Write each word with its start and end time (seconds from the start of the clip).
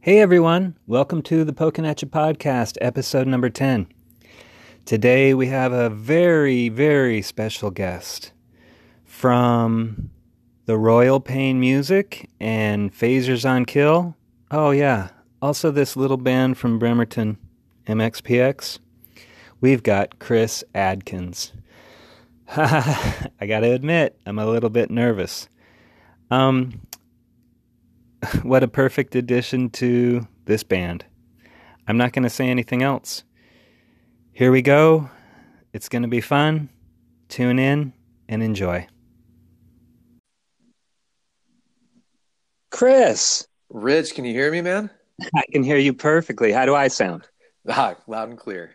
Hey 0.00 0.20
everyone, 0.20 0.76
welcome 0.86 1.22
to 1.22 1.42
the 1.42 1.52
Pokinatcha 1.52 2.08
podcast, 2.08 2.78
episode 2.80 3.26
number 3.26 3.50
10. 3.50 3.88
Today 4.84 5.34
we 5.34 5.48
have 5.48 5.72
a 5.72 5.90
very, 5.90 6.68
very 6.68 7.20
special 7.20 7.72
guest 7.72 8.30
from 9.04 10.10
the 10.66 10.78
Royal 10.78 11.18
Pain 11.18 11.58
Music 11.58 12.30
and 12.38 12.94
Phasers 12.94 13.44
on 13.44 13.64
Kill. 13.64 14.16
Oh, 14.52 14.70
yeah, 14.70 15.08
also 15.42 15.72
this 15.72 15.96
little 15.96 16.16
band 16.16 16.56
from 16.58 16.78
Bremerton, 16.78 17.36
MXPX. 17.88 18.78
We've 19.60 19.82
got 19.82 20.20
Chris 20.20 20.62
Adkins. 20.76 21.52
I 22.56 23.46
gotta 23.48 23.72
admit, 23.72 24.16
I'm 24.24 24.38
a 24.38 24.46
little 24.46 24.70
bit 24.70 24.92
nervous. 24.92 25.48
Um, 26.30 26.82
what 28.42 28.62
a 28.62 28.68
perfect 28.68 29.14
addition 29.14 29.70
to 29.70 30.26
this 30.44 30.62
band. 30.62 31.04
I'm 31.86 31.96
not 31.96 32.12
going 32.12 32.24
to 32.24 32.30
say 32.30 32.48
anything 32.48 32.82
else. 32.82 33.24
Here 34.32 34.52
we 34.52 34.62
go. 34.62 35.10
It's 35.72 35.88
going 35.88 36.02
to 36.02 36.08
be 36.08 36.20
fun. 36.20 36.68
Tune 37.28 37.58
in 37.58 37.92
and 38.28 38.42
enjoy. 38.42 38.86
Chris, 42.70 43.46
Rich, 43.70 44.14
can 44.14 44.24
you 44.24 44.32
hear 44.32 44.52
me, 44.52 44.60
man? 44.60 44.90
I 45.34 45.42
can 45.50 45.62
hear 45.62 45.78
you 45.78 45.92
perfectly. 45.92 46.52
How 46.52 46.66
do 46.66 46.74
I 46.74 46.88
sound? 46.88 47.26
Ah, 47.68 47.96
loud 48.06 48.28
and 48.28 48.38
clear. 48.38 48.74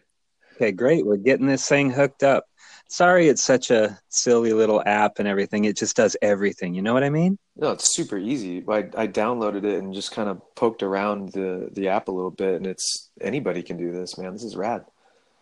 Okay, 0.55 0.71
great. 0.71 1.05
We're 1.05 1.17
getting 1.17 1.48
this 1.48 1.67
thing 1.67 1.89
hooked 1.89 2.23
up. 2.23 2.45
Sorry, 2.93 3.27
it's 3.27 3.41
such 3.41 3.71
a 3.71 3.97
silly 4.09 4.53
little 4.53 4.83
app 4.85 5.17
and 5.17 5.27
everything. 5.27 5.65
It 5.65 5.75
just 5.75 5.95
does 5.95 6.15
everything. 6.21 6.75
You 6.75 6.84
know 6.84 6.93
what 6.93 7.03
I 7.03 7.09
mean? 7.09 7.39
No, 7.55 7.71
it's 7.71 7.95
super 7.95 8.20
easy. 8.20 8.63
I, 8.70 8.88
I 8.95 9.07
downloaded 9.07 9.63
it 9.63 9.79
and 9.79 9.95
just 9.95 10.11
kind 10.11 10.29
of 10.29 10.39
poked 10.53 10.84
around 10.84 11.31
the, 11.31 11.70
the 11.73 11.87
app 11.87 12.07
a 12.07 12.11
little 12.11 12.29
bit, 12.29 12.53
and 12.53 12.67
it's 12.67 13.09
anybody 13.20 13.63
can 13.63 13.77
do 13.77 13.91
this, 13.91 14.15
man. 14.20 14.34
This 14.34 14.43
is 14.43 14.55
rad. 14.55 14.85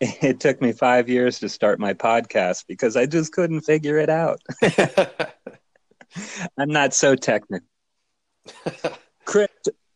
It 0.00 0.40
took 0.40 0.62
me 0.62 0.72
five 0.72 1.10
years 1.10 1.40
to 1.40 1.50
start 1.50 1.78
my 1.78 1.92
podcast 1.92 2.64
because 2.66 2.96
I 2.96 3.04
just 3.04 3.32
couldn't 3.32 3.60
figure 3.60 3.98
it 3.98 4.08
out. 4.08 4.40
I'm 6.56 6.70
not 6.70 6.94
so 6.94 7.14
technical. 7.16 7.68
Chris, 9.26 9.48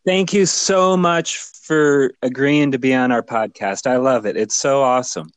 thank 0.05 0.35
you 0.35 0.45
so 0.45 0.95
much 0.95 1.39
for 1.39 2.13
agreeing 2.21 2.73
to 2.73 2.79
be 2.79 2.93
on 2.93 3.13
our 3.13 3.23
podcast. 3.23 3.87
I 3.87 3.97
love 3.97 4.27
it. 4.27 4.37
It's 4.37 4.57
so 4.57 4.83
awesome. 4.83 5.31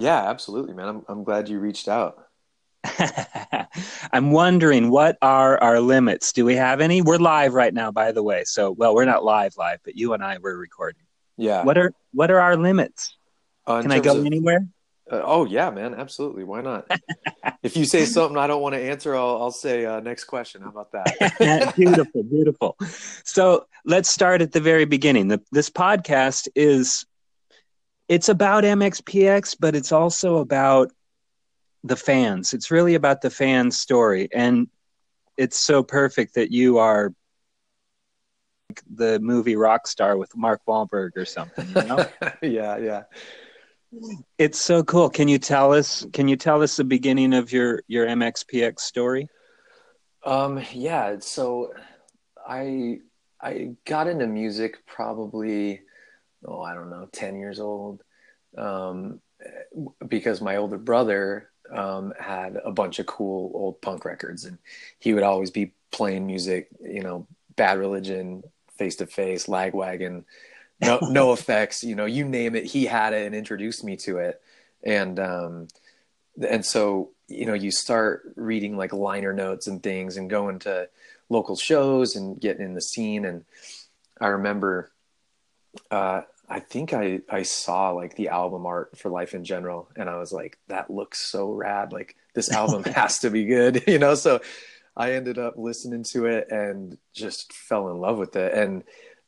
Yeah, 0.00 0.28
absolutely, 0.28 0.74
man. 0.74 0.88
I'm 0.88 1.04
I'm 1.08 1.24
glad 1.24 1.48
you 1.48 1.60
reached 1.60 1.88
out. 1.88 2.26
I'm 4.12 4.30
wondering 4.30 4.90
what 4.90 5.18
are 5.20 5.62
our 5.62 5.80
limits? 5.80 6.32
Do 6.32 6.44
we 6.44 6.56
have 6.56 6.80
any? 6.80 7.02
We're 7.02 7.18
live 7.18 7.54
right 7.54 7.72
now, 7.72 7.90
by 7.90 8.12
the 8.12 8.22
way. 8.22 8.44
So, 8.44 8.70
well, 8.70 8.94
we're 8.94 9.04
not 9.04 9.22
live 9.22 9.56
live, 9.58 9.80
but 9.84 9.96
you 9.96 10.14
and 10.14 10.24
I 10.24 10.38
were 10.38 10.56
recording. 10.56 11.02
Yeah. 11.36 11.62
What 11.64 11.78
are 11.78 11.92
what 12.12 12.30
are 12.30 12.40
our 12.40 12.56
limits? 12.56 13.16
Uh, 13.66 13.82
Can 13.82 13.92
I 13.92 14.00
go 14.00 14.18
of- 14.18 14.26
anywhere? 14.26 14.66
uh, 15.10 15.22
oh 15.24 15.44
yeah, 15.44 15.70
man. 15.70 15.94
Absolutely. 15.94 16.44
Why 16.44 16.62
not? 16.62 16.90
if 17.62 17.76
you 17.76 17.84
say 17.84 18.04
something 18.04 18.38
I 18.38 18.46
don't 18.46 18.62
want 18.62 18.74
to 18.74 18.80
answer, 18.80 19.14
I'll 19.14 19.42
I'll 19.42 19.50
say 19.50 19.84
uh, 19.84 20.00
next 20.00 20.24
question. 20.24 20.62
How 20.62 20.70
about 20.70 20.92
that? 20.92 21.74
beautiful, 21.76 22.22
beautiful. 22.22 22.76
So 23.24 23.66
let's 23.84 24.08
start 24.08 24.40
at 24.40 24.52
the 24.52 24.60
very 24.60 24.84
beginning. 24.86 25.28
The, 25.28 25.42
this 25.52 25.68
podcast 25.68 26.48
is 26.54 27.04
it's 28.10 28.28
about 28.28 28.64
MXPX, 28.64 29.56
but 29.60 29.76
it's 29.76 29.92
also 29.92 30.38
about 30.38 30.90
the 31.84 31.94
fans. 31.94 32.52
It's 32.52 32.72
really 32.72 32.96
about 32.96 33.20
the 33.20 33.30
fans' 33.30 33.78
story, 33.78 34.28
and 34.34 34.66
it's 35.36 35.56
so 35.56 35.84
perfect 35.84 36.34
that 36.34 36.50
you 36.50 36.78
are 36.78 37.14
the 38.92 39.20
movie 39.20 39.54
Rockstar 39.54 40.18
with 40.18 40.36
Mark 40.36 40.60
Wahlberg 40.66 41.10
or 41.16 41.24
something. 41.24 41.68
You 41.68 41.82
know? 41.84 42.06
yeah, 42.42 42.78
yeah. 42.78 43.02
it's 44.38 44.60
so 44.60 44.82
cool. 44.82 45.08
Can 45.08 45.28
you 45.28 45.38
tell 45.38 45.72
us? 45.72 46.04
Can 46.12 46.26
you 46.26 46.34
tell 46.34 46.62
us 46.64 46.74
the 46.74 46.84
beginning 46.84 47.32
of 47.32 47.52
your 47.52 47.84
your 47.86 48.08
MXPX 48.08 48.80
story? 48.80 49.28
Um, 50.24 50.60
yeah, 50.72 51.14
so 51.20 51.74
I 52.44 52.98
I 53.40 53.76
got 53.86 54.08
into 54.08 54.26
music 54.26 54.84
probably 54.84 55.82
oh, 56.44 56.60
I 56.62 56.74
don't 56.74 56.90
know, 56.90 57.08
10 57.12 57.36
years 57.36 57.60
old. 57.60 58.02
Um, 58.56 59.20
because 60.06 60.40
my 60.40 60.56
older 60.56 60.78
brother 60.78 61.48
um 61.72 62.12
had 62.18 62.58
a 62.64 62.72
bunch 62.72 62.98
of 62.98 63.06
cool 63.06 63.52
old 63.54 63.80
punk 63.80 64.04
records 64.04 64.44
and 64.44 64.58
he 64.98 65.14
would 65.14 65.22
always 65.22 65.50
be 65.50 65.72
playing 65.92 66.26
music, 66.26 66.68
you 66.82 67.00
know, 67.00 67.26
Bad 67.54 67.78
Religion, 67.78 68.42
Face 68.76 68.96
to 68.96 69.06
Face, 69.06 69.46
Lagwagon, 69.46 70.24
no 70.80 70.98
NOFX, 71.02 71.84
you 71.84 71.94
know, 71.94 72.06
you 72.06 72.24
name 72.24 72.56
it, 72.56 72.64
he 72.64 72.86
had 72.86 73.12
it 73.12 73.24
and 73.24 73.34
introduced 73.34 73.84
me 73.84 73.96
to 73.98 74.18
it. 74.18 74.40
And 74.82 75.20
um 75.20 75.68
and 76.48 76.64
so 76.64 77.10
you 77.28 77.46
know 77.46 77.54
you 77.54 77.70
start 77.70 78.22
reading 78.36 78.76
like 78.76 78.92
liner 78.92 79.32
notes 79.32 79.66
and 79.66 79.82
things 79.82 80.16
and 80.16 80.30
going 80.30 80.58
to 80.60 80.88
local 81.28 81.56
shows 81.56 82.16
and 82.16 82.40
getting 82.40 82.64
in 82.64 82.74
the 82.74 82.80
scene 82.80 83.24
and 83.24 83.44
i 84.20 84.28
remember 84.28 84.90
uh 85.90 86.22
i 86.48 86.60
think 86.60 86.92
i 86.92 87.20
i 87.30 87.42
saw 87.42 87.90
like 87.90 88.14
the 88.16 88.28
album 88.28 88.66
art 88.66 88.96
for 88.98 89.08
life 89.08 89.34
in 89.34 89.44
general 89.44 89.88
and 89.96 90.08
i 90.08 90.16
was 90.16 90.32
like 90.32 90.58
that 90.68 90.90
looks 90.90 91.20
so 91.20 91.50
rad 91.50 91.92
like 91.92 92.16
this 92.34 92.50
album 92.52 92.84
has 92.84 93.18
to 93.20 93.30
be 93.30 93.44
good 93.44 93.84
you 93.86 93.98
know 93.98 94.14
so 94.14 94.40
i 94.96 95.12
ended 95.12 95.38
up 95.38 95.54
listening 95.56 96.02
to 96.02 96.26
it 96.26 96.50
and 96.50 96.98
just 97.12 97.52
fell 97.52 97.90
in 97.90 97.98
love 97.98 98.18
with 98.18 98.36
it 98.36 98.52
and 98.54 98.84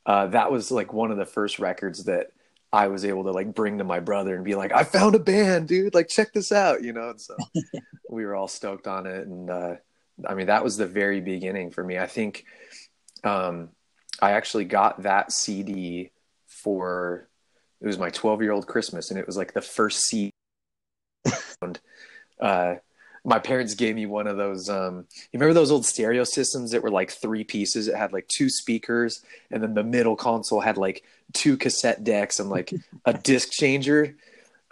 uh 0.06 0.26
that 0.26 0.50
was 0.50 0.70
like 0.70 0.92
one 0.92 1.10
of 1.10 1.16
the 1.16 1.26
first 1.26 1.58
records 1.58 2.04
that 2.04 2.32
I 2.72 2.88
was 2.88 3.04
able 3.04 3.24
to 3.24 3.32
like 3.32 3.54
bring 3.54 3.78
to 3.78 3.84
my 3.84 4.00
brother 4.00 4.34
and 4.34 4.44
be 4.44 4.54
like, 4.54 4.72
I 4.72 4.84
found 4.84 5.14
a 5.14 5.18
band, 5.18 5.68
dude. 5.68 5.94
Like, 5.94 6.08
check 6.08 6.32
this 6.32 6.52
out, 6.52 6.82
you 6.82 6.94
know. 6.94 7.10
And 7.10 7.20
so 7.20 7.36
we 8.10 8.24
were 8.24 8.34
all 8.34 8.48
stoked 8.48 8.86
on 8.86 9.06
it, 9.06 9.26
and 9.26 9.50
uh, 9.50 9.74
I 10.26 10.34
mean, 10.34 10.46
that 10.46 10.64
was 10.64 10.76
the 10.76 10.86
very 10.86 11.20
beginning 11.20 11.70
for 11.70 11.84
me. 11.84 11.98
I 11.98 12.06
think 12.06 12.46
um, 13.24 13.70
I 14.20 14.32
actually 14.32 14.64
got 14.64 15.02
that 15.02 15.32
CD 15.32 16.12
for 16.62 17.28
it 17.80 17.86
was 17.86 17.98
my 17.98 18.10
12 18.10 18.42
year 18.42 18.52
old 18.52 18.66
Christmas, 18.66 19.10
and 19.10 19.18
it 19.18 19.26
was 19.26 19.36
like 19.36 19.54
the 19.54 19.60
first 19.60 20.06
CD. 20.06 20.30
uh, 22.40 22.76
my 23.24 23.38
parents 23.38 23.74
gave 23.74 23.94
me 23.94 24.06
one 24.06 24.26
of 24.26 24.36
those. 24.36 24.68
Um, 24.68 25.06
you 25.14 25.38
remember 25.38 25.54
those 25.54 25.70
old 25.70 25.84
stereo 25.84 26.24
systems 26.24 26.70
that 26.70 26.82
were 26.82 26.90
like 26.90 27.10
three 27.10 27.44
pieces? 27.44 27.88
It 27.88 27.96
had 27.96 28.12
like 28.12 28.28
two 28.28 28.48
speakers, 28.48 29.22
and 29.50 29.62
then 29.62 29.74
the 29.74 29.84
middle 29.84 30.16
console 30.16 30.60
had 30.60 30.76
like 30.76 31.04
two 31.32 31.56
cassette 31.56 32.04
decks 32.04 32.40
and 32.40 32.50
like 32.50 32.72
a 33.04 33.14
disc 33.14 33.50
changer. 33.50 34.16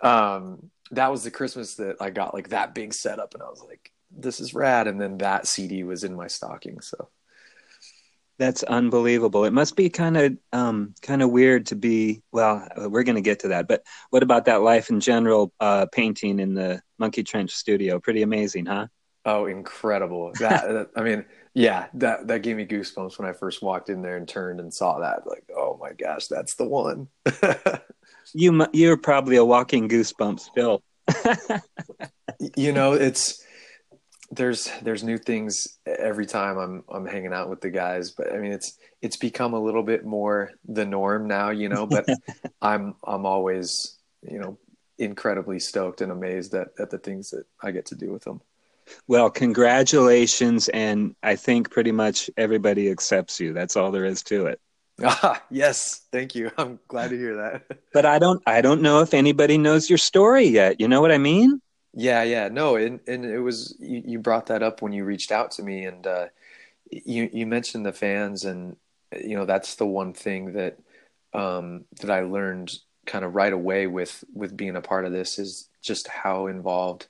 Um, 0.02 0.70
that 0.92 1.10
was 1.10 1.24
the 1.24 1.30
Christmas 1.30 1.74
that 1.76 1.96
I 2.00 2.10
got 2.10 2.34
like 2.34 2.50
that 2.50 2.74
big 2.74 2.94
setup, 2.94 3.34
and 3.34 3.42
I 3.42 3.48
was 3.48 3.62
like, 3.66 3.92
"This 4.10 4.40
is 4.40 4.54
rad." 4.54 4.86
And 4.86 5.00
then 5.00 5.18
that 5.18 5.46
CD 5.46 5.82
was 5.82 6.04
in 6.04 6.14
my 6.14 6.26
stocking. 6.26 6.80
So 6.80 7.08
That's 8.40 8.62
unbelievable. 8.62 9.44
It 9.44 9.52
must 9.52 9.76
be 9.76 9.90
kind 9.90 10.16
of 10.16 10.38
um, 10.54 10.94
kind 11.02 11.20
of 11.20 11.30
weird 11.30 11.66
to 11.66 11.76
be. 11.76 12.22
Well, 12.32 12.66
we're 12.74 13.02
going 13.02 13.16
to 13.16 13.20
get 13.20 13.40
to 13.40 13.48
that. 13.48 13.68
But 13.68 13.82
what 14.08 14.22
about 14.22 14.46
that 14.46 14.62
life 14.62 14.88
in 14.88 15.00
general? 15.00 15.52
Uh, 15.60 15.84
painting 15.92 16.40
in 16.40 16.54
the 16.54 16.80
Monkey 16.98 17.22
Trench 17.22 17.50
studio, 17.50 18.00
pretty 18.00 18.22
amazing, 18.22 18.64
huh? 18.64 18.86
Oh, 19.26 19.44
incredible! 19.44 20.32
That, 20.40 20.88
I 20.96 21.02
mean, 21.02 21.26
yeah, 21.52 21.88
that 21.92 22.28
that 22.28 22.40
gave 22.40 22.56
me 22.56 22.64
goosebumps 22.64 23.18
when 23.18 23.28
I 23.28 23.34
first 23.34 23.60
walked 23.60 23.90
in 23.90 24.00
there 24.00 24.16
and 24.16 24.26
turned 24.26 24.58
and 24.58 24.72
saw 24.72 25.00
that. 25.00 25.26
Like, 25.26 25.44
oh 25.54 25.78
my 25.78 25.92
gosh, 25.92 26.26
that's 26.28 26.54
the 26.54 26.66
one. 26.66 27.08
you 28.32 28.66
you're 28.72 28.96
probably 28.96 29.36
a 29.36 29.44
walking 29.44 29.86
goosebumps, 29.86 30.48
Phil. 30.54 30.82
you 32.56 32.72
know, 32.72 32.94
it's 32.94 33.44
there's 34.30 34.70
there's 34.82 35.02
new 35.02 35.18
things 35.18 35.78
every 35.86 36.26
time 36.26 36.56
I'm 36.56 36.84
I'm 36.88 37.06
hanging 37.06 37.32
out 37.32 37.50
with 37.50 37.60
the 37.60 37.70
guys, 37.70 38.10
but 38.10 38.32
I 38.32 38.38
mean, 38.38 38.52
it's 38.52 38.78
it's 39.02 39.16
become 39.16 39.54
a 39.54 39.60
little 39.60 39.82
bit 39.82 40.04
more 40.04 40.52
the 40.68 40.84
norm 40.84 41.26
now, 41.26 41.50
you 41.50 41.68
know. 41.68 41.86
But 41.86 42.06
I'm 42.62 42.94
I'm 43.04 43.26
always 43.26 43.98
you 44.22 44.38
know 44.38 44.58
incredibly 44.98 45.58
stoked 45.58 46.00
and 46.00 46.12
amazed 46.12 46.54
at 46.54 46.68
at 46.78 46.90
the 46.90 46.98
things 46.98 47.30
that 47.30 47.44
I 47.62 47.72
get 47.72 47.86
to 47.86 47.96
do 47.96 48.12
with 48.12 48.22
them. 48.22 48.40
Well, 49.08 49.30
congratulations, 49.30 50.68
and 50.68 51.14
I 51.22 51.36
think 51.36 51.70
pretty 51.70 51.92
much 51.92 52.30
everybody 52.36 52.90
accepts 52.90 53.40
you. 53.40 53.52
That's 53.52 53.76
all 53.76 53.90
there 53.90 54.04
is 54.04 54.22
to 54.24 54.46
it. 54.46 54.60
Ah, 55.02 55.42
yes, 55.50 56.06
thank 56.12 56.34
you. 56.34 56.50
I'm 56.56 56.78
glad 56.86 57.10
to 57.10 57.18
hear 57.18 57.36
that. 57.36 57.78
But 57.92 58.06
I 58.06 58.20
don't 58.20 58.42
I 58.46 58.60
don't 58.60 58.82
know 58.82 59.00
if 59.00 59.12
anybody 59.12 59.58
knows 59.58 59.90
your 59.90 59.98
story 59.98 60.44
yet. 60.44 60.80
You 60.80 60.86
know 60.86 61.00
what 61.00 61.10
I 61.10 61.18
mean? 61.18 61.60
Yeah, 61.92 62.22
yeah, 62.22 62.48
no, 62.48 62.76
and 62.76 63.00
and 63.08 63.24
it 63.24 63.40
was 63.40 63.74
you, 63.80 64.02
you 64.06 64.18
brought 64.20 64.46
that 64.46 64.62
up 64.62 64.80
when 64.80 64.92
you 64.92 65.04
reached 65.04 65.32
out 65.32 65.50
to 65.52 65.62
me, 65.62 65.84
and 65.84 66.06
uh, 66.06 66.26
you 66.90 67.30
you 67.32 67.46
mentioned 67.46 67.86
the 67.86 67.92
fans, 67.92 68.44
and 68.44 68.76
you 69.22 69.36
know 69.36 69.46
that's 69.46 69.76
the 69.76 69.86
one 69.86 70.14
thing 70.14 70.54
that 70.54 70.78
um, 71.34 71.86
that 72.00 72.10
I 72.10 72.22
learned 72.22 72.74
kind 73.06 73.24
of 73.24 73.34
right 73.36 73.52
away 73.52 73.86
with 73.88 74.24
with 74.34 74.56
being 74.56 74.76
a 74.76 74.82
part 74.82 75.04
of 75.06 75.12
this 75.12 75.38
is 75.38 75.68
just 75.82 76.08
how 76.08 76.46
involved 76.48 77.08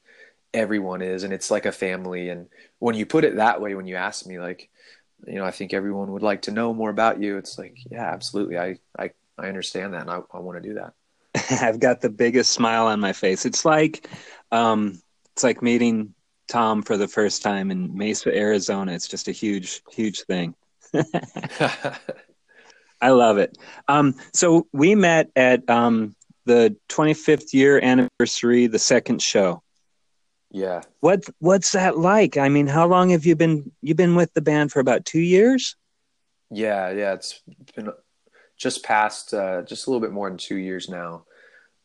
everyone 0.55 1.03
is, 1.03 1.25
and 1.25 1.33
it's 1.33 1.51
like 1.51 1.67
a 1.67 1.73
family. 1.73 2.31
And 2.31 2.49
when 2.81 2.97
you 2.97 3.07
put 3.07 3.25
it 3.25 3.37
that 3.37 3.61
way, 3.61 3.75
when 3.75 3.87
you 3.89 3.97
ask 3.97 4.27
me 4.27 4.41
like, 4.41 4.71
you 5.27 5.35
know, 5.35 5.45
I 5.45 5.51
think 5.51 5.75
everyone 5.75 6.13
would 6.13 6.23
like 6.23 6.43
to 6.43 6.51
know 6.51 6.73
more 6.75 6.91
about 6.91 7.21
you. 7.21 7.37
It's 7.39 7.59
like, 7.59 7.77
yeah, 7.91 8.05
absolutely. 8.13 8.59
I, 8.59 8.79
I, 8.99 9.11
I 9.39 9.49
understand 9.49 9.95
that. 9.95 10.03
And 10.03 10.11
I, 10.11 10.21
I 10.33 10.39
want 10.41 10.63
to 10.63 10.69
do 10.69 10.75
that. 10.75 10.95
I've 11.63 11.81
got 11.81 12.01
the 12.01 12.11
biggest 12.11 12.53
smile 12.53 12.87
on 12.87 13.01
my 13.01 13.13
face. 13.13 13.45
It's 13.45 13.65
like, 13.65 14.09
um, 14.53 15.01
it's 15.35 15.43
like 15.43 15.63
meeting 15.63 16.15
Tom 16.49 16.83
for 16.83 16.97
the 16.97 17.09
first 17.09 17.43
time 17.43 17.71
in 17.71 17.97
Mesa, 17.97 18.37
Arizona. 18.37 18.93
It's 18.93 19.09
just 19.09 19.29
a 19.29 19.33
huge, 19.33 19.83
huge 19.91 20.23
thing. 20.23 20.55
I 23.01 23.11
love 23.11 23.39
it. 23.39 23.57
Um, 23.89 24.15
so 24.35 24.67
we 24.73 24.95
met 24.95 25.31
at 25.37 25.69
um, 25.71 26.15
the 26.45 26.77
25th 26.89 27.55
year 27.55 27.81
anniversary, 27.83 28.67
the 28.67 28.79
second 28.79 29.23
show. 29.23 29.63
Yeah. 30.51 30.83
What 30.99 31.25
What's 31.39 31.73
that 31.73 31.97
like? 31.97 32.37
I 32.37 32.49
mean, 32.49 32.67
how 32.67 32.87
long 32.89 33.11
have 33.11 33.25
you 33.25 33.37
been? 33.37 33.71
You've 33.83 33.97
been 33.97 34.17
with 34.17 34.35
the 34.35 34.41
band 34.41 34.73
for 34.73 34.81
about 34.81 35.05
two 35.05 35.21
years. 35.21 35.77
Yeah, 36.51 36.91
yeah. 36.91 37.15
It's 37.15 37.41
been 37.77 37.91
just 38.57 38.83
past, 38.83 39.33
uh, 39.33 39.63
just 39.63 39.87
a 39.87 39.91
little 39.91 40.01
bit 40.01 40.13
more 40.13 40.29
than 40.29 40.39
two 40.39 40.57
years 40.57 40.89
now. 40.89 41.25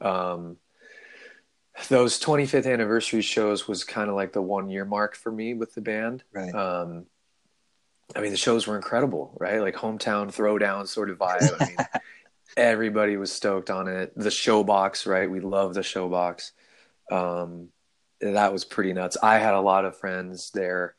Um, 0.02 0.58
those 1.90 2.20
25th 2.20 2.72
anniversary 2.72 3.22
shows 3.22 3.68
was 3.68 3.84
kind 3.84 4.10
of 4.10 4.16
like 4.16 4.34
the 4.34 4.42
one 4.42 4.70
year 4.70 4.86
mark 4.86 5.16
for 5.16 5.32
me 5.32 5.54
with 5.54 5.74
the 5.74 5.82
band. 5.82 6.24
Right. 6.34 6.54
Um, 6.54 7.06
I 8.16 8.22
mean, 8.22 8.32
the 8.32 8.38
shows 8.38 8.68
were 8.68 8.76
incredible, 8.76 9.36
right? 9.40 9.60
Like 9.60 9.76
hometown 9.76 10.28
throwdown 10.28 10.88
sort 10.88 11.10
of 11.10 11.18
vibe. 11.18 11.62
I 11.62 11.66
mean, 11.66 11.78
everybody 12.58 13.18
was 13.18 13.32
stoked 13.32 13.70
on 13.70 13.88
it. 13.88 14.14
The 14.16 14.30
showbox, 14.30 15.08
right? 15.08 15.30
We 15.30 15.40
love 15.40 15.74
the 15.74 15.82
showbox. 15.82 16.52
Um, 17.12 17.70
that 18.22 18.54
was 18.54 18.64
pretty 18.64 18.94
nuts. 18.94 19.18
I 19.22 19.38
had 19.40 19.54
a 19.54 19.62
lot 19.62 19.86
of 19.86 19.98
friends 19.98 20.52
there 20.54 20.96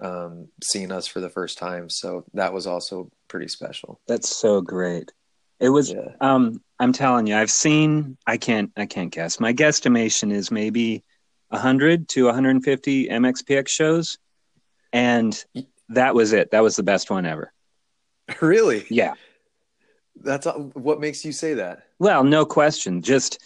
um, 0.00 0.48
seeing 0.62 0.92
us 0.92 1.06
for 1.06 1.20
the 1.20 1.28
first 1.28 1.58
time, 1.58 1.90
so 1.90 2.24
that 2.34 2.52
was 2.52 2.66
also 2.66 3.10
pretty 3.28 3.48
special. 3.48 4.00
That's 4.06 4.34
so 4.34 4.60
great. 4.60 5.12
It 5.60 5.68
was. 5.68 5.92
Yeah. 5.92 6.12
Um, 6.20 6.62
I'm 6.78 6.92
telling 6.92 7.26
you, 7.26 7.36
I've 7.36 7.50
seen. 7.50 8.16
I 8.26 8.38
can't. 8.38 8.72
I 8.76 8.86
can't 8.86 9.12
guess. 9.12 9.38
My 9.38 9.52
guesstimation 9.52 10.32
is 10.32 10.50
maybe 10.50 11.04
100 11.48 12.08
to 12.10 12.24
150 12.26 13.08
MXPX 13.08 13.68
shows, 13.68 14.18
and 14.92 15.44
that 15.90 16.14
was 16.14 16.32
it. 16.32 16.52
That 16.52 16.62
was 16.62 16.76
the 16.76 16.82
best 16.82 17.10
one 17.10 17.26
ever. 17.26 17.52
Really? 18.40 18.86
Yeah. 18.88 19.14
That's 20.14 20.46
what 20.74 21.00
makes 21.00 21.24
you 21.24 21.32
say 21.32 21.54
that. 21.54 21.82
Well, 21.98 22.22
no 22.22 22.46
question. 22.46 23.02
Just 23.02 23.42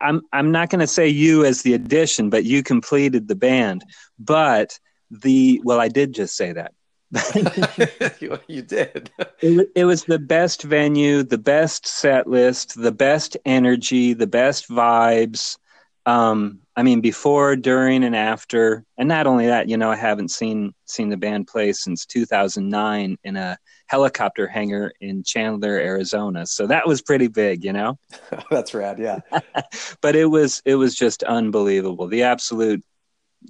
I'm 0.00 0.22
I'm 0.32 0.50
not 0.50 0.70
going 0.70 0.80
to 0.80 0.86
say 0.86 1.08
you 1.08 1.44
as 1.44 1.62
the 1.62 1.74
addition, 1.74 2.30
but 2.30 2.44
you 2.44 2.64
completed 2.64 3.28
the 3.28 3.36
band. 3.36 3.84
But 4.18 4.78
the 5.10 5.60
well, 5.64 5.80
I 5.80 5.86
did 5.88 6.14
just 6.14 6.34
say 6.34 6.52
that. 6.52 6.72
you, 8.20 8.38
you, 8.48 8.62
did. 8.62 9.10
It, 9.40 9.70
it, 9.74 9.84
was 9.86 10.04
the 10.04 10.18
best 10.18 10.62
venue, 10.62 11.22
the 11.22 11.38
best 11.38 11.86
set 11.86 12.26
list, 12.26 12.80
the 12.80 12.92
best 12.92 13.36
energy, 13.46 14.12
the 14.12 14.26
best 14.26 14.68
vibes. 14.68 15.56
Um, 16.04 16.60
I 16.76 16.82
mean, 16.82 17.00
before, 17.00 17.56
during, 17.56 18.04
and 18.04 18.14
after. 18.14 18.84
And 18.98 19.08
not 19.08 19.26
only 19.26 19.46
that, 19.46 19.68
you 19.68 19.76
know, 19.76 19.90
I 19.90 19.96
haven't 19.96 20.30
seen 20.30 20.74
seen 20.84 21.08
the 21.08 21.16
band 21.16 21.46
play 21.46 21.72
since 21.72 22.04
2009 22.06 23.16
in 23.24 23.36
a 23.36 23.58
helicopter 23.86 24.46
hangar 24.46 24.92
in 25.00 25.22
Chandler, 25.22 25.78
Arizona. 25.78 26.46
So 26.46 26.66
that 26.66 26.86
was 26.86 27.02
pretty 27.02 27.28
big, 27.28 27.64
you 27.64 27.72
know. 27.72 27.98
That's 28.50 28.74
rad, 28.74 28.98
yeah. 28.98 29.20
but 30.02 30.14
it 30.14 30.26
was 30.26 30.60
it 30.64 30.76
was 30.76 30.94
just 30.94 31.22
unbelievable. 31.22 32.06
The 32.06 32.24
absolute, 32.24 32.84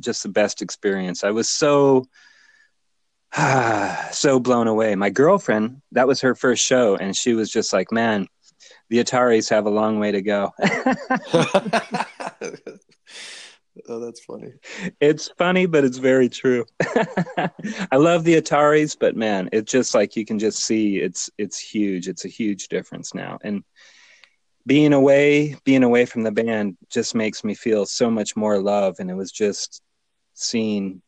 just 0.00 0.22
the 0.22 0.28
best 0.28 0.62
experience. 0.62 1.24
I 1.24 1.30
was 1.30 1.48
so 1.48 2.06
so 4.12 4.40
blown 4.40 4.68
away. 4.68 4.94
My 4.94 5.10
girlfriend, 5.10 5.82
that 5.92 6.06
was 6.06 6.20
her 6.22 6.34
first 6.34 6.64
show, 6.64 6.96
and 6.96 7.16
she 7.16 7.34
was 7.34 7.50
just 7.50 7.72
like, 7.72 7.92
"Man, 7.92 8.26
the 8.88 8.98
Ataris 8.98 9.50
have 9.50 9.66
a 9.66 9.70
long 9.70 9.98
way 9.98 10.12
to 10.12 10.22
go." 10.22 10.52
oh, 13.88 14.00
that's 14.00 14.24
funny. 14.24 14.52
It's 15.00 15.28
funny, 15.38 15.66
but 15.66 15.84
it's 15.84 15.98
very 15.98 16.28
true. 16.28 16.64
I 16.80 17.96
love 17.96 18.24
the 18.24 18.40
Ataris, 18.40 18.96
but 18.98 19.16
man, 19.16 19.48
it's 19.52 19.70
just 19.70 19.94
like 19.94 20.16
you 20.16 20.24
can 20.24 20.38
just 20.38 20.64
see 20.64 20.98
it's 20.98 21.30
it's 21.38 21.58
huge. 21.58 22.08
It's 22.08 22.24
a 22.24 22.28
huge 22.28 22.68
difference 22.68 23.14
now, 23.14 23.38
and 23.44 23.62
being 24.68 24.92
away, 24.92 25.56
being 25.64 25.82
away 25.82 26.04
from 26.04 26.22
the 26.22 26.30
band, 26.30 26.76
just 26.90 27.14
makes 27.14 27.42
me 27.42 27.54
feel 27.54 27.86
so 27.86 28.10
much 28.10 28.36
more 28.36 28.60
love. 28.60 28.96
And 28.98 29.10
it 29.10 29.14
was 29.14 29.32
just 29.32 29.80
seeing, 30.34 31.00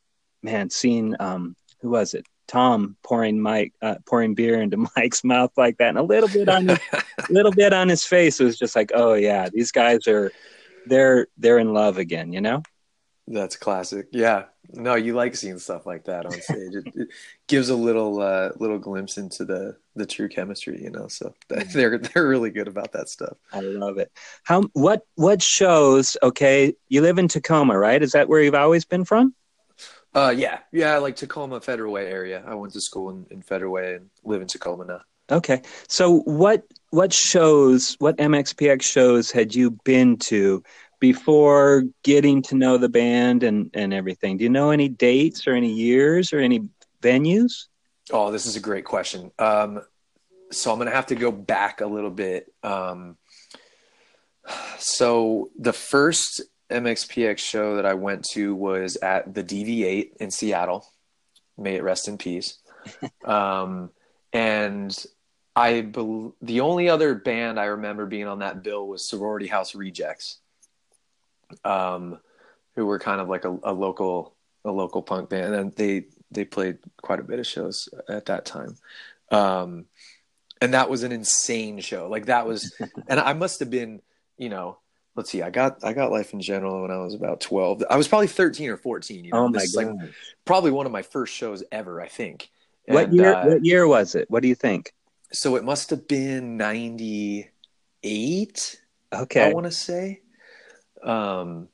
man, 0.42 0.70
seeing 0.70 1.14
um, 1.20 1.54
who 1.80 1.90
was 1.90 2.14
it? 2.14 2.26
Tom 2.46 2.96
pouring 3.02 3.40
Mike 3.40 3.72
uh, 3.80 3.96
pouring 4.06 4.34
beer 4.34 4.60
into 4.60 4.76
Mike's 4.96 5.22
mouth 5.22 5.52
like 5.56 5.78
that, 5.78 5.90
and 5.90 5.98
a 5.98 6.02
little 6.02 6.28
bit 6.28 6.48
on 6.48 6.70
a 6.70 6.78
little 7.30 7.52
bit 7.52 7.72
on 7.72 7.88
his 7.88 8.04
face. 8.04 8.40
It 8.40 8.44
was 8.44 8.58
just 8.58 8.74
like, 8.74 8.90
oh 8.94 9.14
yeah, 9.14 9.48
these 9.52 9.72
guys 9.72 10.06
are 10.08 10.32
they're 10.86 11.28
they're 11.38 11.58
in 11.58 11.72
love 11.72 11.98
again, 11.98 12.32
you 12.32 12.40
know. 12.40 12.62
That's 13.30 13.56
classic. 13.56 14.08
Yeah. 14.10 14.44
No, 14.72 14.96
you 14.96 15.14
like 15.14 15.36
seeing 15.36 15.58
stuff 15.58 15.86
like 15.86 16.04
that 16.04 16.26
on 16.26 16.32
stage. 16.32 16.74
it, 16.74 16.86
it, 16.94 17.08
gives 17.48 17.70
a 17.70 17.74
little 17.74 18.20
uh, 18.20 18.50
little 18.58 18.78
glimpse 18.78 19.18
into 19.18 19.44
the 19.44 19.76
the 19.94 20.06
true 20.06 20.28
chemistry, 20.28 20.80
you 20.82 20.90
know. 20.90 21.08
So 21.08 21.34
they're 21.48 21.98
they're 21.98 22.26
really 22.26 22.50
good 22.50 22.68
about 22.68 22.92
that 22.92 23.08
stuff. 23.08 23.36
I 23.52 23.60
love 23.60 23.98
it. 23.98 24.10
How 24.44 24.62
what 24.72 25.02
what 25.14 25.42
shows? 25.42 26.16
Okay, 26.22 26.74
you 26.88 27.02
live 27.02 27.18
in 27.18 27.28
Tacoma, 27.28 27.78
right? 27.78 28.02
Is 28.02 28.12
that 28.12 28.28
where 28.28 28.42
you've 28.42 28.54
always 28.54 28.84
been 28.84 29.04
from? 29.04 29.34
Uh, 30.14 30.34
yeah, 30.36 30.60
yeah, 30.72 30.98
like 30.98 31.16
Tacoma, 31.16 31.60
Federal 31.60 31.92
Way 31.92 32.06
area. 32.06 32.42
I 32.44 32.54
went 32.54 32.72
to 32.72 32.80
school 32.80 33.10
in, 33.10 33.26
in 33.30 33.42
Federal 33.42 33.72
Way 33.72 33.94
and 33.94 34.10
live 34.24 34.42
in 34.42 34.48
Tacoma 34.48 34.84
now. 34.84 35.00
Okay, 35.30 35.62
so 35.88 36.20
what 36.20 36.64
what 36.90 37.12
shows, 37.12 37.94
what 38.00 38.16
MXPX 38.16 38.82
shows 38.82 39.30
had 39.30 39.54
you 39.54 39.70
been 39.84 40.16
to 40.18 40.64
before 40.98 41.84
getting 42.02 42.42
to 42.42 42.56
know 42.56 42.76
the 42.76 42.88
band 42.88 43.44
and 43.44 43.70
and 43.72 43.94
everything? 43.94 44.38
Do 44.38 44.44
you 44.44 44.50
know 44.50 44.70
any 44.70 44.88
dates 44.88 45.46
or 45.46 45.52
any 45.52 45.72
years 45.72 46.32
or 46.32 46.40
any 46.40 46.68
venues? 47.00 47.66
Oh, 48.12 48.32
this 48.32 48.46
is 48.46 48.56
a 48.56 48.60
great 48.60 48.84
question. 48.84 49.30
Um, 49.38 49.82
so 50.50 50.72
I'm 50.72 50.78
gonna 50.78 50.90
have 50.90 51.06
to 51.06 51.14
go 51.14 51.30
back 51.30 51.80
a 51.80 51.86
little 51.86 52.10
bit. 52.10 52.52
Um, 52.64 53.16
so 54.78 55.50
the 55.56 55.72
first 55.72 56.42
MXPX 56.70 57.38
show 57.38 57.76
that 57.76 57.86
I 57.86 57.94
went 57.94 58.24
to 58.32 58.54
was 58.54 58.96
at 58.96 59.34
the 59.34 59.44
DV8 59.44 60.16
in 60.18 60.30
Seattle. 60.30 60.86
May 61.58 61.76
it 61.76 61.82
rest 61.82 62.08
in 62.08 62.18
peace. 62.18 62.58
um, 63.24 63.90
and 64.32 64.96
I 65.54 65.82
be- 65.82 66.30
the 66.40 66.60
only 66.60 66.88
other 66.88 67.14
band 67.14 67.58
I 67.58 67.66
remember 67.66 68.06
being 68.06 68.26
on 68.26 68.38
that 68.38 68.62
bill 68.62 68.86
was 68.86 69.08
Sorority 69.08 69.46
House 69.46 69.74
Rejects, 69.74 70.38
um, 71.64 72.18
who 72.76 72.86
were 72.86 72.98
kind 72.98 73.20
of 73.20 73.28
like 73.28 73.44
a, 73.44 73.58
a, 73.62 73.72
local 73.72 74.34
a 74.64 74.70
local 74.70 75.02
punk 75.02 75.28
band, 75.30 75.54
and 75.54 75.74
they 75.74 76.06
they 76.30 76.44
played 76.44 76.78
quite 77.02 77.20
a 77.20 77.24
bit 77.24 77.40
of 77.40 77.46
shows 77.46 77.88
at 78.08 78.26
that 78.26 78.44
time. 78.44 78.76
Um, 79.30 79.86
and 80.60 80.74
that 80.74 80.90
was 80.90 81.02
an 81.02 81.12
insane 81.12 81.80
show. 81.80 82.08
Like 82.08 82.26
that 82.26 82.46
was, 82.46 82.74
and 83.08 83.18
I 83.18 83.32
must 83.32 83.60
have 83.60 83.70
been, 83.70 84.00
you 84.36 84.48
know, 84.48 84.78
let's 85.16 85.30
see, 85.30 85.42
I 85.42 85.50
got 85.50 85.84
I 85.84 85.92
got 85.92 86.10
Life 86.10 86.32
in 86.32 86.40
General 86.40 86.82
when 86.82 86.90
I 86.90 86.98
was 86.98 87.14
about 87.14 87.40
twelve. 87.40 87.82
I 87.88 87.96
was 87.96 88.08
probably 88.08 88.26
thirteen 88.26 88.70
or 88.70 88.76
fourteen. 88.76 89.24
You 89.24 89.32
know? 89.32 89.38
Oh 89.38 89.48
my 89.48 89.64
god! 89.74 89.96
Like 89.96 90.10
probably 90.44 90.70
one 90.70 90.86
of 90.86 90.92
my 90.92 91.02
first 91.02 91.34
shows 91.34 91.62
ever. 91.72 92.00
I 92.00 92.08
think. 92.08 92.50
And, 92.86 92.94
what 92.94 93.12
year? 93.12 93.34
Uh, 93.34 93.46
what 93.46 93.64
year 93.64 93.86
was 93.86 94.14
it? 94.14 94.30
What 94.30 94.42
do 94.42 94.48
you 94.48 94.54
think? 94.54 94.92
So 95.32 95.56
it 95.56 95.64
must 95.64 95.90
have 95.90 96.08
been 96.08 96.56
ninety 96.56 97.48
eight. 98.02 98.80
Okay, 99.12 99.44
I 99.44 99.52
want 99.52 99.66
to 99.66 99.72
say. 99.72 100.22
Um, 101.02 101.68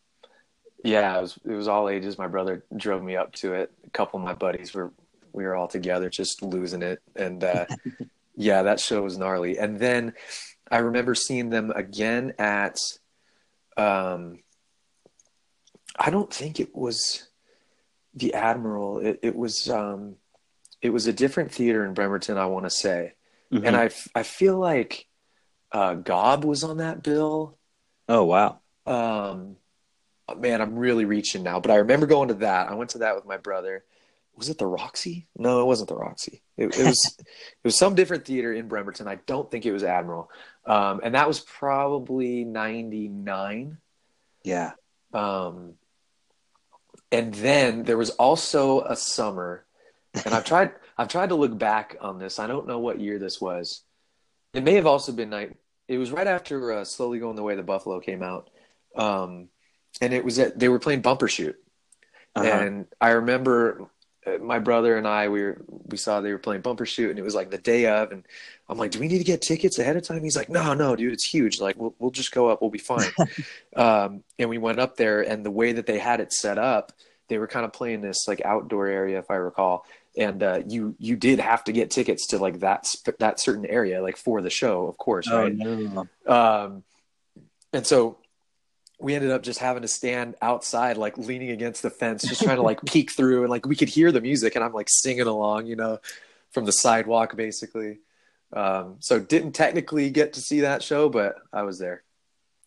yeah, 0.84 1.18
it 1.18 1.22
was 1.22 1.38
it 1.44 1.52
was 1.52 1.68
all 1.68 1.88
ages. 1.88 2.18
My 2.18 2.28
brother 2.28 2.64
drove 2.76 3.02
me 3.02 3.16
up 3.16 3.32
to 3.34 3.54
it. 3.54 3.72
A 3.84 3.90
couple 3.90 4.18
of 4.18 4.24
my 4.24 4.34
buddies 4.34 4.74
were 4.74 4.92
we 5.32 5.44
were 5.44 5.54
all 5.54 5.68
together, 5.68 6.08
just 6.08 6.42
losing 6.42 6.82
it, 6.82 7.00
and 7.14 7.44
uh, 7.44 7.66
yeah, 8.36 8.62
that 8.62 8.80
show 8.80 9.02
was 9.02 9.18
gnarly. 9.18 9.58
And 9.58 9.78
then 9.78 10.14
I 10.70 10.78
remember 10.78 11.14
seeing 11.14 11.50
them 11.50 11.70
again 11.70 12.32
at 12.38 12.78
um, 13.76 14.38
I 15.98 16.10
don't 16.10 16.32
think 16.32 16.60
it 16.60 16.74
was 16.74 17.28
the 18.14 18.34
Admiral. 18.34 18.98
It, 18.98 19.20
it 19.22 19.36
was 19.36 19.68
um, 19.70 20.16
it 20.82 20.90
was 20.90 21.06
a 21.06 21.12
different 21.12 21.52
theater 21.52 21.84
in 21.84 21.94
Bremerton. 21.94 22.38
I 22.38 22.46
want 22.46 22.66
to 22.66 22.70
say, 22.70 23.12
mm-hmm. 23.52 23.66
and 23.66 23.76
I 23.76 23.90
I 24.14 24.22
feel 24.22 24.58
like 24.58 25.06
uh, 25.72 25.94
Gob 25.94 26.44
was 26.44 26.64
on 26.64 26.78
that 26.78 27.02
bill. 27.02 27.58
Oh 28.08 28.24
wow. 28.24 28.60
Um, 28.86 29.56
man, 30.36 30.60
I'm 30.60 30.76
really 30.76 31.04
reaching 31.04 31.42
now, 31.42 31.60
but 31.60 31.70
I 31.70 31.76
remember 31.76 32.06
going 32.06 32.28
to 32.28 32.34
that. 32.34 32.68
I 32.68 32.74
went 32.74 32.90
to 32.90 32.98
that 32.98 33.16
with 33.16 33.26
my 33.26 33.36
brother. 33.36 33.84
Was 34.36 34.48
it 34.48 34.58
the 34.58 34.66
Roxy? 34.66 35.28
No, 35.36 35.62
it 35.62 35.64
wasn't 35.64 35.88
the 35.88 35.96
Roxy. 35.96 36.42
It, 36.56 36.76
it 36.78 36.84
was 36.84 37.16
it 37.18 37.26
was 37.64 37.78
some 37.78 37.94
different 37.94 38.24
theater 38.24 38.52
in 38.52 38.68
Bremerton. 38.68 39.08
I 39.08 39.16
don't 39.26 39.50
think 39.50 39.66
it 39.66 39.72
was 39.72 39.82
Admiral. 39.82 40.30
Um, 40.66 41.00
and 41.02 41.14
that 41.14 41.28
was 41.28 41.40
probably 41.40 42.44
99. 42.44 43.78
Yeah. 44.42 44.72
Um, 45.12 45.74
and 47.12 47.32
then 47.34 47.84
there 47.84 47.96
was 47.96 48.10
also 48.10 48.80
a 48.82 48.96
summer, 48.96 49.64
and 50.24 50.34
I've 50.34 50.44
tried, 50.44 50.72
I've 50.98 51.08
tried 51.08 51.28
to 51.28 51.34
look 51.34 51.56
back 51.56 51.96
on 52.00 52.18
this. 52.18 52.38
I 52.38 52.46
don't 52.46 52.66
know 52.66 52.78
what 52.78 53.00
year 53.00 53.18
this 53.18 53.40
was. 53.40 53.82
It 54.54 54.64
may 54.64 54.74
have 54.74 54.86
also 54.86 55.12
been 55.12 55.30
night. 55.30 55.56
It 55.88 55.98
was 55.98 56.10
right 56.10 56.26
after 56.26 56.72
uh, 56.72 56.84
"Slowly 56.84 57.18
Going 57.18 57.36
the 57.36 57.42
Way 57.42 57.54
the 57.54 57.62
Buffalo" 57.62 58.00
came 58.00 58.22
out, 58.22 58.50
um, 58.96 59.48
and 60.00 60.12
it 60.12 60.24
was 60.24 60.38
at 60.38 60.58
they 60.58 60.68
were 60.68 60.78
playing 60.78 61.02
Bumbershoot, 61.02 61.54
uh-huh. 62.34 62.48
and 62.48 62.86
I 63.00 63.10
remember 63.10 63.88
my 64.40 64.58
brother 64.58 64.96
and 64.96 65.06
I 65.06 65.28
we 65.28 65.42
were 65.42 65.58
we 65.86 65.96
saw 65.96 66.20
they 66.20 66.32
were 66.32 66.38
playing 66.38 66.62
Bumbershoot 66.62 67.10
and 67.10 67.18
it 67.18 67.22
was 67.22 67.34
like 67.34 67.50
the 67.50 67.58
day 67.58 67.86
of, 67.86 68.10
and 68.12 68.24
I'm 68.68 68.78
like, 68.78 68.90
do 68.90 68.98
we 68.98 69.08
need 69.08 69.18
to 69.18 69.24
get 69.24 69.40
tickets 69.40 69.78
ahead 69.78 69.96
of 69.96 70.02
time? 70.02 70.22
He's 70.22 70.36
like, 70.36 70.48
no, 70.48 70.74
no, 70.74 70.96
dude, 70.96 71.12
it's 71.12 71.28
huge. 71.28 71.60
Like, 71.60 71.76
we'll 71.76 71.94
we'll 71.98 72.10
just 72.10 72.32
go 72.32 72.48
up, 72.48 72.60
we'll 72.60 72.70
be 72.70 72.78
fine. 72.78 73.10
um, 73.76 74.24
and 74.38 74.50
we 74.50 74.58
went 74.58 74.80
up 74.80 74.96
there, 74.96 75.22
and 75.22 75.44
the 75.44 75.50
way 75.50 75.72
that 75.72 75.86
they 75.86 75.98
had 75.98 76.20
it 76.20 76.32
set 76.32 76.58
up, 76.58 76.92
they 77.28 77.38
were 77.38 77.46
kind 77.46 77.64
of 77.64 77.72
playing 77.72 78.00
this 78.00 78.26
like 78.26 78.40
outdoor 78.44 78.86
area, 78.86 79.18
if 79.18 79.30
I 79.30 79.36
recall, 79.36 79.86
and 80.16 80.42
uh, 80.42 80.62
you 80.66 80.96
you 80.98 81.16
did 81.16 81.38
have 81.38 81.64
to 81.64 81.72
get 81.72 81.90
tickets 81.90 82.28
to 82.28 82.38
like 82.38 82.60
that 82.60 82.86
that 83.18 83.40
certain 83.40 83.66
area, 83.66 84.02
like 84.02 84.16
for 84.16 84.42
the 84.42 84.50
show, 84.50 84.86
of 84.86 84.96
course, 84.98 85.28
oh, 85.30 85.42
right? 85.42 85.54
No. 85.54 86.08
Um, 86.26 86.82
and 87.72 87.86
so 87.86 88.18
we 88.98 89.14
ended 89.14 89.30
up 89.30 89.42
just 89.42 89.58
having 89.58 89.82
to 89.82 89.88
stand 89.88 90.36
outside, 90.40 90.96
like 90.96 91.18
leaning 91.18 91.50
against 91.50 91.82
the 91.82 91.90
fence, 91.90 92.22
just 92.26 92.42
trying 92.42 92.56
to 92.56 92.62
like 92.62 92.84
peek 92.86 93.10
through, 93.10 93.42
and 93.42 93.50
like 93.50 93.66
we 93.66 93.76
could 93.76 93.88
hear 93.88 94.10
the 94.10 94.20
music, 94.20 94.54
and 94.54 94.64
I'm 94.64 94.72
like 94.72 94.88
singing 94.88 95.26
along, 95.26 95.66
you 95.66 95.76
know, 95.76 95.98
from 96.52 96.64
the 96.64 96.72
sidewalk, 96.72 97.36
basically. 97.36 97.98
Um, 98.52 98.96
so 99.00 99.18
didn't 99.18 99.52
technically 99.52 100.10
get 100.10 100.34
to 100.34 100.40
see 100.40 100.60
that 100.60 100.82
show, 100.82 101.08
but 101.08 101.36
I 101.52 101.62
was 101.62 101.78
there. 101.78 102.04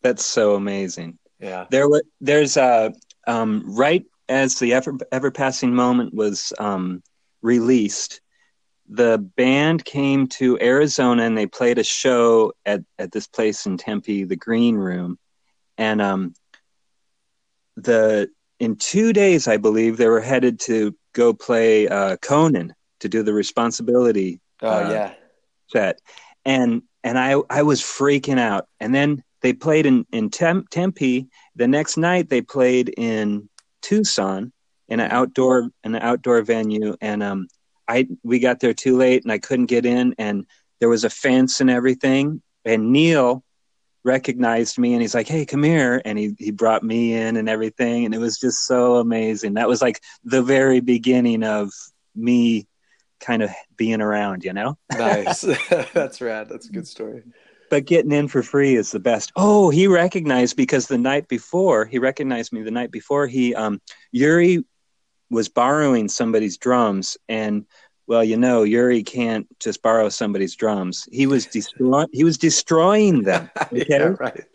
That's 0.01 0.25
so 0.25 0.55
amazing. 0.55 1.17
Yeah. 1.39 1.65
There 1.69 1.87
was 1.87 2.03
there's 2.21 2.57
a 2.57 2.93
um, 3.27 3.63
right 3.65 4.05
as 4.27 4.59
the 4.59 4.73
ever 4.73 4.97
ever 5.11 5.31
passing 5.31 5.73
moment 5.73 6.13
was 6.13 6.53
um, 6.59 7.01
released. 7.41 8.21
The 8.87 9.17
band 9.17 9.85
came 9.85 10.27
to 10.27 10.59
Arizona 10.59 11.23
and 11.23 11.37
they 11.37 11.45
played 11.45 11.77
a 11.77 11.83
show 11.83 12.53
at, 12.65 12.81
at 12.97 13.11
this 13.11 13.27
place 13.27 13.65
in 13.65 13.77
Tempe, 13.77 14.23
the 14.23 14.35
Green 14.35 14.75
Room, 14.75 15.19
and 15.79 16.01
um, 16.01 16.33
the 17.77 18.29
in 18.59 18.75
two 18.75 19.13
days, 19.13 19.47
I 19.47 19.57
believe, 19.57 19.95
they 19.95 20.09
were 20.09 20.19
headed 20.19 20.59
to 20.61 20.93
go 21.13 21.33
play 21.33 21.87
uh, 21.87 22.17
Conan 22.17 22.75
to 22.99 23.09
do 23.09 23.23
the 23.23 23.33
responsibility. 23.33 24.41
Oh 24.61 24.85
uh, 24.85 24.91
yeah, 24.91 25.13
set, 25.67 25.99
and 26.45 26.83
and 27.03 27.17
I 27.17 27.41
I 27.49 27.63
was 27.63 27.81
freaking 27.81 28.37
out. 28.37 28.67
And 28.81 28.93
then 28.93 29.23
they 29.41 29.53
played 29.53 29.85
in 29.85 30.05
in 30.11 30.29
Temp- 30.29 30.69
Tempe. 30.69 31.29
The 31.55 31.67
next 31.67 31.97
night 31.97 32.29
they 32.29 32.41
played 32.41 32.93
in 32.97 33.49
Tucson 33.81 34.51
in 34.89 34.99
an 34.99 35.09
outdoor 35.09 35.69
in 35.85 35.95
an 35.95 36.01
outdoor 36.01 36.41
venue, 36.41 36.97
and 36.99 37.23
um 37.23 37.47
I 37.87 38.09
we 38.23 38.39
got 38.39 38.59
there 38.59 38.73
too 38.73 38.97
late 38.97 39.23
and 39.23 39.31
I 39.31 39.39
couldn't 39.39 39.67
get 39.67 39.85
in, 39.85 40.13
and 40.17 40.45
there 40.81 40.89
was 40.89 41.05
a 41.05 41.09
fence 41.09 41.61
and 41.61 41.69
everything. 41.69 42.41
And 42.65 42.91
Neil 42.91 43.45
recognized 44.03 44.77
me 44.77 44.93
and 44.93 45.01
he's 45.01 45.15
like, 45.15 45.27
"Hey, 45.27 45.45
come 45.45 45.63
here!" 45.63 46.01
And 46.05 46.17
he 46.17 46.35
he 46.37 46.51
brought 46.51 46.83
me 46.83 47.13
in 47.13 47.37
and 47.37 47.49
everything, 47.49 48.05
and 48.05 48.13
it 48.13 48.19
was 48.19 48.39
just 48.39 48.65
so 48.65 48.95
amazing. 48.95 49.55
That 49.55 49.67
was 49.67 49.81
like 49.81 50.01
the 50.23 50.41
very 50.41 50.79
beginning 50.79 51.43
of 51.43 51.71
me 52.15 52.67
kind 53.19 53.43
of 53.43 53.51
being 53.75 54.01
around, 54.01 54.43
you 54.43 54.53
know? 54.53 54.77
nice. 54.91 55.41
That's 55.93 56.21
rad. 56.21 56.49
That's 56.49 56.69
a 56.69 56.71
good 56.71 56.87
story. 56.87 57.23
But 57.69 57.85
getting 57.85 58.11
in 58.11 58.27
for 58.27 58.41
free 58.41 58.75
is 58.75 58.91
the 58.91 58.99
best. 58.99 59.31
Oh, 59.35 59.69
he 59.69 59.87
recognized 59.87 60.55
because 60.55 60.87
the 60.87 60.97
night 60.97 61.27
before, 61.27 61.85
he 61.85 61.99
recognized 61.99 62.51
me 62.51 62.63
the 62.63 62.71
night 62.71 62.91
before 62.91 63.27
he 63.27 63.53
um 63.53 63.79
Yuri 64.11 64.65
was 65.29 65.49
borrowing 65.49 66.07
somebody's 66.07 66.57
drums 66.57 67.15
and 67.27 67.65
well, 68.09 68.23
you 68.23 68.37
know, 68.37 68.63
Yuri 68.63 69.03
can't 69.03 69.47
just 69.59 69.83
borrow 69.83 70.09
somebody's 70.09 70.55
drums. 70.55 71.07
He 71.11 71.27
was 71.27 71.45
destroying 71.45 72.07
he 72.11 72.23
was 72.23 72.37
destroying 72.37 73.21
them. 73.23 73.49
Okay? 73.71 73.85
yeah, 73.87 74.15
right. 74.19 74.45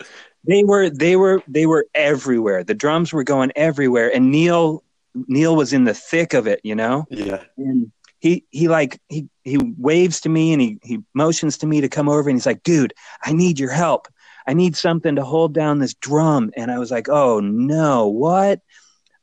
They 0.43 0.65
were 0.65 0.91
they 0.91 1.15
were 1.15 1.41
they 1.47 1.65
were 1.67 1.87
everywhere. 1.95 2.65
The 2.65 2.75
drums 2.75 3.13
were 3.13 3.23
going 3.23 3.53
everywhere 3.55 4.13
and 4.13 4.33
Neil 4.33 4.83
Neil 5.15 5.55
was 5.55 5.73
in 5.73 5.85
the 5.85 5.95
thick 5.95 6.35
of 6.35 6.49
it, 6.49 6.61
you 6.65 6.75
know? 6.75 7.07
Yeah. 7.11 7.45
And 7.57 7.93
he 8.19 8.45
he 8.51 8.67
like 8.67 9.01
he 9.09 9.29
he 9.45 9.59
waves 9.79 10.21
to 10.23 10.29
me 10.29 10.53
and 10.53 10.61
he 10.61 10.79
he 10.83 10.99
motions 11.15 11.57
to 11.59 11.67
me 11.69 11.81
to 11.81 11.89
come 11.89 12.09
over 12.09 12.29
and 12.29 12.37
he's 12.37 12.47
like, 12.47 12.65
dude, 12.65 12.93
I 13.23 13.33
need 13.33 13.61
your 13.61 13.71
help. 13.71 14.09
I 14.49 14.55
need 14.55 14.75
something 14.75 15.15
to 15.15 15.25
hold 15.25 15.55
down 15.55 15.79
this 15.79 15.95
drum. 15.95 16.51
And 16.57 16.73
I 16.73 16.79
was 16.81 16.91
like, 16.91 17.09
oh 17.09 17.39
no, 17.39 18.09
what? 18.09 18.61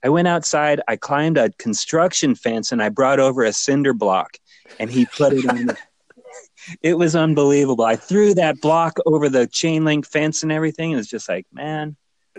I 0.04 0.10
went 0.10 0.28
outside, 0.28 0.82
I 0.88 0.96
climbed 0.96 1.38
a 1.38 1.52
construction 1.52 2.36
fence 2.36 2.72
and 2.72 2.82
I 2.82 2.90
brought 2.90 3.20
over 3.20 3.44
a 3.44 3.54
cinder 3.54 3.94
block 3.94 4.38
and 4.80 4.90
he 4.90 5.06
put 5.06 5.34
it 5.34 5.48
on 5.48 5.68
the 5.68 5.78
it 6.82 6.98
was 6.98 7.16
unbelievable. 7.16 7.86
I 7.86 7.96
threw 7.96 8.34
that 8.36 8.62
block 8.62 8.98
over 9.06 9.30
the 9.30 9.48
chain 9.48 9.86
link 9.86 10.08
fence 10.08 10.44
and 10.44 10.52
everything. 10.52 10.92
It 10.92 10.96
was 10.96 11.08
just 11.08 11.30
like, 11.30 11.46
man. 11.52 11.96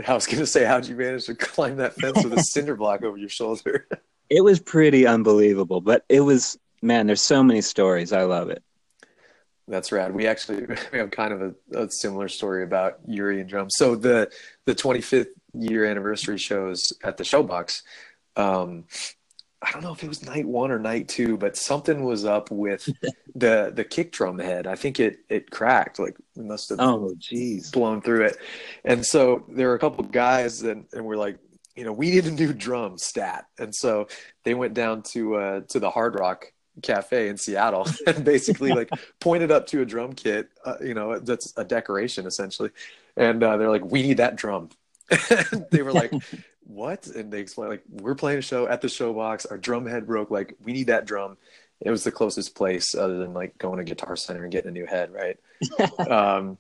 I 0.07 0.15
was 0.15 0.27
gonna 0.27 0.47
say, 0.47 0.65
how'd 0.65 0.87
you 0.87 0.97
manage 0.97 1.27
to 1.27 1.35
climb 1.35 1.77
that 1.77 1.95
fence 1.95 2.25
with 2.25 2.33
a 2.33 2.43
cinder 2.43 2.77
block 2.77 3.03
over 3.03 3.17
your 3.17 3.29
shoulder? 3.29 3.87
it 4.31 4.43
was 4.43 4.61
pretty 4.61 5.07
unbelievable, 5.07 5.81
but 5.81 6.05
it 6.09 6.21
was 6.21 6.59
man. 6.81 7.07
There's 7.07 7.23
so 7.23 7.43
many 7.43 7.61
stories. 7.61 8.13
I 8.13 8.23
love 8.23 8.49
it. 8.49 8.63
That's 9.69 9.93
rad. 9.93 10.15
We 10.15 10.27
actually 10.27 10.67
we 10.93 10.99
have 10.99 11.11
kind 11.11 11.33
of 11.33 11.43
a, 11.43 11.85
a 11.85 11.91
similar 11.91 12.29
story 12.29 12.65
about 12.65 12.99
Yuri 13.07 13.41
and 13.41 13.49
drums. 13.49 13.75
So 13.77 13.95
the 13.95 14.31
the 14.65 14.75
25th 14.75 15.29
year 15.55 15.85
anniversary 15.85 16.39
shows 16.39 16.93
at 17.03 17.17
the 17.17 17.25
Showbox. 17.25 17.83
Um, 18.37 18.85
I 19.63 19.71
don't 19.71 19.83
know 19.83 19.93
if 19.93 20.03
it 20.03 20.09
was 20.09 20.25
night 20.25 20.47
one 20.47 20.73
or 20.73 20.79
night 20.79 21.09
two, 21.09 21.37
but 21.37 21.57
something 21.57 22.05
was 22.05 22.25
up 22.25 22.51
with 22.51 22.89
the 23.35 23.73
the 23.75 23.85
kick 23.85 24.13
drum 24.13 24.39
head. 24.39 24.67
I 24.67 24.75
think 24.75 24.99
it 24.99 25.19
it 25.29 25.51
cracked. 25.51 25.99
Like 25.99 26.17
we 26.35 26.45
must 26.45 26.71
have 26.71 26.81
oh 26.81 27.15
geez 27.17 27.71
blown 27.71 28.03
through 28.03 28.27
it. 28.27 28.37
And 28.85 29.07
so 29.07 29.45
there 29.49 29.69
were 29.69 29.75
a 29.75 29.79
couple 29.79 30.05
guys 30.05 30.63
and 30.63 30.87
and 30.93 31.05
we're 31.05 31.17
like, 31.17 31.39
you 31.77 31.85
know, 31.85 31.93
we 31.93 32.11
need 32.11 32.27
a 32.27 32.31
new 32.31 32.53
drum 32.53 32.99
stat. 32.99 33.47
And 33.59 33.75
so 33.75 34.09
they 34.45 34.55
went 34.55 34.75
down 34.75 35.03
to 35.13 35.37
uh, 35.37 35.61
to 35.69 35.79
the 35.79 35.91
Hard 35.91 36.19
Rock 36.19 36.53
Cafe 36.83 37.29
in 37.29 37.37
Seattle 37.37 37.87
and 38.07 38.25
basically 38.25 38.73
like 38.73 38.91
pointed 39.21 39.53
up 39.53 39.67
to 39.69 39.83
a 39.83 39.85
drum 39.85 40.13
kit, 40.13 40.49
uh, 40.65 40.77
you 40.83 40.95
know, 40.95 41.19
that's 41.21 41.53
a 41.57 41.65
decoration 41.65 42.27
essentially. 42.27 42.71
And 43.17 43.43
uh, 43.43 43.59
they're 43.59 43.71
like, 43.71 43.85
we 43.85 44.03
need 44.03 44.17
that 44.17 44.37
drum. 44.37 44.71
they 45.71 45.83
were 45.83 45.93
like, 45.93 46.13
what? 46.65 47.07
And 47.07 47.33
they 47.33 47.41
explained 47.41 47.71
like, 47.71 47.85
we're 47.89 48.15
playing 48.15 48.39
a 48.39 48.43
show 48.43 48.67
at 48.67 48.81
the 48.81 48.89
showbox. 48.89 49.51
Our 49.51 49.59
drum 49.59 49.87
head 49.87 50.07
broke. 50.07 50.31
Like, 50.31 50.55
we 50.63 50.73
need 50.73 50.89
that 50.89 51.07
drum. 51.07 51.37
It 51.81 51.91
was 51.91 52.05
the 52.05 52.13
closest 52.13 52.55
place 52.55 52.95
other 52.95 53.19
than 53.19 53.35
like 53.35 53.59
going 53.59 53.79
to 53.79 53.85
Guitar 53.85 54.17
Center 54.17 54.45
and 54.45 54.53
getting 54.53 54.69
a 54.69 54.73
new 54.73 54.87
head, 54.87 55.13
right? 55.13 55.37
um, 56.09 56.59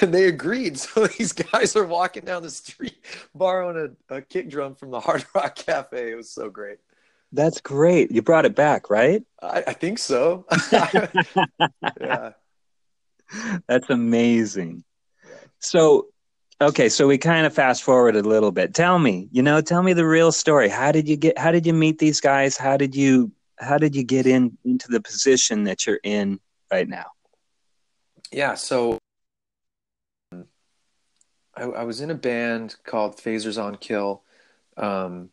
and 0.00 0.14
they 0.14 0.24
agreed. 0.24 0.78
So 0.78 1.06
these 1.06 1.32
guys 1.32 1.76
are 1.76 1.84
walking 1.84 2.24
down 2.24 2.42
the 2.42 2.50
street 2.50 2.96
borrowing 3.34 3.96
a, 4.10 4.16
a 4.16 4.22
kick 4.22 4.48
drum 4.48 4.74
from 4.74 4.90
the 4.90 5.00
Hard 5.00 5.24
Rock 5.34 5.56
Cafe. 5.56 6.12
It 6.12 6.14
was 6.14 6.30
so 6.30 6.48
great. 6.48 6.78
That's 7.32 7.60
great. 7.60 8.12
You 8.12 8.22
brought 8.22 8.46
it 8.46 8.54
back, 8.54 8.90
right? 8.90 9.22
I, 9.42 9.64
I 9.66 9.72
think 9.72 9.98
so. 9.98 10.46
yeah. 12.00 12.30
That's 13.66 13.90
amazing. 13.90 14.84
So, 15.58 16.08
okay, 16.60 16.88
so 16.88 17.06
we 17.06 17.18
kind 17.18 17.46
of 17.46 17.54
fast 17.54 17.82
forward 17.82 18.16
a 18.16 18.22
little 18.22 18.52
bit. 18.52 18.74
Tell 18.74 18.98
me, 18.98 19.28
you 19.32 19.42
know, 19.42 19.60
tell 19.60 19.82
me 19.82 19.92
the 19.92 20.06
real 20.06 20.32
story. 20.32 20.68
How 20.68 20.92
did 20.92 21.08
you 21.08 21.16
get? 21.16 21.38
How 21.38 21.52
did 21.52 21.66
you 21.66 21.72
meet 21.72 21.98
these 21.98 22.20
guys? 22.20 22.56
How 22.56 22.76
did 22.76 22.94
you? 22.94 23.32
How 23.58 23.78
did 23.78 23.94
you 23.94 24.02
get 24.02 24.26
in 24.26 24.56
into 24.64 24.88
the 24.88 25.00
position 25.00 25.64
that 25.64 25.86
you're 25.86 26.00
in 26.02 26.40
right 26.72 26.88
now? 26.88 27.06
Yeah. 28.32 28.54
So 28.54 28.98
I, 31.56 31.62
I, 31.62 31.84
was 31.84 32.00
in 32.00 32.10
a 32.10 32.16
band 32.16 32.76
called 32.84 33.16
Phasers 33.16 33.62
on 33.62 33.76
Kill 33.76 34.22
um, 34.76 35.30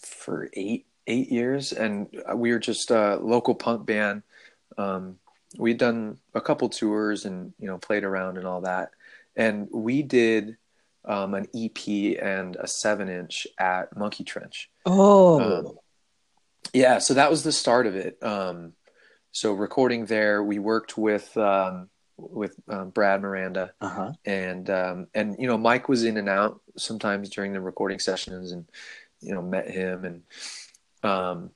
for 0.00 0.48
eight 0.54 0.86
eight 1.06 1.30
years, 1.30 1.72
and 1.72 2.06
we 2.34 2.52
were 2.52 2.58
just 2.58 2.90
a 2.90 3.16
local 3.16 3.54
punk 3.54 3.86
band. 3.86 4.22
Um, 4.76 5.18
we'd 5.58 5.78
done 5.78 6.18
a 6.34 6.40
couple 6.40 6.68
tours 6.68 7.24
and 7.24 7.52
you 7.58 7.66
know 7.66 7.78
played 7.78 8.04
around 8.04 8.36
and 8.38 8.46
all 8.46 8.60
that, 8.60 8.90
and 9.38 9.68
we 9.72 10.02
did 10.02 10.58
um, 11.06 11.32
an 11.34 11.46
EP 11.54 12.20
and 12.20 12.56
a 12.56 12.66
seven 12.66 13.08
inch 13.08 13.46
at 13.58 13.96
Monkey 13.96 14.24
Trench. 14.24 14.68
Oh, 14.84 15.40
um, 15.40 15.78
yeah. 16.74 16.98
So 16.98 17.14
that 17.14 17.30
was 17.30 17.44
the 17.44 17.52
start 17.52 17.86
of 17.86 17.96
it. 17.96 18.22
Um, 18.22 18.74
so 19.32 19.52
recording 19.52 20.04
there, 20.04 20.42
we 20.42 20.58
worked 20.58 20.98
with 20.98 21.34
um, 21.36 21.88
with 22.18 22.54
um, 22.68 22.90
Brad 22.90 23.22
Miranda, 23.22 23.72
uh-huh. 23.80 24.12
and 24.24 24.68
um, 24.68 25.06
and 25.14 25.36
you 25.38 25.46
know 25.46 25.56
Mike 25.56 25.88
was 25.88 26.04
in 26.04 26.16
and 26.16 26.28
out 26.28 26.60
sometimes 26.76 27.30
during 27.30 27.52
the 27.52 27.60
recording 27.60 28.00
sessions, 28.00 28.52
and 28.52 28.68
you 29.20 29.32
know 29.32 29.40
met 29.40 29.70
him 29.70 30.04
and 30.04 30.22
um, 31.02 31.50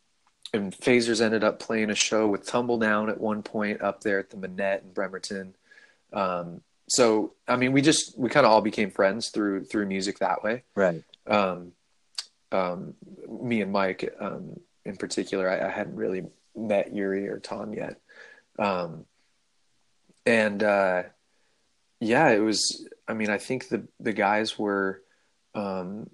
and 0.55 0.73
Phasers 0.73 1.21
ended 1.21 1.45
up 1.45 1.59
playing 1.59 1.91
a 1.91 1.95
show 1.95 2.29
with 2.29 2.47
Tumbledown 2.47 3.11
at 3.11 3.21
one 3.21 3.43
point 3.43 3.83
up 3.83 4.03
there 4.03 4.19
at 4.19 4.31
the 4.31 4.37
Manette 4.37 4.83
in 4.83 4.93
Bremerton. 4.93 5.57
Um, 6.13 6.61
so 6.93 7.33
I 7.49 7.57
mean, 7.57 7.73
we 7.73 7.81
just 7.81 8.19
we 8.19 8.29
kind 8.29 8.45
of 8.45 8.53
all 8.53 8.61
became 8.61 8.91
friends 8.91 9.31
through 9.31 9.65
through 9.65 9.87
music 9.87 10.19
that 10.19 10.43
way, 10.43 10.63
right? 10.75 11.03
Um, 11.27 11.73
um, 12.51 12.95
me 13.29 13.63
and 13.63 13.73
Mike 13.73 14.15
um, 14.21 14.61
in 14.85 14.99
particular, 14.99 15.49
I, 15.49 15.69
I 15.69 15.71
hadn't 15.71 15.97
really 15.97 16.25
met 16.55 16.95
Yuri 16.95 17.29
or 17.29 17.39
Tom 17.39 17.73
yet. 17.73 17.99
Um, 18.59 19.07
and 20.27 20.63
uh, 20.63 21.05
yeah, 21.99 22.29
it 22.29 22.41
was. 22.41 22.87
I 23.09 23.15
mean, 23.15 23.31
I 23.31 23.39
think 23.39 23.69
the 23.69 23.89
the 23.99 24.13
guys 24.13 24.59
were 24.59 25.01
um, 25.55 26.11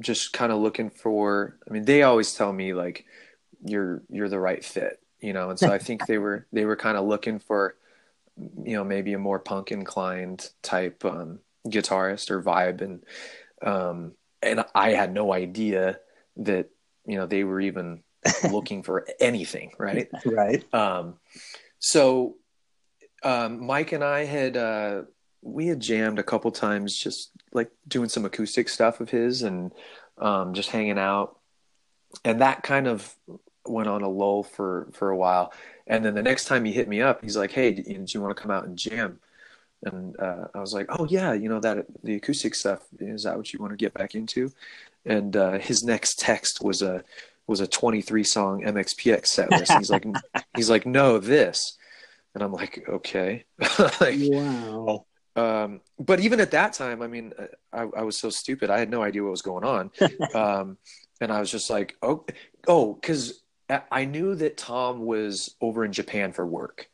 just 0.00 0.32
kind 0.32 0.50
of 0.50 0.58
looking 0.58 0.90
for. 0.90 1.58
I 1.68 1.72
mean, 1.72 1.84
they 1.84 2.02
always 2.02 2.34
tell 2.34 2.52
me 2.52 2.74
like, 2.74 3.04
"You're 3.64 4.02
you're 4.10 4.28
the 4.28 4.40
right 4.40 4.64
fit," 4.64 5.00
you 5.20 5.32
know. 5.32 5.50
And 5.50 5.60
so 5.60 5.72
I 5.72 5.78
think 5.78 6.06
they 6.06 6.18
were 6.18 6.44
they 6.52 6.64
were 6.64 6.76
kind 6.76 6.98
of 6.98 7.06
looking 7.06 7.38
for, 7.38 7.76
you 8.64 8.74
know, 8.76 8.84
maybe 8.84 9.12
a 9.12 9.18
more 9.18 9.38
punk 9.38 9.72
inclined 9.72 10.50
type 10.62 11.04
um, 11.04 11.40
guitarist 11.66 12.30
or 12.30 12.42
vibe, 12.42 12.80
and 12.80 13.04
um, 13.62 14.12
and 14.42 14.64
I 14.74 14.90
had 14.90 15.12
no 15.12 15.32
idea 15.32 15.98
that 16.36 16.70
you 17.06 17.16
know 17.16 17.26
they 17.26 17.44
were 17.44 17.60
even 17.60 18.02
looking 18.50 18.82
for 18.82 19.06
anything, 19.20 19.72
right? 19.78 20.08
Right. 20.24 20.62
Um, 20.74 21.14
so 21.78 22.36
um, 23.22 23.64
Mike 23.64 23.92
and 23.92 24.04
I 24.04 24.24
had 24.24 24.56
uh, 24.56 25.02
we 25.42 25.66
had 25.66 25.80
jammed 25.80 26.18
a 26.18 26.24
couple 26.24 26.50
times, 26.50 26.96
just 26.96 27.30
like 27.52 27.70
doing 27.86 28.08
some 28.08 28.24
acoustic 28.24 28.68
stuff 28.68 29.00
of 29.00 29.10
his 29.10 29.42
and 29.42 29.72
um, 30.18 30.54
just 30.54 30.70
hanging 30.70 30.98
out, 30.98 31.38
and 32.24 32.40
that 32.40 32.62
kind 32.62 32.86
of 32.86 33.14
went 33.70 33.88
on 33.88 34.02
a 34.02 34.08
lull 34.08 34.42
for 34.42 34.88
for 34.92 35.10
a 35.10 35.16
while. 35.16 35.52
And 35.86 36.04
then 36.04 36.14
the 36.14 36.22
next 36.22 36.44
time 36.44 36.64
he 36.64 36.72
hit 36.72 36.88
me 36.88 37.00
up, 37.00 37.22
he's 37.22 37.36
like, 37.36 37.52
"Hey, 37.52 37.72
do 37.72 37.82
you 37.86 38.20
want 38.22 38.36
to 38.36 38.42
come 38.42 38.50
out 38.50 38.66
and 38.66 38.76
jam?" 38.76 39.20
And 39.84 40.18
uh, 40.18 40.48
I 40.54 40.60
was 40.60 40.74
like, 40.74 40.86
"Oh 40.90 41.06
yeah, 41.06 41.32
you 41.32 41.48
know 41.48 41.60
that 41.60 41.86
the 42.02 42.16
acoustic 42.16 42.54
stuff 42.54 42.82
is 42.98 43.22
that 43.24 43.36
what 43.36 43.52
you 43.52 43.58
want 43.60 43.72
to 43.72 43.76
get 43.76 43.94
back 43.94 44.14
into?" 44.14 44.52
And 45.04 45.36
uh, 45.36 45.58
his 45.58 45.82
next 45.84 46.18
text 46.18 46.62
was 46.62 46.82
a 46.82 47.04
was 47.48 47.60
a 47.60 47.66
23 47.66 48.22
song 48.22 48.62
MXPX 48.62 49.26
set 49.26 49.50
list. 49.50 49.72
he's 49.72 49.90
like, 49.90 50.06
he's 50.54 50.70
like, 50.70 50.86
no, 50.86 51.18
this. 51.18 51.76
And 52.34 52.44
I'm 52.44 52.52
like, 52.52 52.84
okay. 52.88 53.44
like, 54.00 54.18
wow. 54.20 55.06
Um, 55.34 55.80
but 55.98 56.20
even 56.20 56.40
at 56.40 56.50
that 56.50 56.74
time, 56.74 57.00
I 57.00 57.06
mean, 57.06 57.32
I, 57.72 57.82
I, 57.82 58.02
was 58.02 58.18
so 58.18 58.28
stupid. 58.28 58.70
I 58.70 58.78
had 58.78 58.90
no 58.90 59.02
idea 59.02 59.22
what 59.22 59.30
was 59.30 59.42
going 59.42 59.64
on. 59.64 59.90
Um, 60.34 60.76
and 61.20 61.32
I 61.32 61.40
was 61.40 61.50
just 61.50 61.70
like, 61.70 61.96
oh, 62.02 62.24
oh, 62.68 62.98
cause 63.02 63.40
I 63.90 64.04
knew 64.06 64.34
that 64.34 64.56
Tom 64.56 65.04
was 65.04 65.54
over 65.60 65.84
in 65.84 65.92
Japan 65.92 66.32
for 66.32 66.46
work. 66.46 66.88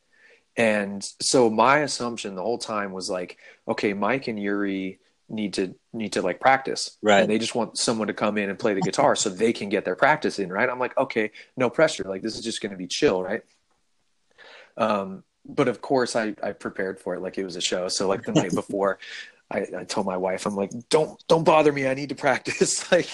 And 0.57 1.05
so 1.21 1.51
my 1.51 1.79
assumption 1.79 2.35
the 2.35 2.43
whole 2.43 2.59
time 2.59 2.93
was 2.93 3.11
like, 3.11 3.39
okay, 3.67 3.93
Mike 3.93 4.29
and 4.29 4.41
Yuri 4.41 5.01
need 5.29 5.55
to 5.55 5.75
need 5.93 6.13
to 6.13 6.23
like 6.23 6.41
practice. 6.41 6.97
Right. 7.03 7.21
And 7.21 7.31
they 7.31 7.39
just 7.39 7.55
want 7.55 7.79
someone 7.79 8.09
to 8.09 8.15
come 8.15 8.37
in 8.39 8.51
and 8.51 8.59
play 8.59 8.75
the 8.75 8.81
guitar 8.81 9.17
so 9.17 9.31
they 9.31 9.53
can 9.53 9.69
get 9.69 9.85
their 9.85 9.97
practice 9.97 10.39
in 10.39 10.53
right? 10.53 10.69
I'm 10.69 10.79
like 10.79 10.97
okay 10.99 11.31
no 11.57 11.71
pressure. 11.71 12.05
Like 12.05 12.23
this 12.23 12.37
is 12.37 12.45
just 12.45 12.61
going 12.61 12.73
to 12.73 12.79
be 12.79 12.87
chill 12.87 13.23
right? 13.23 13.43
Um 14.77 15.25
but 15.47 15.69
of 15.69 15.81
course 15.83 16.17
i 16.17 16.35
i 16.43 16.53
prepared 16.53 16.99
for 16.99 17.15
it 17.15 17.21
like 17.21 17.39
it 17.39 17.45
was 17.45 17.57
a 17.57 17.61
show. 17.61 17.89
So 17.89 18.07
like 18.07 18.23
the 18.23 18.33
night 18.33 18.53
before 18.55 18.99
I, 19.51 19.67
I 19.79 19.85
told 19.85 20.07
my 20.07 20.17
wife 20.17 20.47
i'm 20.47 20.57
like 20.57 20.73
don't 20.89 21.23
don't 21.27 21.45
bother 21.45 21.73
me. 21.73 21.89
I 21.89 21.95
need 21.95 22.11
to 22.11 22.15
practice. 22.15 22.85
Like 22.93 23.09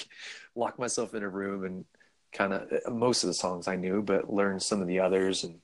lock 0.56 0.78
myself 0.80 1.14
in 1.14 1.22
a 1.22 1.28
room 1.28 1.64
and 1.64 1.84
kind 2.32 2.52
of 2.52 2.70
most 2.92 3.24
of 3.24 3.28
the 3.28 3.34
songs 3.34 3.66
i 3.66 3.76
knew 3.76 4.02
but 4.02 4.32
learned 4.32 4.62
some 4.62 4.80
of 4.80 4.86
the 4.86 5.00
others 5.00 5.44
and 5.44 5.60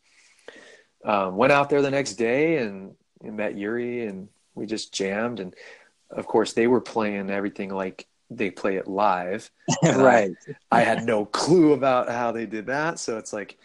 um, 1.07 1.37
went 1.37 1.53
out 1.53 1.71
there 1.71 1.83
the 1.83 1.91
next 1.91 2.15
day 2.15 2.59
and, 2.59 2.95
and 3.23 3.37
met 3.37 3.57
yuri 3.57 4.07
and 4.07 4.29
we 4.55 4.67
just 4.67 4.93
jammed. 4.93 5.41
And 5.41 5.55
of 6.11 6.27
course 6.27 6.53
they 6.53 6.67
were 6.67 6.81
playing 6.81 7.31
everything 7.31 7.71
like 7.71 8.07
they 8.29 8.51
play 8.51 8.77
it 8.77 8.89
live. 8.89 9.51
Right 9.85 10.33
I, 10.71 10.81
I, 10.81 10.83
had 10.83 11.05
no 11.05 11.25
clue 11.25 11.73
about 11.73 12.09
how 12.09 12.33
they 12.33 12.45
did 12.45 12.67
that. 12.67 12.99
So 12.99 13.19
it's 13.19 13.33
like 13.33 13.57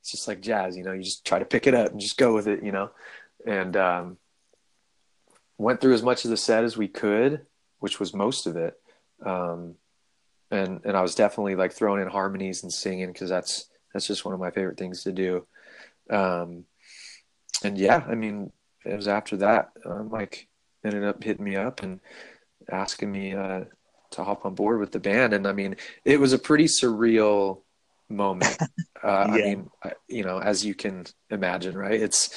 it's 0.00 0.10
just 0.10 0.26
like 0.26 0.40
jazz 0.40 0.76
you 0.76 0.84
know 0.84 0.92
you 0.92 1.02
just 1.02 1.26
try 1.26 1.38
to 1.38 1.44
pick 1.44 1.66
it 1.66 1.74
up 1.74 1.90
and 1.90 2.00
just 2.00 2.16
go 2.16 2.34
with 2.34 2.48
it 2.48 2.62
you 2.64 2.72
know? 2.72 2.90
And 3.46 3.76
um, 3.76 4.16
went 5.58 5.80
through 5.80 5.94
as 5.94 6.02
much 6.02 6.24
of 6.24 6.30
the 6.30 6.36
set 6.36 6.64
as 6.64 6.76
we 6.76 6.88
could 6.88 7.46
which 7.78 8.00
was 8.00 8.14
most 8.14 8.46
of 8.46 8.56
it. 8.56 8.80
Um, 9.24 9.74
and 10.50 10.80
and 10.84 10.96
i 10.96 11.02
was 11.02 11.14
definitely 11.14 11.54
like 11.54 11.72
throwing 11.72 12.02
in 12.02 12.08
harmonies 12.08 12.62
and 12.62 12.72
singing 12.72 13.12
because 13.12 13.28
that's 13.28 13.66
that's 13.92 14.06
just 14.06 14.24
one 14.24 14.34
of 14.34 14.40
my 14.40 14.50
favorite 14.50 14.78
things 14.78 15.02
to 15.02 15.12
do 15.12 15.46
um, 16.10 16.64
and 17.64 17.78
yeah 17.78 18.04
i 18.08 18.14
mean 18.14 18.52
it 18.84 18.94
was 18.94 19.08
after 19.08 19.38
that 19.38 19.70
i'm 19.84 20.10
like 20.10 20.48
ended 20.84 21.04
up 21.04 21.22
hitting 21.22 21.44
me 21.44 21.56
up 21.56 21.82
and 21.82 22.00
asking 22.70 23.10
me 23.10 23.34
uh, 23.34 23.64
to 24.12 24.24
hop 24.24 24.44
on 24.44 24.54
board 24.54 24.80
with 24.80 24.92
the 24.92 25.00
band. 25.00 25.32
And 25.32 25.46
I 25.46 25.52
mean, 25.52 25.76
it 26.04 26.20
was 26.20 26.32
a 26.32 26.38
pretty 26.38 26.66
surreal 26.66 27.62
moment. 28.08 28.56
Uh, 29.04 29.26
yeah. 29.28 29.34
I 29.34 29.54
mean, 29.54 29.70
you 30.08 30.24
know, 30.24 30.40
as 30.40 30.64
you 30.64 30.74
can 30.74 31.04
imagine, 31.30 31.78
right? 31.78 32.00
It's, 32.00 32.34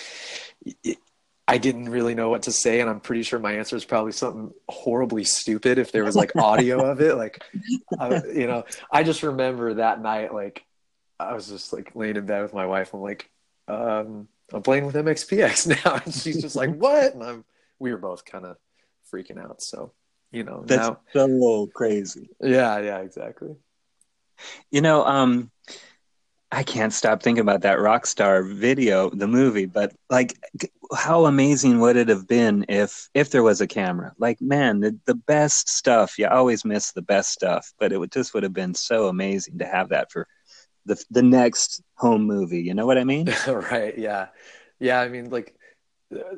it, 0.84 1.00
I 1.50 1.58
didn't 1.58 1.90
really 1.90 2.14
know 2.14 2.30
what 2.30 2.44
to 2.44 2.52
say, 2.52 2.80
and 2.80 2.88
I'm 2.88 3.00
pretty 3.00 3.24
sure 3.24 3.40
my 3.40 3.54
answer 3.54 3.76
is 3.76 3.84
probably 3.84 4.12
something 4.12 4.54
horribly 4.70 5.24
stupid 5.24 5.80
if 5.80 5.92
there 5.92 6.04
was 6.04 6.16
like 6.16 6.36
audio 6.36 6.86
of 6.86 7.02
it. 7.02 7.16
Like, 7.16 7.44
I, 8.00 8.22
you 8.26 8.46
know, 8.46 8.66
I 8.92 9.02
just 9.02 9.24
remember 9.24 9.74
that 9.74 10.00
night, 10.00 10.32
like, 10.32 10.64
I 11.20 11.34
was 11.34 11.48
just 11.48 11.74
like 11.74 11.96
laying 11.96 12.18
in 12.18 12.28
bed 12.28 12.44
with 12.44 12.54
my 12.54 12.68
wife. 12.68 12.94
I'm 12.94 13.02
like, 13.02 13.32
um, 13.68 14.28
I'm 14.54 14.62
playing 14.62 14.86
with 14.86 14.94
MXPX 14.94 15.84
now, 15.84 16.02
and 16.06 16.14
she's 16.14 16.40
just 16.40 16.56
like, 16.56 16.76
"What?" 16.76 17.16
And 17.16 17.24
I'm 17.24 17.46
we 17.80 17.92
were 17.92 17.98
both 17.98 18.26
kind 18.26 18.46
of 18.46 18.58
freaking 19.12 19.44
out. 19.44 19.64
So, 19.64 19.94
you 20.32 20.44
know, 20.44 20.62
that's 20.68 20.88
now, 20.88 21.00
so 21.14 21.68
crazy. 21.74 22.30
Yeah, 22.40 22.78
yeah, 22.80 23.00
exactly. 23.00 23.56
You 24.70 24.82
know, 24.82 25.04
um, 25.04 25.50
I 26.52 26.64
can't 26.64 26.94
stop 26.94 27.22
thinking 27.22 27.42
about 27.42 27.62
that 27.62 27.78
Rockstar 27.78 28.56
video, 28.56 29.10
the 29.12 29.28
movie, 29.28 29.68
but 29.68 29.94
like 30.10 30.34
how 30.96 31.26
amazing 31.26 31.80
would 31.80 31.96
it 31.96 32.10
have 32.10 32.28
been 32.28 32.66
if 32.68 33.08
if 33.14 33.30
there 33.30 33.44
was 33.44 33.62
a 33.62 33.68
camera? 33.68 34.14
Like 34.18 34.42
man, 34.42 34.80
the, 34.80 34.98
the 35.06 35.14
best 35.16 35.70
stuff, 35.70 36.18
you 36.18 36.28
always 36.28 36.66
miss 36.66 36.92
the 36.92 37.04
best 37.04 37.32
stuff, 37.32 37.72
but 37.80 37.92
it 37.92 38.00
would 38.00 38.12
just 38.12 38.34
would 38.34 38.44
have 38.44 38.54
been 38.54 38.74
so 38.74 39.08
amazing 39.08 39.60
to 39.60 39.66
have 39.66 39.90
that 39.90 40.12
for 40.12 40.28
the 40.86 41.04
the 41.12 41.22
next 41.22 41.84
home 41.96 42.24
movie, 42.24 42.62
you 42.62 42.74
know 42.74 42.88
what 42.88 42.98
I 42.98 43.04
mean? 43.04 43.28
right, 43.48 43.98
yeah. 43.98 44.28
Yeah, 44.80 45.02
I 45.02 45.10
mean 45.10 45.30
like 45.30 45.56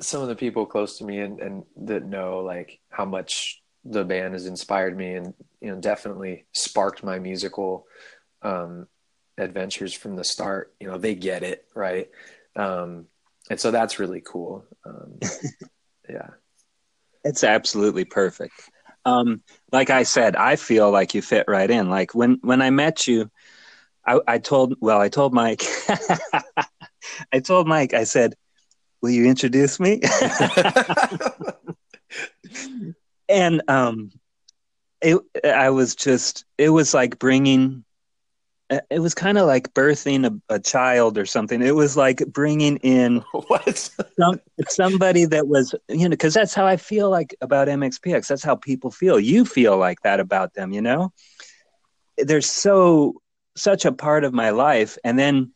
some 0.02 0.21
of 0.21 0.28
the 0.28 0.36
people 0.36 0.65
close 0.65 0.97
to 0.97 1.06
me 1.06 1.19
and, 1.19 1.39
and 1.39 1.63
that 1.78 2.06
know 2.06 2.39
like 2.39 2.80
how 2.89 3.06
much 3.06 3.62
the 3.86 4.04
band 4.04 4.34
has 4.34 4.45
inspired 4.45 4.97
me 4.97 5.15
and 5.15 5.34
you 5.62 5.69
know 5.69 5.80
definitely 5.80 6.45
sparked 6.52 7.04
my 7.04 7.17
musical 7.19 7.88
um, 8.41 8.88
adventures 9.37 9.93
from 9.93 10.15
the 10.15 10.23
start 10.23 10.73
you 10.79 10.87
know 10.87 10.97
they 10.97 11.15
get 11.15 11.43
it 11.43 11.65
right? 11.73 12.09
Um, 12.55 13.07
and 13.49 13.59
so 13.59 13.71
that's 13.71 13.99
really 13.99 14.21
cool. 14.21 14.65
Um, 14.85 15.19
yeah. 16.09 16.29
It's 17.23 17.43
absolutely 17.43 18.05
perfect. 18.05 18.69
Um, 19.03 19.41
like 19.71 19.89
i 19.89 20.03
said 20.03 20.35
i 20.35 20.55
feel 20.55 20.91
like 20.91 21.15
you 21.15 21.21
fit 21.21 21.45
right 21.47 21.69
in. 21.69 21.89
Like 21.89 22.13
when 22.13 22.37
when 22.41 22.61
i 22.61 22.69
met 22.69 23.07
you 23.07 23.31
i, 24.05 24.19
I 24.27 24.37
told 24.37 24.75
well 24.79 25.01
i 25.01 25.09
told 25.09 25.33
mike 25.33 25.63
i 27.33 27.39
told 27.39 27.67
mike 27.67 27.93
i 27.93 28.03
said 28.03 28.35
will 29.01 29.09
you 29.09 29.25
introduce 29.25 29.79
me? 29.79 30.01
and 33.29 33.61
um, 33.67 34.11
it, 35.01 35.19
I 35.43 35.71
was 35.71 35.95
just, 35.95 36.45
it 36.57 36.69
was 36.69 36.93
like 36.93 37.19
bringing, 37.19 37.83
Uh, 38.71 38.79
it 38.89 38.99
was 38.99 39.13
kind 39.13 39.38
of 39.38 39.45
like 39.47 39.73
birthing 39.73 40.25
a, 40.25 40.55
a, 40.55 40.60
child 40.60 41.17
or 41.17 41.25
something. 41.25 41.62
It 41.62 41.75
was 41.75 41.97
like 41.97 42.25
bringing 42.27 42.77
in 42.77 43.17
what 43.31 43.91
some, 44.17 44.39
somebody 44.69 45.25
that 45.25 45.47
was, 45.47 45.75
you 45.89 46.05
know, 46.05 46.12
because 46.12 46.34
that's 46.34 46.53
how 46.53 46.65
I 46.65 46.77
feel 46.77 47.10
like 47.10 47.36
about 47.41 47.67
MXPX. 47.67 48.27
That's 48.27 48.43
how 48.43 48.55
people 48.55 48.89
feel. 48.89 49.19
You 49.19 49.43
feel 49.43 49.77
like 49.77 50.01
that 50.03 50.21
about 50.21 50.53
them, 50.53 50.71
you 50.71 50.81
know. 50.81 51.12
They're 52.17 52.39
so 52.39 53.21
such 53.57 53.84
a 53.84 53.91
part 53.91 54.23
of 54.23 54.34
my 54.34 54.51
life, 54.51 54.97
and 55.03 55.19
then 55.19 55.51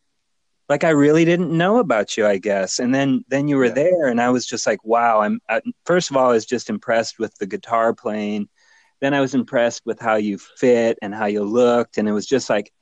like 0.67 0.83
I 0.83 0.89
really 0.89 1.25
didn't 1.25 1.55
know 1.55 1.77
about 1.77 2.17
you, 2.17 2.25
I 2.27 2.37
guess. 2.37 2.79
And 2.79 2.93
then 2.93 3.23
then 3.29 3.47
you 3.47 3.55
were 3.57 3.65
yeah. 3.65 3.73
there, 3.73 4.07
and 4.07 4.19
I 4.19 4.29
was 4.29 4.45
just 4.45 4.67
like, 4.67 4.83
wow. 4.83 5.21
I'm 5.21 5.39
I, 5.49 5.61
first 5.85 6.09
of 6.09 6.17
all, 6.17 6.29
I 6.29 6.33
was 6.33 6.45
just 6.45 6.69
impressed 6.69 7.19
with 7.19 7.33
the 7.35 7.47
guitar 7.47 7.93
playing. 7.93 8.49
Then 8.99 9.13
I 9.13 9.21
was 9.21 9.35
impressed 9.35 9.83
with 9.85 9.99
how 9.99 10.15
you 10.15 10.37
fit 10.37 10.97
and 11.01 11.13
how 11.13 11.27
you 11.27 11.43
looked, 11.43 11.97
and 11.97 12.09
it 12.09 12.13
was 12.13 12.25
just 12.25 12.49
like, 12.49 12.73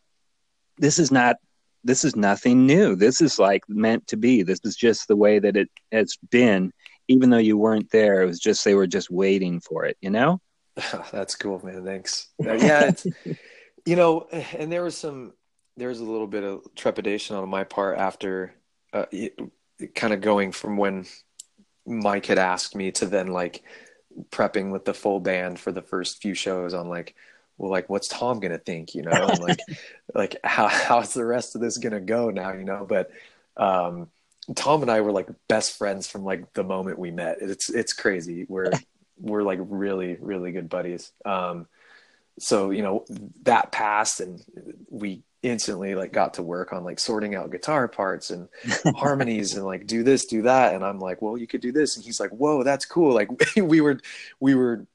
this 0.83 0.99
is 0.99 1.11
not, 1.13 1.37
this 1.85 2.03
is 2.03 2.13
nothing 2.13 2.65
new. 2.65 2.93
This 2.97 3.21
is 3.21 3.39
like 3.39 3.63
meant 3.69 4.05
to 4.07 4.17
be. 4.17 4.43
This 4.43 4.59
is 4.65 4.75
just 4.75 5.07
the 5.07 5.15
way 5.15 5.39
that 5.39 5.55
it 5.55 5.69
has 5.93 6.17
been. 6.29 6.73
Even 7.07 7.29
though 7.29 7.37
you 7.37 7.57
weren't 7.57 7.89
there, 7.89 8.21
it 8.21 8.25
was 8.25 8.39
just 8.39 8.65
they 8.65 8.75
were 8.75 8.85
just 8.85 9.09
waiting 9.09 9.61
for 9.61 9.85
it. 9.85 9.95
You 10.01 10.09
know. 10.09 10.41
That's 11.11 11.35
cool, 11.35 11.65
man. 11.65 11.85
Thanks. 11.85 12.27
Yeah, 12.37 12.89
it's, 12.89 13.07
you 13.85 13.95
know, 13.95 14.27
and 14.57 14.69
there 14.69 14.83
was 14.83 14.97
some 14.97 15.31
there 15.77 15.87
was 15.87 16.01
a 16.01 16.05
little 16.05 16.27
bit 16.27 16.43
of 16.43 16.67
trepidation 16.75 17.37
on 17.37 17.47
my 17.47 17.63
part 17.63 17.97
after 17.97 18.53
uh, 18.91 19.05
kind 19.95 20.13
of 20.13 20.19
going 20.19 20.51
from 20.51 20.75
when 20.75 21.05
Mike 21.85 22.25
had 22.25 22.37
asked 22.37 22.75
me 22.75 22.91
to 22.91 23.05
then 23.05 23.27
like 23.27 23.63
prepping 24.31 24.69
with 24.69 24.83
the 24.83 24.93
full 24.93 25.21
band 25.21 25.61
for 25.61 25.71
the 25.71 25.81
first 25.81 26.21
few 26.21 26.33
shows 26.33 26.73
on 26.73 26.89
like 26.89 27.15
well, 27.57 27.71
like, 27.71 27.89
what's 27.89 28.07
Tom 28.07 28.39
gonna 28.39 28.57
think, 28.57 28.95
you 28.95 29.03
know, 29.03 29.11
and 29.11 29.39
like, 29.43 29.59
like 30.13 30.35
how 30.43 30.67
how's 30.67 31.13
the 31.13 31.25
rest 31.25 31.55
of 31.55 31.61
this 31.61 31.77
gonna 31.77 32.01
go 32.01 32.29
now, 32.29 32.53
you 32.53 32.63
know? 32.63 32.85
But 32.87 33.11
um, 33.57 34.09
Tom 34.55 34.81
and 34.81 34.91
I 34.91 35.01
were 35.01 35.11
like 35.11 35.29
best 35.47 35.77
friends 35.77 36.07
from 36.07 36.23
like 36.23 36.53
the 36.53 36.63
moment 36.63 36.99
we 36.99 37.11
met. 37.11 37.37
It's 37.41 37.69
it's 37.69 37.93
crazy. 37.93 38.45
We're 38.47 38.71
we're 39.19 39.43
like 39.43 39.59
really 39.61 40.17
really 40.19 40.51
good 40.51 40.69
buddies. 40.69 41.11
Um, 41.25 41.67
so 42.39 42.71
you 42.71 42.81
know 42.81 43.05
that 43.43 43.71
passed, 43.71 44.19
and 44.19 44.43
we 44.89 45.23
instantly 45.43 45.93
like 45.93 46.13
got 46.13 46.35
to 46.35 46.41
work 46.41 46.71
on 46.71 46.85
like 46.85 46.99
sorting 46.99 47.35
out 47.35 47.51
guitar 47.51 47.87
parts 47.87 48.31
and 48.31 48.47
harmonies 48.95 49.55
and 49.55 49.65
like 49.65 49.85
do 49.85 50.01
this 50.01 50.25
do 50.25 50.41
that 50.41 50.73
and 50.73 50.85
i'm 50.85 50.99
like 50.99 51.21
well 51.21 51.37
you 51.37 51.45
could 51.45 51.59
do 51.59 51.73
this 51.73 51.97
and 51.97 52.05
he's 52.05 52.17
like 52.17 52.29
whoa 52.29 52.63
that's 52.63 52.85
cool 52.85 53.13
like 53.13 53.27
we 53.57 53.81
were 53.81 53.99
we 54.39 54.55
were 54.55 54.87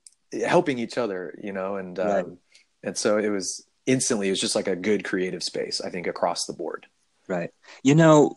helping 0.47 0.79
each 0.79 0.97
other 0.97 1.38
you 1.42 1.53
know 1.53 1.77
and 1.77 1.99
um, 1.99 2.09
right. 2.09 2.27
And 2.83 2.97
so 2.97 3.19
it 3.19 3.29
was 3.29 3.67
instantly 3.87 4.29
it 4.29 4.31
was 4.31 4.41
just 4.41 4.55
like 4.55 4.69
a 4.69 4.77
good 4.77 5.05
creative 5.05 5.43
space 5.43 5.81
i 5.81 5.91
think 5.91 6.07
across 6.07 6.47
the 6.47 6.53
board 6.53 6.87
right 7.27 7.51
you 7.83 7.95
know 7.95 8.37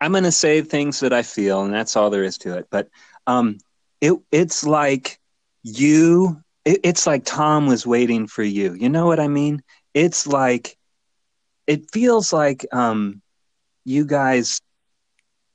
i'm 0.00 0.12
going 0.12 0.24
to 0.24 0.32
say 0.32 0.60
things 0.60 1.00
that 1.00 1.12
i 1.12 1.22
feel 1.22 1.62
and 1.62 1.72
that's 1.72 1.96
all 1.96 2.10
there 2.10 2.24
is 2.24 2.38
to 2.38 2.56
it 2.58 2.66
but 2.70 2.88
um 3.26 3.58
it 4.00 4.12
it's 4.32 4.64
like 4.64 5.18
you 5.62 6.40
it, 6.64 6.80
it's 6.82 7.06
like 7.06 7.24
tom 7.24 7.66
was 7.66 7.86
waiting 7.86 8.26
for 8.26 8.42
you 8.42 8.74
you 8.74 8.88
know 8.88 9.06
what 9.06 9.20
i 9.20 9.28
mean 9.28 9.62
it's 9.94 10.26
like 10.26 10.76
it 11.66 11.90
feels 11.90 12.32
like 12.32 12.66
um, 12.72 13.22
you 13.84 14.04
guys, 14.04 14.60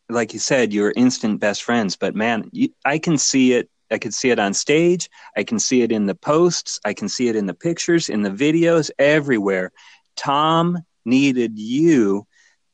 like 0.09 0.33
you 0.33 0.39
said, 0.39 0.73
you're 0.73 0.93
instant 0.95 1.39
best 1.39 1.63
friends. 1.63 1.95
But 1.95 2.15
man, 2.15 2.49
you, 2.51 2.69
I 2.83 2.97
can 2.99 3.17
see 3.17 3.53
it. 3.53 3.69
I 3.91 3.97
can 3.97 4.11
see 4.11 4.29
it 4.29 4.39
on 4.39 4.53
stage. 4.53 5.09
I 5.35 5.43
can 5.43 5.59
see 5.59 5.81
it 5.81 5.91
in 5.91 6.05
the 6.05 6.15
posts. 6.15 6.79
I 6.85 6.93
can 6.93 7.09
see 7.09 7.27
it 7.27 7.35
in 7.35 7.45
the 7.45 7.53
pictures, 7.53 8.09
in 8.09 8.21
the 8.21 8.29
videos, 8.29 8.91
everywhere. 8.99 9.71
Tom 10.15 10.79
needed 11.05 11.57
you 11.57 12.27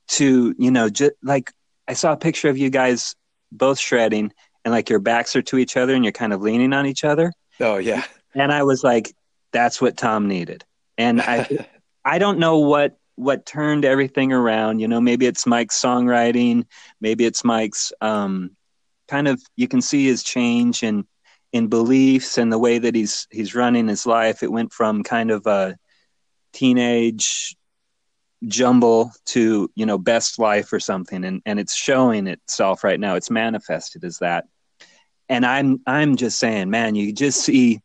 to, 0.08 0.56
you 0.58 0.72
know, 0.72 0.90
just 0.90 1.14
like 1.24 1.52
I 1.88 1.94
saw 1.94 2.14
a 2.14 2.18
picture 2.18 2.50
of 2.50 2.58
you 2.58 2.70
guys 2.70 3.16
both 3.52 3.80
shredding, 3.80 4.34
and 4.64 4.72
like 4.72 4.90
your 4.90 5.00
backs 5.00 5.36
are 5.36 5.42
to 5.44 5.58
each 5.58 5.78
other, 5.78 5.94
and 5.94 6.04
you're 6.04 6.12
kind 6.12 6.34
of 6.34 6.42
leaning 6.42 6.74
on 6.74 6.86
each 6.86 7.04
other. 7.04 7.32
Oh 7.60 7.78
yeah. 7.78 8.04
And 8.34 8.52
I 8.52 8.64
was 8.64 8.84
like, 8.84 9.14
that's 9.52 9.82
what 9.82 9.96
Tom 9.96 10.28
needed. 10.28 10.66
And 10.98 11.22
I, 11.22 11.68
I 12.06 12.20
don't 12.20 12.40
know 12.40 12.60
what 12.60 12.98
what 13.16 13.46
turned 13.46 13.86
everything 13.86 14.34
around. 14.34 14.80
You 14.80 14.88
know, 14.88 15.00
maybe 15.00 15.26
it's 15.26 15.48
Mike's 15.48 15.82
songwriting, 15.82 16.66
maybe 17.00 17.26
it's 17.26 17.44
Mike's 17.44 17.94
um, 18.02 18.56
kind 19.08 19.28
of. 19.28 19.42
You 19.56 19.68
can 19.68 19.82
see 19.82 20.06
his 20.06 20.24
change 20.24 20.84
in 20.84 21.06
in 21.54 21.68
beliefs 21.68 22.38
and 22.38 22.52
the 22.52 22.60
way 22.60 22.78
that 22.78 22.96
he's 22.96 23.28
he's 23.32 23.56
running 23.56 23.88
his 23.88 24.06
life. 24.06 24.44
It 24.44 24.52
went 24.52 24.74
from 24.74 25.04
kind 25.04 25.32
of 25.32 25.46
a 25.48 25.78
teenage 26.54 27.56
jumble 28.48 29.12
to 29.26 29.70
you 29.76 29.86
know 29.86 29.98
best 29.98 30.40
life 30.40 30.72
or 30.72 30.80
something 30.80 31.24
and 31.26 31.42
and 31.46 31.60
it's 31.60 31.76
showing 31.76 32.28
itself 32.28 32.84
right 32.84 33.00
now 33.00 33.16
it's 33.16 33.32
manifested 33.32 34.04
as 34.04 34.20
that 34.20 34.46
and 35.30 35.46
i'm 35.46 35.82
i'm 35.88 36.16
just 36.16 36.38
saying 36.38 36.70
man 36.70 36.96
you 36.96 37.12
just 37.12 37.42
see 37.42 37.80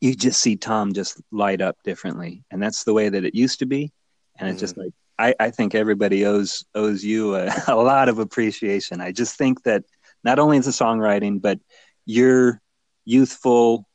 you 0.00 0.14
just 0.14 0.40
see 0.40 0.56
tom 0.56 0.92
just 0.92 1.20
light 1.30 1.62
up 1.62 1.76
differently 1.82 2.44
and 2.50 2.62
that's 2.62 2.84
the 2.84 2.92
way 2.92 3.08
that 3.08 3.24
it 3.24 3.34
used 3.34 3.60
to 3.60 3.66
be 3.66 3.90
and 4.38 4.50
it's 4.50 4.60
just 4.60 4.74
mm-hmm. 4.74 4.82
like 4.82 4.92
I, 5.16 5.34
I 5.38 5.50
think 5.50 5.74
everybody 5.74 6.26
owes 6.26 6.64
owes 6.74 7.04
you 7.04 7.36
a, 7.36 7.48
a 7.68 7.76
lot 7.76 8.08
of 8.08 8.18
appreciation. 8.18 9.00
I 9.00 9.12
just 9.12 9.36
think 9.36 9.62
that 9.62 9.84
not 10.24 10.38
only 10.38 10.58
is 10.58 10.64
the 10.64 10.70
songwriting, 10.70 11.40
but 11.40 11.60
your 12.06 12.60
youthful 13.04 13.86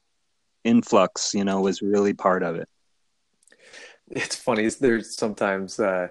influx, 0.63 1.33
you 1.33 1.43
know, 1.43 1.61
was 1.61 1.81
really 1.81 2.13
part 2.13 2.43
of 2.43 2.55
it. 2.55 2.69
It's 4.11 4.35
funny. 4.35 4.67
There's 4.69 5.17
sometimes 5.17 5.79
uh, 5.79 6.09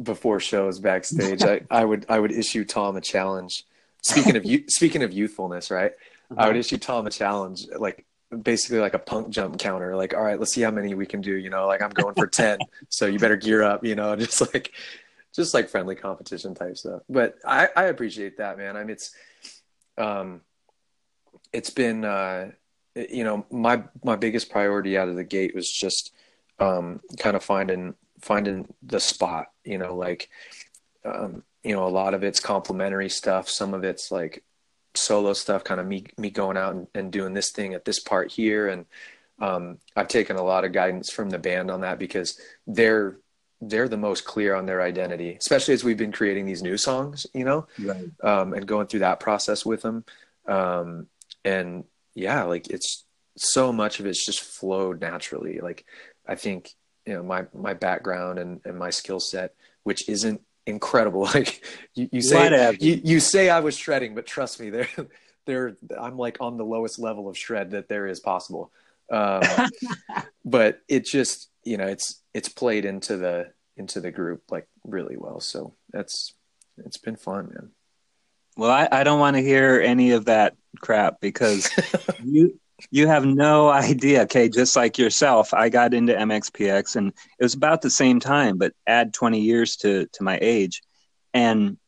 before 0.00 0.40
shows 0.40 0.78
backstage, 0.78 1.42
I, 1.42 1.62
I 1.70 1.84
would 1.84 2.06
I 2.08 2.18
would 2.18 2.32
issue 2.32 2.64
Tom 2.64 2.96
a 2.96 3.00
challenge. 3.00 3.64
Speaking 4.02 4.36
of 4.36 4.70
speaking 4.70 5.02
of 5.02 5.12
youthfulness, 5.12 5.70
right? 5.70 5.92
Uh-huh. 6.30 6.40
I 6.40 6.46
would 6.48 6.56
issue 6.56 6.78
Tom 6.78 7.06
a 7.06 7.10
challenge, 7.10 7.66
like 7.76 8.06
basically 8.42 8.78
like 8.78 8.94
a 8.94 8.98
punk 8.98 9.30
jump 9.30 9.58
counter 9.58 9.94
like 9.94 10.12
all 10.12 10.22
right 10.22 10.38
let's 10.38 10.52
see 10.52 10.60
how 10.60 10.70
many 10.70 10.94
we 10.94 11.06
can 11.06 11.20
do 11.20 11.34
you 11.36 11.48
know 11.48 11.66
like 11.66 11.80
i'm 11.80 11.90
going 11.90 12.14
for 12.14 12.26
10 12.26 12.58
so 12.88 13.06
you 13.06 13.18
better 13.18 13.36
gear 13.36 13.62
up 13.62 13.84
you 13.84 13.94
know 13.94 14.16
just 14.16 14.52
like 14.52 14.72
just 15.32 15.54
like 15.54 15.68
friendly 15.68 15.94
competition 15.94 16.54
type 16.54 16.76
stuff 16.76 17.02
but 17.08 17.36
i 17.46 17.68
i 17.76 17.84
appreciate 17.84 18.38
that 18.38 18.58
man 18.58 18.76
i 18.76 18.80
mean 18.80 18.90
it's 18.90 19.14
um 19.98 20.40
it's 21.52 21.70
been 21.70 22.04
uh 22.04 22.50
you 22.94 23.24
know 23.24 23.46
my 23.50 23.82
my 24.04 24.16
biggest 24.16 24.50
priority 24.50 24.96
out 24.96 25.08
of 25.08 25.16
the 25.16 25.24
gate 25.24 25.54
was 25.54 25.70
just 25.70 26.12
um 26.58 27.00
kind 27.18 27.36
of 27.36 27.42
finding 27.42 27.94
finding 28.20 28.66
the 28.82 28.98
spot 28.98 29.48
you 29.64 29.78
know 29.78 29.94
like 29.94 30.28
um 31.04 31.42
you 31.66 31.74
know 31.74 31.84
a 31.84 31.88
lot 31.88 32.14
of 32.14 32.22
it's 32.22 32.38
complementary 32.38 33.08
stuff. 33.08 33.48
Some 33.48 33.74
of 33.74 33.82
it's 33.82 34.12
like 34.12 34.44
solo 34.94 35.32
stuff, 35.32 35.64
kind 35.64 35.80
of 35.80 35.86
me 35.86 36.04
me 36.16 36.30
going 36.30 36.56
out 36.56 36.74
and, 36.76 36.86
and 36.94 37.12
doing 37.12 37.34
this 37.34 37.50
thing 37.50 37.74
at 37.74 37.84
this 37.84 37.98
part 37.98 38.30
here, 38.30 38.68
and 38.68 38.86
um, 39.40 39.78
I've 39.96 40.06
taken 40.06 40.36
a 40.36 40.44
lot 40.44 40.64
of 40.64 40.72
guidance 40.72 41.10
from 41.10 41.28
the 41.28 41.40
band 41.40 41.70
on 41.72 41.80
that 41.80 41.98
because 41.98 42.40
they're 42.68 43.18
they're 43.60 43.88
the 43.88 43.96
most 43.96 44.24
clear 44.24 44.54
on 44.54 44.66
their 44.66 44.82
identity, 44.82 45.36
especially 45.40 45.74
as 45.74 45.82
we've 45.82 45.96
been 45.96 46.12
creating 46.12 46.46
these 46.46 46.62
new 46.62 46.76
songs, 46.76 47.26
you 47.32 47.44
know, 47.44 47.66
right. 47.78 48.10
um, 48.22 48.52
and 48.52 48.66
going 48.66 48.86
through 48.86 49.00
that 49.00 49.20
process 49.20 49.64
with 49.64 49.82
them. 49.82 50.04
Um, 50.46 51.06
and 51.44 51.84
yeah, 52.14 52.44
like 52.44 52.68
it's 52.68 53.04
so 53.36 53.72
much 53.72 54.00
of 54.00 54.06
it's 54.06 54.24
just 54.24 54.40
flowed 54.40 55.00
naturally. 55.00 55.60
Like 55.60 55.84
I 56.26 56.34
think, 56.34 56.70
you 57.06 57.14
know, 57.14 57.22
my, 57.22 57.46
my 57.54 57.72
background 57.74 58.38
and, 58.38 58.60
and 58.64 58.78
my 58.78 58.90
skill 58.90 59.20
set, 59.20 59.54
which 59.84 60.08
isn't 60.08 60.42
incredible. 60.66 61.28
Like 61.34 61.64
you, 61.94 62.08
you 62.12 62.22
say, 62.22 62.76
you, 62.80 63.00
you 63.02 63.20
say 63.20 63.48
I 63.48 63.60
was 63.60 63.76
shredding, 63.76 64.14
but 64.14 64.26
trust 64.26 64.60
me, 64.60 64.70
there, 64.70 64.88
there, 65.46 65.76
I'm 65.98 66.18
like 66.18 66.38
on 66.40 66.58
the 66.58 66.64
lowest 66.64 66.98
level 66.98 67.28
of 67.28 67.38
shred 67.38 67.70
that 67.70 67.88
there 67.88 68.06
is 68.06 68.20
possible. 68.20 68.70
Um, 69.10 69.42
but 70.44 70.80
it 70.88 71.06
just, 71.06 71.48
you 71.66 71.76
know, 71.76 71.86
it's, 71.86 72.22
it's 72.32 72.48
played 72.48 72.84
into 72.84 73.16
the, 73.16 73.52
into 73.76 74.00
the 74.00 74.10
group 74.10 74.42
like 74.50 74.68
really 74.84 75.16
well. 75.16 75.40
So 75.40 75.74
that's, 75.92 76.34
it's 76.78 76.98
been 76.98 77.16
fun, 77.16 77.48
man. 77.48 77.70
Well, 78.56 78.70
I, 78.70 78.88
I 78.90 79.04
don't 79.04 79.20
want 79.20 79.36
to 79.36 79.42
hear 79.42 79.80
any 79.80 80.12
of 80.12 80.26
that 80.26 80.54
crap 80.80 81.20
because 81.20 81.70
you, 82.24 82.58
you 82.90 83.06
have 83.06 83.24
no 83.24 83.68
idea. 83.68 84.22
Okay, 84.22 84.48
just 84.48 84.76
like 84.76 84.98
yourself, 84.98 85.54
I 85.54 85.68
got 85.68 85.94
into 85.94 86.14
MXPX 86.14 86.96
and 86.96 87.08
it 87.08 87.44
was 87.44 87.54
about 87.54 87.82
the 87.82 87.90
same 87.90 88.20
time, 88.20 88.58
but 88.58 88.72
add 88.86 89.14
20 89.14 89.40
years 89.40 89.76
to 89.76 90.06
to 90.12 90.22
my 90.22 90.38
age. 90.40 90.82
And 91.34 91.78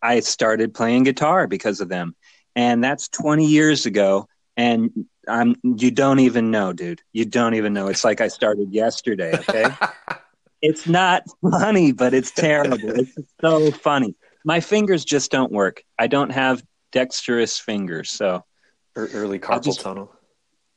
I 0.00 0.20
started 0.20 0.74
playing 0.74 1.04
guitar 1.04 1.46
because 1.46 1.80
of 1.80 1.88
them. 1.88 2.14
And 2.54 2.82
that's 2.82 3.08
20 3.08 3.46
years 3.46 3.86
ago 3.86 4.28
and 4.56 5.06
I'm 5.28 5.56
you 5.62 5.90
don't 5.90 6.18
even 6.20 6.50
know, 6.50 6.72
dude. 6.72 7.02
You 7.12 7.24
don't 7.24 7.54
even 7.54 7.72
know. 7.72 7.88
It's 7.88 8.04
like 8.04 8.20
I 8.20 8.28
started 8.28 8.72
yesterday, 8.72 9.34
okay? 9.34 9.66
it's 10.62 10.86
not 10.86 11.24
funny, 11.50 11.92
but 11.92 12.14
it's 12.14 12.30
terrible. 12.30 12.90
It's 13.00 13.16
so 13.40 13.70
funny. 13.70 14.14
My 14.44 14.60
fingers 14.60 15.04
just 15.04 15.30
don't 15.30 15.52
work. 15.52 15.84
I 15.98 16.08
don't 16.08 16.30
have 16.30 16.62
dexterous 16.90 17.58
fingers, 17.58 18.10
so 18.10 18.44
early 18.96 19.38
carpal 19.38 19.64
just, 19.64 19.80
tunnel 19.80 20.12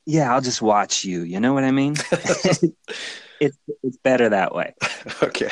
yeah, 0.05 0.33
I'll 0.33 0.41
just 0.41 0.61
watch 0.61 1.03
you. 1.03 1.21
You 1.21 1.39
know 1.39 1.53
what 1.53 1.63
I 1.63 1.71
mean? 1.71 1.95
it's 3.39 3.57
it's 3.83 3.97
better 4.03 4.29
that 4.29 4.53
way. 4.53 4.73
Okay, 5.21 5.51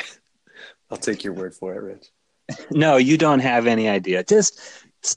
I'll 0.90 0.98
take 0.98 1.24
your 1.24 1.32
word 1.32 1.54
for 1.54 1.74
it, 1.74 1.82
Rich. 1.82 2.06
no, 2.70 2.96
you 2.96 3.18
don't 3.18 3.40
have 3.40 3.66
any 3.66 3.88
idea. 3.88 4.22
Just 4.22 4.60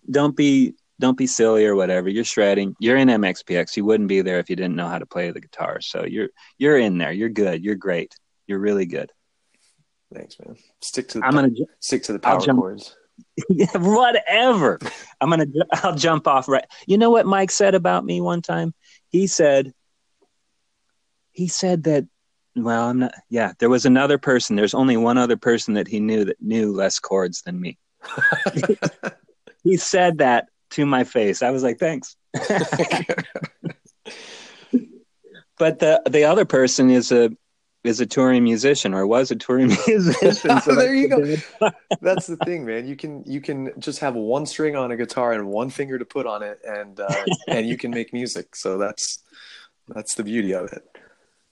don't 0.10 0.36
be 0.36 0.74
don't 1.00 1.18
be 1.18 1.28
silly 1.28 1.66
or 1.66 1.76
whatever. 1.76 2.10
You're 2.10 2.24
shredding. 2.24 2.76
You're 2.80 2.98
in 2.98 3.08
MXPX. 3.08 3.78
You 3.78 3.86
wouldn't 3.86 4.10
be 4.10 4.22
there 4.22 4.40
if 4.40 4.50
you 4.50 4.56
didn't 4.56 4.76
know 4.76 4.88
how 4.88 5.00
to 5.00 5.06
play 5.06 5.32
the 5.32 5.42
guitar. 5.42 5.80
So 5.82 6.06
you're 6.06 6.30
you're 6.58 6.78
in 6.78 6.98
there. 6.98 7.12
You're 7.12 7.30
good. 7.30 7.64
You're 7.64 7.76
great. 7.76 8.16
You're 8.48 8.60
really 8.60 8.86
good. 8.86 9.12
Thanks, 10.14 10.38
man. 10.44 10.58
Stick 10.82 11.10
to 11.10 11.20
the 11.20 11.26
I'm 11.26 11.34
gonna 11.34 11.52
stick 11.80 12.04
to 12.04 12.14
the 12.14 12.20
power 12.20 12.40
chords. 12.40 12.96
yeah, 13.50 13.78
whatever. 13.78 14.80
I'm 15.22 15.30
gonna 15.30 15.48
I'll 15.74 15.96
jump 15.96 16.28
off 16.28 16.48
right. 16.48 16.66
You 16.88 16.98
know 16.98 17.10
what 17.10 17.26
Mike 17.26 17.52
said 17.52 17.76
about 17.76 18.06
me 18.06 18.22
one 18.22 18.42
time? 18.42 18.74
He 19.10 19.28
said 19.28 19.74
he 21.32 21.48
said 21.48 21.84
that 21.84 22.06
well, 22.56 22.90
I'm 22.90 23.00
not 23.00 23.14
yeah, 23.30 23.54
there 23.60 23.70
was 23.70 23.86
another 23.86 24.18
person. 24.18 24.56
There's 24.56 24.74
only 24.74 24.98
one 24.98 25.18
other 25.18 25.38
person 25.38 25.76
that 25.76 25.88
he 25.88 26.00
knew 26.00 26.26
that 26.26 26.42
knew 26.42 26.72
less 26.72 27.00
chords 27.00 27.44
than 27.44 27.60
me. 27.60 27.78
he 29.64 29.78
said 29.78 30.20
that 30.20 30.48
to 30.72 30.86
my 30.86 31.04
face. 31.04 31.42
I 31.42 31.52
was 31.52 31.64
like, 31.64 31.80
"Thanks." 31.80 32.16
but 35.58 35.80
the 35.80 36.02
the 36.10 36.24
other 36.24 36.46
person 36.46 36.90
is 36.90 37.12
a 37.12 37.32
is 37.84 38.00
a 38.02 38.06
touring 38.06 38.44
musician 38.44 38.94
or 38.94 39.08
was 39.08 39.32
a 39.32 39.36
touring 39.36 39.68
musician. 39.88 40.62
So 40.62 40.76
there 40.76 40.94
you 40.94 41.08
go. 41.08 41.36
That's 42.02 42.28
the 42.28 42.38
thing, 42.38 42.66
man. 42.66 42.88
You 42.88 42.96
can 42.96 43.24
you 43.26 43.42
can 43.42 43.72
just 43.80 44.00
have 44.00 44.16
one 44.16 44.46
string 44.46 44.76
on 44.76 44.92
a 44.92 44.98
guitar 44.98 45.34
and 45.34 45.48
one 45.48 45.70
finger 45.70 45.98
to 45.98 46.06
put 46.06 46.26
on 46.26 46.44
it, 46.44 46.60
and 46.64 47.00
uh, 47.00 47.26
and 47.48 47.68
you 47.68 47.78
can 47.78 47.92
make 47.92 48.14
music. 48.14 48.56
So 48.56 48.78
that's 48.78 49.24
that's 49.88 50.16
the 50.16 50.24
beauty 50.24 50.54
of 50.54 50.72
it. 50.72 50.84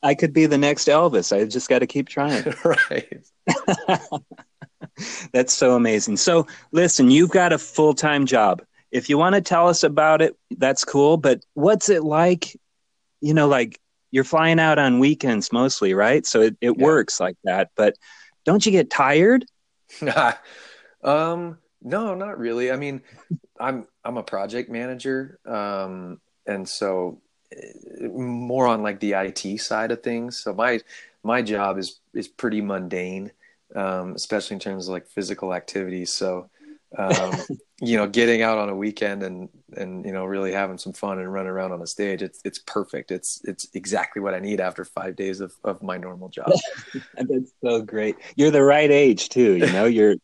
I 0.04 0.13
could 0.13 0.34
be 0.34 0.45
the 0.45 0.58
next 0.58 0.88
Elvis. 0.88 1.36
I 1.36 1.45
just 1.45 1.67
got 1.67 1.80
to 1.80 1.88
keep 1.88 2.08
trying. 2.08 2.54
right. 2.63 3.25
That's 5.34 5.51
so 5.51 5.75
amazing. 5.75 6.17
So, 6.17 6.45
listen, 6.71 7.10
you've 7.10 7.32
got 7.32 7.54
a 7.54 7.58
full 7.58 7.93
time 7.93 8.25
job. 8.25 8.62
If 8.95 9.10
you 9.10 9.17
want 9.17 9.36
to 9.36 9.41
tell 9.41 9.67
us 9.67 9.84
about 9.84 10.21
it, 10.21 10.36
that's 10.51 10.86
cool. 10.86 11.17
But 11.17 11.43
what's 11.53 11.89
it 11.89 12.03
like? 12.03 12.58
You 13.21 13.34
know, 13.34 13.47
like 13.47 13.79
you're 14.12 14.23
flying 14.23 14.60
out 14.60 14.79
on 14.79 14.99
weekends 14.99 15.51
mostly, 15.51 15.93
right? 15.93 16.25
So 16.25 16.41
it, 16.41 16.58
it 16.62 16.77
yeah. 16.77 16.84
works 16.84 17.19
like 17.19 17.38
that. 17.43 17.71
But 17.75 17.97
don't 18.45 18.65
you 18.65 18.71
get 18.71 18.89
tired? 18.89 19.45
um, 21.03 21.58
no, 21.81 22.15
not 22.15 22.38
really. 22.38 22.71
I 22.71 22.77
mean, 22.77 23.01
I'm 23.60 23.88
I'm 24.03 24.17
a 24.17 24.23
project 24.23 24.69
manager, 24.69 25.39
um, 25.45 26.19
and 26.45 26.67
so 26.67 27.21
eh, 27.51 28.08
more 28.08 28.67
on 28.67 28.84
like 28.84 28.99
the 28.99 29.13
IT 29.13 29.60
side 29.60 29.91
of 29.91 30.03
things. 30.03 30.38
So 30.38 30.53
my 30.53 30.79
my 31.23 31.41
job 31.41 31.77
is 31.77 31.99
is 32.13 32.27
pretty 32.27 32.62
mundane 32.62 33.31
um, 33.75 34.13
especially 34.15 34.55
in 34.55 34.60
terms 34.60 34.88
of 34.88 34.93
like 34.93 35.08
physical 35.08 35.53
activities. 35.53 36.12
So, 36.13 36.49
um, 36.97 37.34
you 37.81 37.97
know, 37.97 38.08
getting 38.08 38.41
out 38.41 38.58
on 38.58 38.69
a 38.69 38.75
weekend 38.75 39.23
and 39.23 39.49
and 39.75 40.05
you 40.05 40.12
know 40.12 40.25
really 40.25 40.51
having 40.51 40.77
some 40.77 40.93
fun 40.93 41.19
and 41.19 41.31
running 41.31 41.51
around 41.51 41.71
on 41.71 41.81
a 41.81 41.88
stage, 41.88 42.21
it's 42.21 42.39
it's 42.45 42.60
perfect. 42.60 43.12
It's 43.12 43.41
it's 43.43 43.67
exactly 43.73 44.21
what 44.21 44.34
I 44.34 44.39
need 44.39 44.60
after 44.60 44.86
five 44.86 45.15
days 45.15 45.39
of 45.41 45.53
of 45.63 45.81
my 45.84 45.97
normal 45.97 46.29
job. 46.29 46.51
That's 47.15 47.51
so 47.63 47.81
great. 47.81 48.15
You're 48.36 48.51
the 48.51 48.63
right 48.63 48.89
age 48.89 49.29
too. 49.29 49.55
You 49.58 49.71
know, 49.71 49.86
you're 49.86 50.15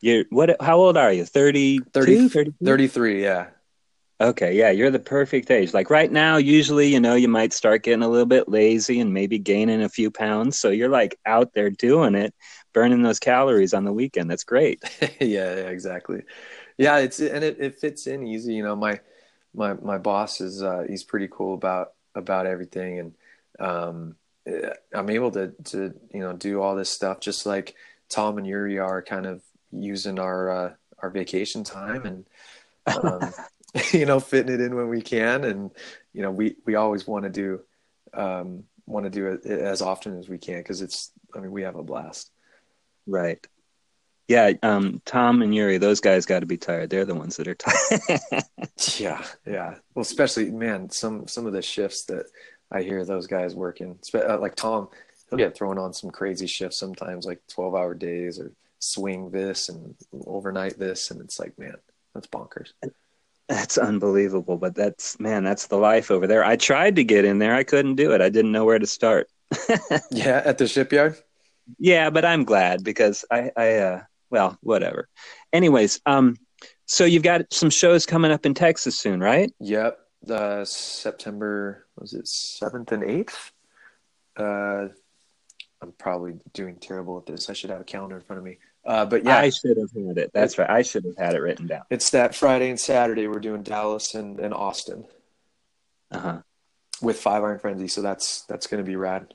you're 0.00 0.24
what? 0.30 0.60
How 0.60 0.76
old 0.78 0.96
are 0.96 1.12
you? 1.12 1.24
30, 1.24 1.80
30 1.92 2.28
33, 2.64 3.22
Yeah. 3.22 3.48
Okay, 4.18 4.56
yeah, 4.56 4.70
you're 4.70 4.90
the 4.90 4.98
perfect 4.98 5.50
age. 5.50 5.74
Like 5.74 5.90
right 5.90 6.10
now, 6.10 6.38
usually, 6.38 6.88
you 6.88 6.98
know, 6.98 7.16
you 7.16 7.28
might 7.28 7.52
start 7.52 7.82
getting 7.82 8.02
a 8.02 8.08
little 8.08 8.26
bit 8.26 8.48
lazy 8.48 8.98
and 8.98 9.12
maybe 9.12 9.38
gaining 9.38 9.82
a 9.82 9.90
few 9.90 10.10
pounds. 10.10 10.58
So 10.58 10.70
you're 10.70 10.88
like 10.88 11.18
out 11.26 11.52
there 11.52 11.68
doing 11.68 12.14
it, 12.14 12.34
burning 12.76 13.00
those 13.00 13.18
calories 13.18 13.72
on 13.72 13.84
the 13.84 13.92
weekend. 13.92 14.30
That's 14.30 14.44
great. 14.44 14.82
yeah, 15.00 15.56
yeah, 15.56 15.70
exactly. 15.70 16.24
Yeah, 16.76 16.98
it's 16.98 17.20
and 17.20 17.42
it, 17.42 17.56
it 17.58 17.80
fits 17.80 18.06
in 18.06 18.26
easy. 18.26 18.52
You 18.52 18.64
know, 18.64 18.76
my 18.76 19.00
my 19.54 19.72
my 19.72 19.96
boss 19.96 20.42
is 20.42 20.62
uh, 20.62 20.84
he's 20.86 21.02
pretty 21.02 21.28
cool 21.30 21.54
about 21.54 21.94
about 22.14 22.46
everything, 22.46 22.98
and 22.98 23.14
um, 23.58 24.16
eh, 24.46 24.74
I'm 24.92 25.08
able 25.08 25.30
to 25.30 25.54
to 25.64 25.94
you 26.12 26.20
know 26.20 26.34
do 26.34 26.60
all 26.60 26.76
this 26.76 26.90
stuff 26.90 27.18
just 27.18 27.46
like 27.46 27.74
Tom 28.10 28.36
and 28.36 28.46
Yuri 28.46 28.78
are 28.78 29.00
kind 29.00 29.24
of 29.24 29.40
using 29.72 30.18
our 30.18 30.50
uh, 30.50 30.72
our 30.98 31.10
vacation 31.10 31.64
time 31.64 32.04
and. 32.04 32.26
Um, 32.86 33.32
you 33.92 34.06
know, 34.06 34.20
fitting 34.20 34.54
it 34.54 34.60
in 34.60 34.74
when 34.74 34.88
we 34.88 35.02
can. 35.02 35.44
And, 35.44 35.70
you 36.14 36.22
know, 36.22 36.30
we, 36.30 36.54
we 36.64 36.76
always 36.76 37.06
want 37.06 37.24
to 37.24 37.28
do, 37.28 37.60
um, 38.14 38.62
want 38.86 39.04
to 39.04 39.10
do 39.10 39.26
it 39.26 39.44
as 39.44 39.82
often 39.82 40.18
as 40.18 40.28
we 40.28 40.38
can. 40.38 40.62
Cause 40.62 40.80
it's, 40.80 41.10
I 41.34 41.40
mean, 41.40 41.50
we 41.50 41.62
have 41.62 41.74
a 41.74 41.82
blast. 41.82 42.30
Right. 43.06 43.44
Yeah. 44.28 44.52
Um, 44.62 45.00
Tom 45.04 45.42
and 45.42 45.54
Yuri, 45.54 45.78
those 45.78 46.00
guys 46.00 46.26
got 46.26 46.40
to 46.40 46.46
be 46.46 46.56
tired. 46.56 46.90
They're 46.90 47.04
the 47.04 47.14
ones 47.14 47.36
that 47.36 47.48
are 47.48 47.54
tired. 47.54 48.44
yeah. 48.98 49.24
Yeah. 49.46 49.74
Well, 49.94 50.02
especially 50.02 50.50
man, 50.50 50.90
some, 50.90 51.28
some 51.28 51.46
of 51.46 51.52
the 51.52 51.62
shifts 51.62 52.04
that 52.06 52.26
I 52.70 52.82
hear 52.82 53.04
those 53.04 53.26
guys 53.26 53.54
working, 53.54 53.98
uh, 54.14 54.38
like 54.38 54.56
Tom, 54.56 54.88
he'll 55.30 55.38
get 55.38 55.56
thrown 55.56 55.78
on 55.78 55.92
some 55.92 56.10
crazy 56.10 56.46
shifts 56.46 56.78
sometimes, 56.78 57.24
like 57.24 57.40
12 57.48 57.74
hour 57.74 57.94
days 57.94 58.40
or 58.40 58.52
swing 58.80 59.30
this 59.30 59.68
and 59.68 59.94
overnight 60.26 60.78
this. 60.78 61.10
And 61.10 61.20
it's 61.20 61.38
like, 61.38 61.56
man, 61.58 61.76
that's 62.14 62.26
bonkers. 62.26 62.72
That's 63.48 63.78
unbelievable, 63.78 64.56
but 64.56 64.74
that's 64.74 65.20
man, 65.20 65.44
that's 65.44 65.68
the 65.68 65.76
life 65.76 66.10
over 66.10 66.26
there. 66.26 66.44
I 66.44 66.56
tried 66.56 66.96
to 66.96 67.04
get 67.04 67.24
in 67.24 67.38
there, 67.38 67.54
I 67.54 67.62
couldn't 67.62 67.94
do 67.94 68.12
it. 68.12 68.20
I 68.20 68.28
didn't 68.28 68.50
know 68.50 68.64
where 68.64 68.78
to 68.78 68.86
start. 68.86 69.28
yeah, 70.10 70.42
at 70.44 70.58
the 70.58 70.66
shipyard. 70.66 71.16
Yeah, 71.78 72.10
but 72.10 72.24
I'm 72.24 72.44
glad 72.44 72.84
because 72.84 73.24
I, 73.30 73.50
I, 73.56 73.74
uh, 73.76 74.02
well, 74.30 74.58
whatever. 74.62 75.08
Anyways, 75.52 76.00
um, 76.06 76.36
so 76.86 77.04
you've 77.04 77.22
got 77.22 77.52
some 77.52 77.70
shows 77.70 78.06
coming 78.06 78.30
up 78.30 78.46
in 78.46 78.54
Texas 78.54 78.98
soon, 78.98 79.20
right? 79.20 79.52
Yep, 79.60 79.98
uh, 80.30 80.64
September 80.64 81.86
was 81.98 82.12
it 82.12 82.28
seventh 82.28 82.92
and 82.92 83.04
eighth? 83.04 83.52
Uh, 84.36 84.88
I'm 85.82 85.92
probably 85.98 86.34
doing 86.52 86.76
terrible 86.76 87.18
at 87.18 87.26
this. 87.26 87.50
I 87.50 87.52
should 87.52 87.70
have 87.70 87.80
a 87.80 87.84
calendar 87.84 88.16
in 88.16 88.22
front 88.22 88.38
of 88.38 88.44
me. 88.44 88.58
Uh, 88.84 89.04
but 89.04 89.24
yeah, 89.24 89.38
I 89.38 89.50
should 89.50 89.76
have 89.76 89.90
had 89.90 90.16
it. 90.16 90.30
That's 90.32 90.58
right. 90.58 90.70
I 90.70 90.82
should 90.82 91.04
have 91.04 91.16
had 91.18 91.34
it 91.34 91.40
written 91.40 91.66
down. 91.66 91.82
It's 91.90 92.10
that 92.10 92.34
Friday 92.34 92.70
and 92.70 92.78
Saturday. 92.78 93.26
We're 93.26 93.40
doing 93.40 93.62
Dallas 93.62 94.14
and, 94.14 94.38
and 94.38 94.54
Austin. 94.54 95.04
Uh 96.10 96.18
huh. 96.18 96.38
With 97.02 97.18
Five 97.18 97.42
Iron 97.42 97.58
Frenzy, 97.58 97.88
so 97.88 98.00
that's 98.00 98.42
that's 98.42 98.66
going 98.68 98.82
to 98.82 98.88
be 98.88 98.96
rad. 98.96 99.34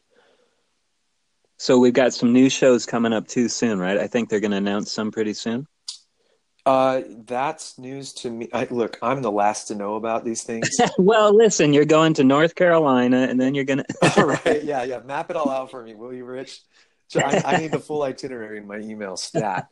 So 1.62 1.78
we've 1.78 1.94
got 1.94 2.12
some 2.12 2.34
new 2.34 2.50
shows 2.50 2.88
coming 2.88 3.14
up 3.14 3.28
too 3.28 3.48
soon, 3.48 3.78
right? 3.78 4.00
I 4.00 4.08
think 4.08 4.30
they're 4.30 4.40
going 4.40 4.50
to 4.50 4.58
announce 4.58 4.92
some 4.92 5.12
pretty 5.12 5.36
soon. 5.36 5.68
Uh, 6.66 7.02
that's 7.28 7.78
news 7.78 8.14
to 8.14 8.32
me. 8.32 8.50
I, 8.52 8.68
look, 8.72 8.98
I'm 9.04 9.22
the 9.22 9.32
last 9.32 9.68
to 9.68 9.76
know 9.76 9.94
about 9.94 10.26
these 10.26 10.42
things. 10.42 10.68
well, 10.98 11.32
listen, 11.36 11.72
you're 11.72 11.86
going 11.86 12.16
to 12.16 12.24
North 12.24 12.56
Carolina, 12.56 13.28
and 13.30 13.40
then 13.40 13.54
you're 13.54 13.66
gonna. 13.66 13.86
all 14.18 14.26
right, 14.44 14.64
yeah, 14.64 14.82
yeah. 14.82 15.02
Map 15.06 15.30
it 15.30 15.36
all 15.36 15.52
out 15.52 15.70
for 15.70 15.84
me, 15.84 15.94
will 15.94 16.12
you, 16.12 16.26
Rich? 16.26 16.62
I, 17.16 17.44
I, 17.46 17.58
need 17.58 17.72
the 17.72 17.80
full 17.80 18.02
itinerary 18.02 18.58
in 18.58 18.66
my 18.66 18.80
email 18.80 19.16
stat. 19.16 19.68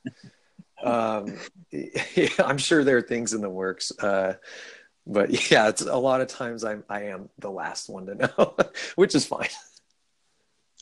Um, 0.84 1.40
yeah, 1.72 2.28
I'm 2.38 2.60
sure 2.60 2.84
there 2.84 2.98
are 2.98 3.02
things 3.02 3.34
in 3.34 3.42
the 3.42 3.50
works, 3.50 3.92
uh, 3.98 4.36
but 5.08 5.50
yeah, 5.50 5.70
it's 5.70 5.82
a 5.82 5.98
lot 5.98 6.22
of 6.22 6.28
times 6.28 6.64
I'm 6.64 6.84
I 6.88 7.06
am 7.06 7.30
the 7.40 7.50
last 7.50 7.90
one 7.90 8.06
to 8.06 8.14
know, 8.16 8.56
which 8.96 9.16
is 9.16 9.26
fine. 9.26 9.50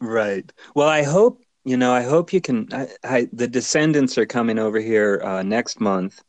Right. 0.02 0.52
Well, 0.76 0.88
I 0.88 1.04
hope 1.04 1.42
you 1.66 1.78
know. 1.78 1.94
I 1.94 2.04
hope 2.04 2.32
you 2.32 2.42
can. 2.42 2.68
I, 2.72 2.88
I, 3.04 3.28
the 3.34 3.48
Descendents 3.48 4.18
are 4.18 4.26
coming 4.26 4.60
over 4.60 4.80
here 4.80 5.22
uh, 5.24 5.44
next 5.44 5.80
month, 5.80 6.22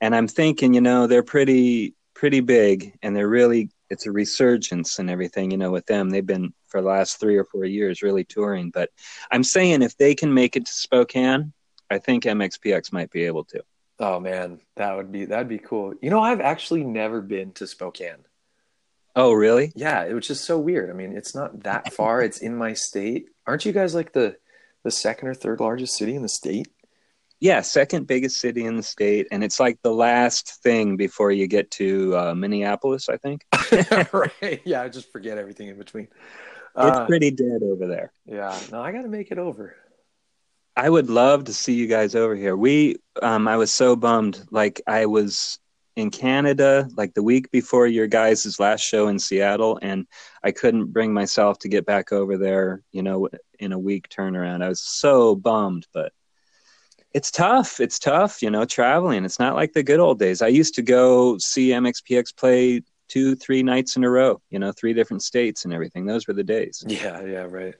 and 0.00 0.14
I'm 0.14 0.28
thinking, 0.28 0.74
you 0.74 0.80
know, 0.80 1.06
they're 1.06 1.22
pretty 1.22 1.94
pretty 2.14 2.40
big, 2.40 2.96
and 3.02 3.14
they're 3.14 3.28
really 3.28 3.70
it's 3.90 4.06
a 4.06 4.12
resurgence 4.12 4.98
and 4.98 5.08
everything. 5.08 5.50
You 5.50 5.58
know, 5.58 5.70
with 5.70 5.86
them, 5.86 6.10
they've 6.10 6.26
been 6.26 6.52
for 6.68 6.80
the 6.80 6.88
last 6.88 7.20
three 7.20 7.36
or 7.36 7.44
four 7.44 7.64
years 7.64 8.02
really 8.02 8.24
touring. 8.24 8.70
But 8.70 8.90
I'm 9.30 9.44
saying 9.44 9.82
if 9.82 9.96
they 9.96 10.14
can 10.14 10.34
make 10.34 10.56
it 10.56 10.66
to 10.66 10.72
Spokane, 10.72 11.52
I 11.90 11.98
think 11.98 12.24
MXPX 12.24 12.92
might 12.92 13.10
be 13.10 13.24
able 13.24 13.44
to. 13.44 13.62
Oh 14.00 14.18
man, 14.18 14.60
that 14.76 14.96
would 14.96 15.12
be 15.12 15.26
that'd 15.26 15.48
be 15.48 15.58
cool. 15.58 15.94
You 16.02 16.10
know, 16.10 16.20
I've 16.20 16.40
actually 16.40 16.82
never 16.82 17.20
been 17.20 17.52
to 17.52 17.66
Spokane. 17.66 18.24
Oh, 19.16 19.32
really? 19.32 19.72
Yeah, 19.76 20.04
it 20.04 20.12
was 20.12 20.26
just 20.26 20.44
so 20.44 20.58
weird. 20.58 20.90
I 20.90 20.92
mean, 20.92 21.16
it's 21.16 21.34
not 21.34 21.62
that 21.62 21.92
far. 21.92 22.20
it's 22.22 22.38
in 22.38 22.56
my 22.56 22.72
state. 22.72 23.28
Aren't 23.46 23.64
you 23.64 23.72
guys 23.72 23.94
like 23.94 24.12
the 24.12 24.36
the 24.82 24.90
second 24.90 25.28
or 25.28 25.34
third 25.34 25.60
largest 25.60 25.96
city 25.96 26.14
in 26.14 26.22
the 26.22 26.28
state? 26.28 26.68
Yeah, 27.40 27.60
second 27.60 28.06
biggest 28.06 28.38
city 28.38 28.64
in 28.64 28.76
the 28.76 28.82
state, 28.82 29.28
and 29.30 29.44
it's 29.44 29.60
like 29.60 29.78
the 29.82 29.92
last 29.92 30.62
thing 30.62 30.96
before 30.96 31.30
you 31.30 31.46
get 31.46 31.70
to 31.72 32.16
uh, 32.16 32.34
Minneapolis, 32.34 33.08
I 33.08 33.16
think. 33.18 33.44
right? 34.12 34.62
Yeah, 34.64 34.82
I 34.82 34.88
just 34.88 35.12
forget 35.12 35.38
everything 35.38 35.68
in 35.68 35.76
between. 35.76 36.08
It's 36.76 36.96
uh, 36.96 37.06
pretty 37.06 37.30
dead 37.30 37.62
over 37.62 37.86
there. 37.86 38.12
Yeah, 38.26 38.58
no, 38.72 38.82
I 38.82 38.92
got 38.92 39.02
to 39.02 39.08
make 39.08 39.30
it 39.30 39.38
over. 39.38 39.76
I 40.76 40.88
would 40.90 41.08
love 41.08 41.44
to 41.44 41.52
see 41.52 41.74
you 41.74 41.86
guys 41.86 42.14
over 42.14 42.34
here. 42.34 42.56
We, 42.56 42.96
um, 43.22 43.46
I 43.46 43.56
was 43.56 43.70
so 43.70 43.94
bummed. 43.94 44.42
Like 44.50 44.80
I 44.86 45.06
was 45.06 45.60
in 45.96 46.10
Canada 46.10 46.88
like 46.96 47.14
the 47.14 47.22
week 47.22 47.50
before 47.50 47.86
your 47.86 48.06
guys' 48.06 48.58
last 48.58 48.82
show 48.82 49.08
in 49.08 49.18
Seattle, 49.18 49.78
and 49.82 50.06
I 50.42 50.50
couldn't 50.50 50.92
bring 50.92 51.12
myself 51.12 51.58
to 51.60 51.68
get 51.68 51.86
back 51.86 52.12
over 52.12 52.36
there, 52.36 52.82
you 52.92 53.02
know, 53.02 53.28
in 53.58 53.72
a 53.72 53.78
week 53.78 54.08
turnaround. 54.08 54.62
I 54.62 54.68
was 54.68 54.80
so 54.80 55.36
bummed, 55.36 55.86
but 55.92 56.12
it's 57.12 57.30
tough. 57.30 57.78
It's 57.78 58.00
tough, 58.00 58.42
you 58.42 58.50
know, 58.50 58.64
traveling. 58.64 59.24
It's 59.24 59.38
not 59.38 59.54
like 59.54 59.72
the 59.72 59.84
good 59.84 60.00
old 60.00 60.18
days. 60.18 60.42
I 60.42 60.48
used 60.48 60.74
to 60.74 60.82
go 60.82 61.38
see 61.38 61.68
MXPX 61.68 62.36
play 62.36 62.82
two, 63.08 63.36
three 63.36 63.62
nights 63.62 63.96
in 63.96 64.02
a 64.02 64.10
row, 64.10 64.40
you 64.50 64.58
know, 64.58 64.72
three 64.72 64.94
different 64.94 65.22
states 65.22 65.64
and 65.64 65.72
everything. 65.72 66.06
Those 66.06 66.26
were 66.26 66.34
the 66.34 66.42
days. 66.42 66.82
Yeah, 66.86 67.22
yeah, 67.22 67.46
right. 67.48 67.74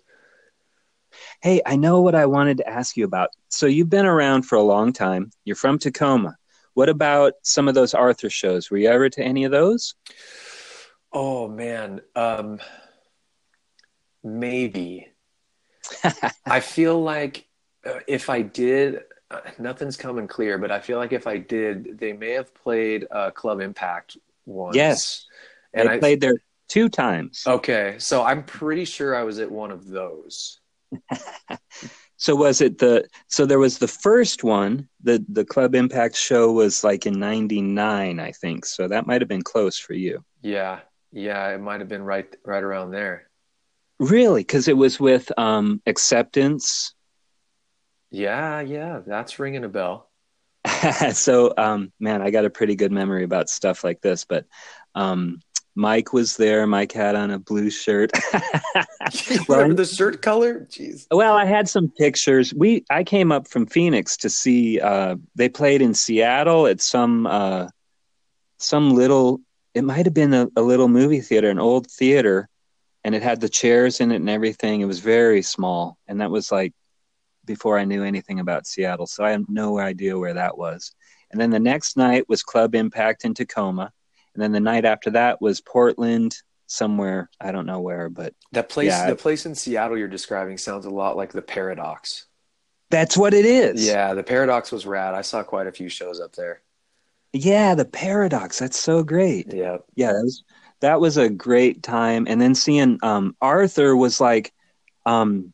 Hey, 1.43 1.61
I 1.67 1.77
know 1.77 2.01
what 2.01 2.15
I 2.15 2.27
wanted 2.27 2.59
to 2.59 2.69
ask 2.69 2.97
you 2.97 3.05
about. 3.05 3.31
So 3.49 3.67
you've 3.67 3.91
been 3.91 4.07
around 4.07 4.43
for 4.43 4.57
a 4.57 4.63
long 4.63 4.93
time. 4.93 5.31
You're 5.45 5.57
from 5.57 5.79
Tacoma. 5.79 6.37
What 6.75 6.89
about 6.89 7.35
some 7.43 7.69
of 7.69 7.75
those 7.75 7.95
Arthur 7.95 8.29
shows? 8.29 8.71
Were 8.71 8.79
you 8.79 8.89
ever 8.89 9.09
to 9.09 9.23
any 9.23 9.45
of 9.45 9.53
those? 9.53 9.95
Oh 11.13 11.49
man, 11.49 12.01
um, 12.17 12.61
maybe. 14.23 15.09
I 16.47 16.61
feel 16.61 17.01
like 17.01 17.47
uh, 17.87 18.01
if 18.09 18.29
I 18.29 18.43
did, 18.43 19.03
uh, 19.31 19.41
nothing's 19.59 19.97
coming 19.97 20.27
clear, 20.27 20.59
but 20.59 20.73
I 20.73 20.81
feel 20.81 20.99
like 20.99 21.13
if 21.13 21.27
I 21.27 21.39
did, 21.39 21.99
they 21.99 22.13
may 22.13 22.33
have 22.33 22.53
played 22.55 23.07
uh, 23.11 23.31
Club 23.31 23.61
Impact 23.61 24.17
once. 24.45 24.75
Yes, 24.75 25.27
and 25.73 25.89
I 25.89 25.99
played 25.99 26.21
there 26.21 26.39
two 26.69 26.89
times. 26.89 27.45
Okay, 27.47 27.95
so 27.99 28.25
I'm 28.25 28.43
pretty 28.43 28.85
sure 28.85 29.15
I 29.15 29.23
was 29.23 29.39
at 29.39 29.51
one 29.51 29.71
of 29.71 29.87
those. 29.87 30.59
So 32.25 32.35
was 32.35 32.63
it 32.63 32.79
the 32.79 33.07
so 33.27 33.45
there 33.45 33.59
was 33.59 33.77
the 33.77 33.87
first 33.87 34.45
one, 34.45 34.89
the 35.03 35.23
the 35.29 35.45
Club 35.45 35.75
Impact 35.75 36.17
show 36.17 36.51
was 36.53 36.83
like 36.83 37.05
in 37.05 37.21
99, 37.21 38.19
I 38.19 38.33
think. 38.33 38.65
So 38.65 38.89
that 38.89 39.07
might 39.07 39.21
have 39.21 39.29
been 39.29 39.43
close 39.43 39.79
for 39.79 39.93
you. 39.93 40.25
Yeah. 40.41 40.81
Yeah, 41.13 41.51
it 41.51 41.61
might 41.61 41.81
have 41.81 41.89
been 41.91 42.03
right 42.03 42.35
right 42.43 42.63
around 42.63 42.93
there. 42.93 43.29
Really? 44.01 44.41
Because 44.41 44.69
it 44.69 44.77
was 44.77 44.99
with 44.99 45.31
um, 45.37 45.83
acceptance. 45.85 46.95
Yeah, 48.11 48.63
yeah, 48.63 49.01
that's 49.07 49.39
ringing 49.39 49.65
a 49.65 49.69
bell. 49.69 50.09
so, 51.13 51.53
um, 51.59 51.93
man, 52.01 52.23
I 52.23 52.31
got 52.31 52.47
a 52.47 52.51
pretty 52.51 52.75
good 52.75 52.91
memory 52.91 53.25
about 53.25 53.51
stuff 53.51 53.85
like 53.85 54.01
this. 54.01 54.25
But 54.25 54.47
um, 54.95 55.41
Mike 55.75 56.13
was 56.13 56.37
there. 56.37 56.67
Mike 56.67 56.93
had 56.93 57.17
on 57.17 57.31
a 57.31 57.39
blue 57.39 57.71
shirt. 57.71 58.13
Remember 59.49 59.75
the 59.75 59.85
shirt 59.85 60.23
color? 60.23 60.61
Jeez. 60.71 61.07
Well, 61.11 61.35
I 61.35 61.45
had 61.45 61.69
some 61.69 61.91
pictures. 61.91 62.55
We 62.55 62.85
I 62.91 63.03
came 63.03 63.33
up 63.33 63.49
from 63.49 63.67
Phoenix 63.67 64.17
to 64.19 64.31
see. 64.31 64.81
Uh, 64.81 65.17
they 65.35 65.49
played 65.49 65.83
in 65.83 65.95
Seattle 65.95 66.67
at 66.67 66.81
some 66.81 67.27
uh, 67.27 67.69
some 68.59 68.95
little. 68.95 69.41
It 69.75 69.83
might 69.83 70.07
have 70.07 70.15
been 70.15 70.33
a, 70.33 70.49
a 70.57 70.63
little 70.63 70.89
movie 70.89 71.21
theater, 71.21 71.51
an 71.51 71.59
old 71.59 71.91
theater, 71.91 72.49
and 73.03 73.15
it 73.15 73.23
had 73.23 73.41
the 73.41 73.49
chairs 73.49 74.01
in 74.01 74.13
it 74.13 74.17
and 74.17 74.31
everything. 74.31 74.81
It 74.81 74.87
was 74.87 75.01
very 75.01 75.43
small, 75.43 75.99
and 76.07 76.21
that 76.21 76.31
was 76.31 76.53
like 76.53 76.73
before 77.45 77.79
I 77.79 77.85
knew 77.85 78.05
anything 78.05 78.39
about 78.39 78.67
Seattle, 78.67 79.07
so 79.07 79.25
I 79.25 79.33
have 79.33 79.49
no 79.49 79.79
idea 79.79 80.19
where 80.19 80.35
that 80.35 80.57
was. 80.57 80.93
And 81.31 81.41
then 81.41 81.51
the 81.51 81.59
next 81.59 81.97
night 81.97 82.29
was 82.29 82.43
Club 82.45 82.75
Impact 82.77 83.25
in 83.25 83.35
Tacoma, 83.35 83.93
and 84.35 84.43
then 84.43 84.53
the 84.53 84.61
night 84.61 84.85
after 84.85 85.11
that 85.11 85.41
was 85.41 85.61
Portland, 85.61 86.37
somewhere 86.67 87.31
I 87.41 87.53
don't 87.53 87.67
know 87.67 87.81
where, 87.81 88.09
but 88.09 88.35
that 88.53 88.69
place, 88.69 88.89
yeah, 88.89 89.09
the 89.09 89.17
place 89.17 89.47
in 89.47 89.55
Seattle 89.55 89.99
you're 89.99 90.09
describing 90.09 90.59
sounds 90.59 90.87
a 90.87 90.91
lot 90.91 91.17
like 91.17 91.33
the 91.33 91.43
Paradox. 91.43 92.27
That's 92.91 93.17
what 93.17 93.35
it 93.35 93.45
is. 93.45 93.87
Yeah, 93.87 94.15
the 94.15 94.23
Paradox 94.23 94.71
was 94.71 94.87
rad. 94.87 95.15
I 95.15 95.23
saw 95.23 95.43
quite 95.43 95.67
a 95.67 95.73
few 95.73 95.89
shows 95.89 96.21
up 96.21 96.35
there. 96.35 96.63
Yeah, 97.33 97.75
the 97.75 97.85
Paradox. 97.85 98.59
That's 98.59 98.79
so 98.79 99.03
great. 99.03 99.53
Yeah, 99.53 99.79
yeah, 99.97 100.13
that 100.13 100.23
was 100.23 100.45
that 100.81 101.01
was 101.01 101.17
a 101.17 101.29
great 101.29 101.83
time. 101.83 102.27
And 102.29 102.41
then 102.41 102.55
seeing 102.55 102.99
um, 103.03 103.37
Arthur 103.41 103.97
was 103.97 104.21
like 104.21 104.53
um, 105.07 105.53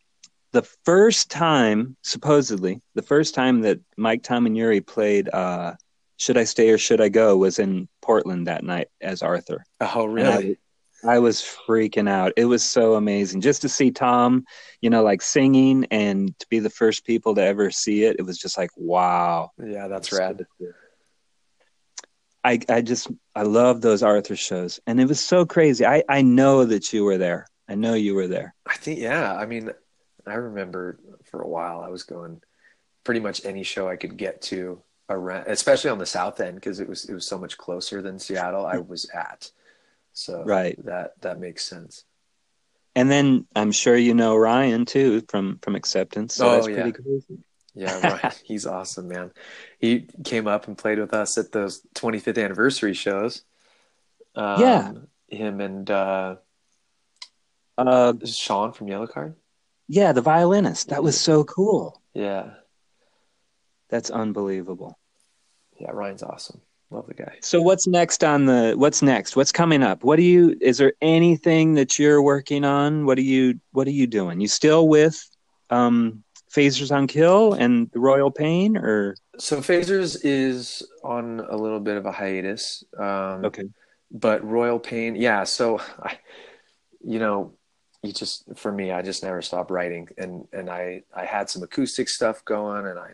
the 0.52 0.62
first 0.84 1.30
time, 1.30 1.96
supposedly, 2.02 2.82
the 2.94 3.02
first 3.02 3.34
time 3.34 3.60
that 3.62 3.80
Mike 3.96 4.22
Tom 4.22 4.46
and 4.46 4.56
Yuri 4.56 4.80
played 4.80 5.28
uh, 5.32 5.74
"Should 6.20 6.36
I 6.36 6.44
Stay 6.44 6.68
or 6.68 6.76
Should 6.76 7.00
I 7.00 7.08
Go" 7.08 7.34
was 7.38 7.58
in 7.58 7.88
Portland 8.02 8.46
that 8.46 8.62
night 8.62 8.88
as 9.00 9.22
Arthur. 9.22 9.64
Oh, 9.80 10.04
really? 10.04 10.58
I, 11.02 11.14
I 11.14 11.18
was 11.18 11.40
freaking 11.40 12.10
out. 12.10 12.34
It 12.36 12.44
was 12.44 12.62
so 12.62 12.94
amazing 12.94 13.40
just 13.40 13.62
to 13.62 13.70
see 13.70 13.90
Tom, 13.90 14.44
you 14.82 14.90
know, 14.90 15.02
like 15.02 15.22
singing 15.22 15.86
and 15.90 16.38
to 16.38 16.46
be 16.50 16.58
the 16.58 16.68
first 16.68 17.06
people 17.06 17.34
to 17.36 17.42
ever 17.42 17.70
see 17.70 18.04
it. 18.04 18.16
It 18.18 18.22
was 18.22 18.36
just 18.36 18.58
like, 18.58 18.68
wow. 18.76 19.50
Yeah, 19.58 19.88
that's 19.88 20.12
rad. 20.12 20.44
I, 22.44 22.60
I 22.68 22.82
just 22.82 23.08
I 23.34 23.42
love 23.42 23.80
those 23.80 24.02
Arthur 24.02 24.36
shows, 24.36 24.78
and 24.86 25.00
it 25.00 25.08
was 25.08 25.20
so 25.20 25.46
crazy. 25.46 25.86
I 25.86 26.02
I 26.06 26.20
know 26.20 26.66
that 26.66 26.92
you 26.92 27.04
were 27.04 27.18
there. 27.18 27.46
I 27.66 27.76
know 27.76 27.94
you 27.94 28.14
were 28.14 28.28
there. 28.28 28.54
I 28.66 28.76
think 28.76 28.98
yeah. 28.98 29.34
I 29.34 29.46
mean, 29.46 29.70
I 30.26 30.34
remember 30.34 31.00
for 31.24 31.40
a 31.40 31.48
while 31.48 31.80
I 31.80 31.88
was 31.88 32.02
going 32.02 32.42
pretty 33.04 33.20
much 33.20 33.44
any 33.44 33.62
show 33.62 33.88
I 33.88 33.96
could 33.96 34.16
get 34.18 34.42
to 34.42 34.82
around, 35.10 35.46
especially 35.48 35.90
on 35.90 35.98
the 35.98 36.06
south 36.06 36.40
end 36.40 36.54
because 36.54 36.80
it 36.80 36.88
was 36.88 37.04
it 37.04 37.12
was 37.12 37.26
so 37.26 37.36
much 37.36 37.58
closer 37.58 38.00
than 38.00 38.18
Seattle. 38.18 38.64
I 38.64 38.78
was 38.78 39.10
at, 39.12 39.50
so 40.12 40.44
right 40.44 40.82
that 40.84 41.20
that 41.20 41.38
makes 41.38 41.64
sense. 41.64 42.04
And 42.96 43.10
then 43.10 43.46
I'm 43.54 43.72
sure 43.72 43.96
you 43.96 44.14
know 44.14 44.36
Ryan 44.36 44.86
too 44.86 45.22
from 45.28 45.58
from 45.58 45.74
Acceptance. 45.74 46.34
So 46.34 46.48
oh 46.48 46.54
that's 46.54 46.68
yeah. 46.68 46.82
pretty 46.82 47.02
crazy. 47.02 47.38
Yeah, 47.74 48.18
right. 48.22 48.42
He's 48.44 48.66
awesome, 48.66 49.08
man. 49.08 49.32
He 49.78 50.06
came 50.24 50.46
up 50.46 50.66
and 50.66 50.78
played 50.78 50.98
with 50.98 51.14
us 51.14 51.38
at 51.38 51.52
those 51.52 51.82
25th 51.94 52.42
anniversary 52.42 52.94
shows. 52.94 53.42
Um, 54.34 54.60
yeah, 54.60 54.92
him 55.28 55.60
and 55.60 55.90
uh, 55.90 56.36
uh, 57.76 58.14
Sean 58.24 58.72
from 58.72 58.86
Yellowcard. 58.88 59.34
Yeah, 59.88 60.12
the 60.12 60.20
violinist. 60.20 60.90
That 60.90 61.02
was 61.02 61.20
so 61.20 61.42
cool. 61.42 62.00
Yeah, 62.14 62.50
that's 63.88 64.10
unbelievable. 64.10 64.99
Yeah, 65.80 65.90
Ryan's 65.92 66.22
awesome. 66.22 66.60
Love 66.90 67.06
the 67.06 67.14
guy. 67.14 67.36
So 67.40 67.62
what's 67.62 67.86
next 67.86 68.24
on 68.24 68.46
the 68.46 68.74
what's 68.76 69.00
next? 69.00 69.36
What's 69.36 69.52
coming 69.52 69.82
up? 69.82 70.02
What 70.02 70.16
do 70.16 70.22
you 70.22 70.56
is 70.60 70.78
there 70.78 70.92
anything 71.00 71.74
that 71.74 71.98
you're 71.98 72.20
working 72.20 72.64
on? 72.64 73.06
What 73.06 73.16
are 73.16 73.22
you 73.22 73.60
what 73.72 73.86
are 73.86 73.92
you 73.92 74.06
doing? 74.08 74.40
You 74.40 74.48
still 74.48 74.88
with 74.88 75.24
um 75.70 76.24
Phasers 76.52 76.94
on 76.94 77.06
Kill 77.06 77.52
and 77.52 77.90
the 77.92 78.00
Royal 78.00 78.30
Pain, 78.30 78.76
or 78.76 79.16
so 79.38 79.58
Phasers 79.58 80.18
is 80.24 80.82
on 81.04 81.40
a 81.48 81.56
little 81.56 81.78
bit 81.78 81.96
of 81.96 82.06
a 82.06 82.12
hiatus. 82.12 82.82
Um, 82.98 83.44
okay, 83.44 83.64
but 84.10 84.44
Royal 84.44 84.80
Pain, 84.80 85.14
yeah. 85.14 85.44
So, 85.44 85.80
I, 86.02 86.18
you 87.04 87.20
know, 87.20 87.54
you 88.02 88.12
just 88.12 88.44
for 88.56 88.72
me, 88.72 88.90
I 88.90 89.02
just 89.02 89.22
never 89.22 89.42
stopped 89.42 89.70
writing, 89.70 90.08
and 90.18 90.48
and 90.52 90.68
I 90.68 91.02
I 91.14 91.24
had 91.24 91.48
some 91.48 91.62
acoustic 91.62 92.08
stuff 92.08 92.44
going, 92.44 92.86
and 92.86 92.98
I 92.98 93.12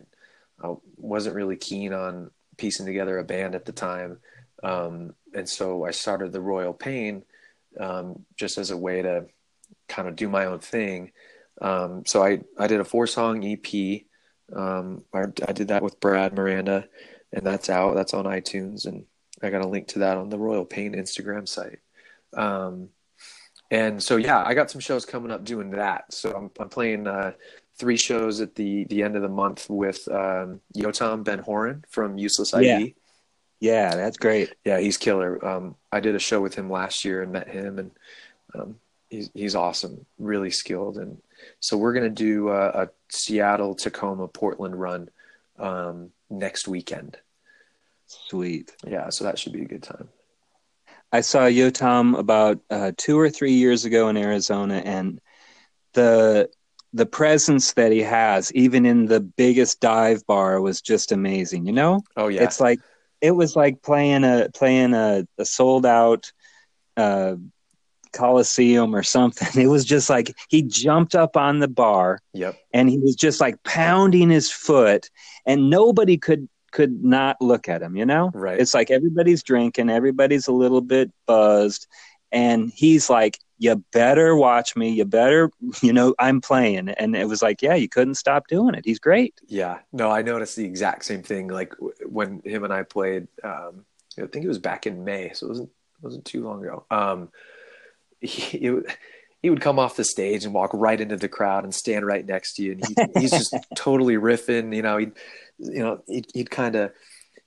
I 0.63 0.73
wasn't 0.95 1.35
really 1.35 1.57
keen 1.57 1.93
on 1.93 2.31
piecing 2.57 2.85
together 2.85 3.17
a 3.17 3.23
band 3.23 3.55
at 3.55 3.65
the 3.65 3.71
time, 3.71 4.19
um, 4.63 5.13
and 5.33 5.47
so 5.47 5.85
I 5.85 5.91
started 5.91 6.31
the 6.31 6.41
Royal 6.41 6.73
Pain 6.73 7.23
um, 7.79 8.25
just 8.35 8.57
as 8.57 8.71
a 8.71 8.77
way 8.77 9.01
to 9.01 9.25
kind 9.87 10.07
of 10.07 10.15
do 10.15 10.29
my 10.29 10.45
own 10.45 10.59
thing 10.59 11.11
um, 11.61 12.05
so 12.05 12.23
I, 12.23 12.41
I 12.57 12.67
did 12.67 12.79
a 12.79 12.85
four 12.85 13.07
song 13.07 13.43
EP. 13.43 14.01
Um, 14.55 15.03
I, 15.13 15.23
I, 15.47 15.51
did 15.51 15.69
that 15.69 15.83
with 15.83 15.99
Brad 15.99 16.33
Miranda, 16.33 16.87
and 17.33 17.45
that's 17.45 17.69
out. 17.69 17.95
That's 17.95 18.13
on 18.13 18.25
iTunes, 18.25 18.85
and 18.85 19.05
I 19.41 19.49
got 19.49 19.65
a 19.65 19.67
link 19.67 19.87
to 19.89 19.99
that 19.99 20.17
on 20.17 20.29
the 20.29 20.37
Royal 20.37 20.65
Pain 20.65 20.93
Instagram 20.93 21.47
site. 21.47 21.79
Um, 22.35 22.89
and 23.71 24.01
so 24.01 24.15
yeah, 24.15 24.43
I 24.45 24.53
got 24.53 24.71
some 24.71 24.81
shows 24.81 25.05
coming 25.05 25.31
up 25.31 25.43
doing 25.43 25.71
that. 25.71 26.13
So 26.13 26.31
I'm, 26.31 26.51
I'm 26.59 26.69
playing 26.69 27.07
uh, 27.07 27.33
three 27.77 27.97
shows 27.97 28.41
at 28.41 28.55
the 28.55 28.85
the 28.85 29.03
end 29.03 29.15
of 29.15 29.21
the 29.21 29.29
month 29.29 29.69
with 29.69 30.07
um, 30.09 30.61
Yotam 30.75 31.23
Ben 31.23 31.39
Horin 31.39 31.83
from 31.89 32.17
Useless 32.17 32.53
ID. 32.53 32.95
Yeah. 33.59 33.89
yeah, 33.89 33.95
that's 33.95 34.17
great. 34.17 34.53
Yeah, 34.65 34.79
he's 34.79 34.97
killer. 34.97 35.43
Um, 35.45 35.75
I 35.91 35.99
did 35.99 36.15
a 36.15 36.19
show 36.19 36.41
with 36.41 36.55
him 36.55 36.69
last 36.69 37.05
year 37.05 37.21
and 37.21 37.31
met 37.31 37.47
him, 37.47 37.79
and 37.79 37.91
um, 38.55 38.75
he's 39.09 39.29
he's 39.33 39.55
awesome, 39.55 40.05
really 40.17 40.49
skilled, 40.49 40.97
and 40.97 41.21
so 41.59 41.77
we're 41.77 41.93
going 41.93 42.03
to 42.03 42.23
do 42.23 42.49
a, 42.49 42.67
a, 42.67 42.89
Seattle, 43.09 43.75
Tacoma, 43.75 44.27
Portland 44.27 44.79
run 44.79 45.09
um, 45.59 46.11
next 46.29 46.67
weekend. 46.67 47.17
Sweet. 48.07 48.73
Yeah, 48.85 49.09
so 49.09 49.23
that 49.25 49.37
should 49.37 49.53
be 49.53 49.61
a 49.61 49.67
good 49.67 49.83
time. 49.83 50.09
I 51.11 51.21
saw 51.21 51.45
Yotam 51.45 52.17
about 52.17 52.59
uh, 52.69 52.91
two 52.97 53.17
or 53.19 53.29
three 53.29 53.53
years 53.53 53.85
ago 53.85 54.09
in 54.09 54.17
Arizona, 54.17 54.81
and 54.83 55.21
the 55.93 56.49
the 56.93 57.05
presence 57.05 57.73
that 57.73 57.91
he 57.91 58.01
has, 58.01 58.51
even 58.53 58.85
in 58.85 59.05
the 59.05 59.19
biggest 59.19 59.79
dive 59.79 60.25
bar, 60.25 60.61
was 60.61 60.81
just 60.81 61.11
amazing. 61.11 61.65
You 61.65 61.73
know? 61.73 62.01
Oh 62.15 62.27
yeah. 62.27 62.43
It's 62.43 62.59
like 62.59 62.79
it 63.21 63.31
was 63.31 63.55
like 63.55 63.81
playing 63.81 64.23
a 64.23 64.49
playing 64.53 64.93
a, 64.93 65.27
a 65.37 65.45
sold 65.45 65.85
out 65.85 66.31
uh, 66.95 67.35
Coliseum 68.13 68.95
or 68.95 69.03
something. 69.03 69.47
It 69.61 69.67
was 69.67 69.85
just 69.85 70.09
like 70.09 70.35
he 70.49 70.61
jumped 70.61 71.15
up 71.15 71.37
on 71.37 71.59
the 71.59 71.67
bar. 71.67 72.19
Yep. 72.33 72.55
And 72.73 72.89
he 72.89 72.97
was 72.97 73.15
just 73.15 73.39
like 73.41 73.61
pounding 73.63 74.29
his 74.29 74.51
foot 74.51 75.09
and 75.45 75.69
nobody 75.69 76.17
could 76.17 76.47
could 76.71 77.03
not 77.03 77.41
look 77.41 77.69
at 77.69 77.81
him, 77.81 77.95
you 77.95 78.05
know? 78.05 78.29
Right. 78.33 78.59
It's 78.59 78.73
like 78.73 78.91
everybody's 78.91 79.41
drinking, 79.41 79.89
everybody's 79.89 80.47
a 80.47 80.51
little 80.51 80.81
bit 80.81 81.11
buzzed, 81.25 81.87
and 82.31 82.71
he's 82.75 83.09
like, 83.09 83.39
You 83.59 83.83
better 83.91 84.35
watch 84.35 84.75
me, 84.75 84.89
you 84.89 85.05
better 85.05 85.51
you 85.81 85.93
know, 85.93 86.15
I'm 86.19 86.41
playing. 86.41 86.89
And 86.89 87.15
it 87.15 87.27
was 87.27 87.41
like, 87.41 87.61
Yeah, 87.61 87.75
you 87.75 87.89
couldn't 87.89 88.15
stop 88.15 88.47
doing 88.47 88.75
it. 88.75 88.85
He's 88.85 88.99
great. 88.99 89.35
Yeah. 89.47 89.79
No, 89.91 90.09
I 90.11 90.21
noticed 90.21 90.55
the 90.55 90.65
exact 90.65 91.05
same 91.05 91.23
thing. 91.23 91.47
Like 91.47 91.73
when 92.05 92.41
him 92.43 92.63
and 92.63 92.73
I 92.73 92.83
played 92.83 93.27
um 93.43 93.85
I 94.17 94.25
think 94.25 94.45
it 94.45 94.49
was 94.49 94.59
back 94.59 94.87
in 94.87 95.03
May, 95.03 95.31
so 95.33 95.45
it 95.45 95.49
wasn't 95.49 95.69
it 95.69 96.03
wasn't 96.03 96.25
too 96.25 96.43
long 96.43 96.63
ago. 96.63 96.85
Um 96.91 97.29
he, 98.21 98.81
he 99.41 99.49
would 99.49 99.61
come 99.61 99.79
off 99.79 99.95
the 99.95 100.03
stage 100.03 100.43
and 100.43 100.53
walk 100.53 100.71
right 100.73 100.99
into 100.99 101.15
the 101.15 101.29
crowd 101.29 101.63
and 101.63 101.73
stand 101.73 102.05
right 102.05 102.25
next 102.25 102.55
to 102.55 102.63
you, 102.63 102.71
and 102.73 102.83
he, 102.85 103.21
he's 103.21 103.31
just 103.31 103.55
totally 103.75 104.15
riffing. 104.15 104.75
You 104.75 104.81
know, 104.81 104.97
he, 104.97 105.07
you 105.59 105.79
know, 105.79 106.01
he'd, 106.07 106.25
he'd 106.33 106.49
kind 106.49 106.75
of 106.75 106.91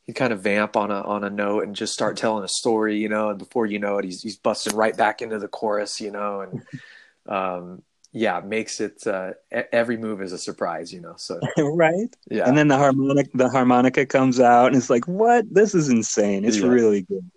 he'd 0.04 0.14
kind 0.14 0.32
of 0.32 0.40
vamp 0.40 0.76
on 0.76 0.90
a 0.90 1.00
on 1.02 1.24
a 1.24 1.30
note 1.30 1.64
and 1.64 1.76
just 1.76 1.92
start 1.92 2.16
telling 2.16 2.44
a 2.44 2.48
story. 2.48 2.98
You 2.98 3.08
know, 3.08 3.30
and 3.30 3.38
before 3.38 3.66
you 3.66 3.78
know 3.78 3.98
it, 3.98 4.04
he's 4.04 4.22
he's 4.22 4.36
busting 4.36 4.76
right 4.76 4.96
back 4.96 5.22
into 5.22 5.38
the 5.38 5.48
chorus. 5.48 6.00
You 6.00 6.10
know, 6.10 6.40
and 6.40 6.62
um, 7.26 7.82
yeah, 8.12 8.40
makes 8.40 8.80
it 8.80 9.06
uh, 9.06 9.32
every 9.50 9.96
move 9.96 10.22
is 10.22 10.32
a 10.32 10.38
surprise. 10.38 10.92
You 10.92 11.00
know, 11.00 11.14
so 11.16 11.38
right, 11.58 12.14
yeah, 12.30 12.48
and 12.48 12.56
then 12.56 12.68
the 12.68 12.76
harmonic 12.76 13.32
the 13.32 13.48
harmonica 13.48 14.06
comes 14.06 14.40
out, 14.40 14.68
and 14.68 14.76
it's 14.76 14.90
like, 14.90 15.06
what? 15.06 15.52
This 15.52 15.74
is 15.74 15.88
insane. 15.88 16.44
It's 16.44 16.58
yeah. 16.58 16.68
really 16.68 17.02
good. 17.02 17.30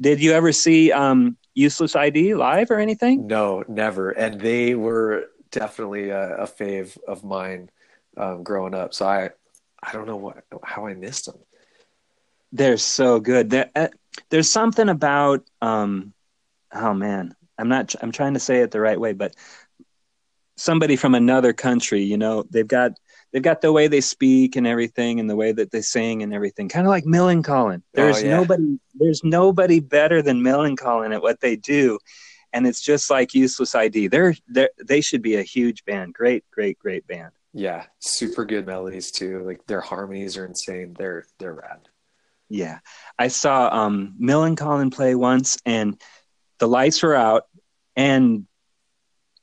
Did 0.00 0.20
you 0.20 0.32
ever 0.32 0.50
see 0.52 0.92
um, 0.92 1.36
Useless 1.54 1.96
ID 1.96 2.34
live 2.34 2.70
or 2.70 2.78
anything? 2.78 3.26
No, 3.26 3.64
never. 3.68 4.10
And 4.10 4.40
they 4.40 4.74
were 4.74 5.26
definitely 5.50 6.10
a, 6.10 6.36
a 6.36 6.46
fave 6.46 6.96
of 7.08 7.24
mine 7.24 7.70
um, 8.16 8.42
growing 8.42 8.74
up. 8.74 8.94
So 8.94 9.06
I, 9.06 9.30
I 9.82 9.92
don't 9.92 10.06
know 10.06 10.16
what 10.16 10.44
how 10.62 10.86
I 10.86 10.94
missed 10.94 11.26
them. 11.26 11.38
They're 12.52 12.76
so 12.76 13.20
good. 13.20 13.54
uh, 13.54 13.88
there's 14.30 14.50
something 14.50 14.88
about 14.88 15.44
um, 15.62 16.12
oh 16.72 16.94
man, 16.94 17.34
I'm 17.58 17.68
not. 17.68 17.94
I'm 18.00 18.12
trying 18.12 18.34
to 18.34 18.40
say 18.40 18.60
it 18.60 18.70
the 18.70 18.80
right 18.80 19.00
way, 19.00 19.12
but 19.12 19.34
somebody 20.56 20.96
from 20.96 21.14
another 21.14 21.52
country, 21.52 22.02
you 22.02 22.16
know, 22.16 22.44
they've 22.50 22.66
got 22.66 22.92
they've 23.32 23.42
got 23.42 23.60
the 23.60 23.72
way 23.72 23.88
they 23.88 24.00
speak 24.00 24.56
and 24.56 24.66
everything 24.66 25.20
and 25.20 25.28
the 25.28 25.36
way 25.36 25.52
that 25.52 25.70
they 25.70 25.82
sing 25.82 26.22
and 26.22 26.34
everything. 26.34 26.68
Kind 26.68 26.86
of 26.86 26.90
like 26.90 27.04
Millencolin. 27.04 27.82
There's 27.94 28.18
oh, 28.18 28.26
yeah. 28.26 28.36
nobody 28.36 28.78
there's 28.94 29.22
nobody 29.24 29.80
better 29.80 30.22
than 30.22 30.42
Millencolin 30.42 31.14
at 31.14 31.22
what 31.22 31.40
they 31.40 31.56
do. 31.56 31.98
And 32.52 32.66
it's 32.66 32.82
just 32.82 33.10
like 33.10 33.32
useless 33.32 33.76
ID. 33.76 34.08
They're, 34.08 34.34
they're 34.48 34.70
they 34.84 35.00
should 35.00 35.22
be 35.22 35.36
a 35.36 35.42
huge 35.42 35.84
band. 35.84 36.14
Great, 36.14 36.44
great, 36.50 36.78
great 36.78 37.06
band. 37.06 37.30
Yeah, 37.52 37.84
super 38.00 38.44
good 38.44 38.66
melodies 38.66 39.10
too. 39.10 39.44
Like 39.44 39.66
their 39.66 39.80
harmonies 39.80 40.36
are 40.36 40.46
insane. 40.46 40.94
They're 40.98 41.26
they're 41.38 41.54
rad. 41.54 41.88
Yeah, 42.50 42.80
I 43.16 43.28
saw 43.28 43.68
um, 43.72 44.16
Millencolin 44.20 44.92
play 44.92 45.14
once, 45.14 45.56
and 45.64 46.00
the 46.58 46.66
lights 46.66 47.02
were 47.02 47.14
out, 47.14 47.44
and 47.94 48.46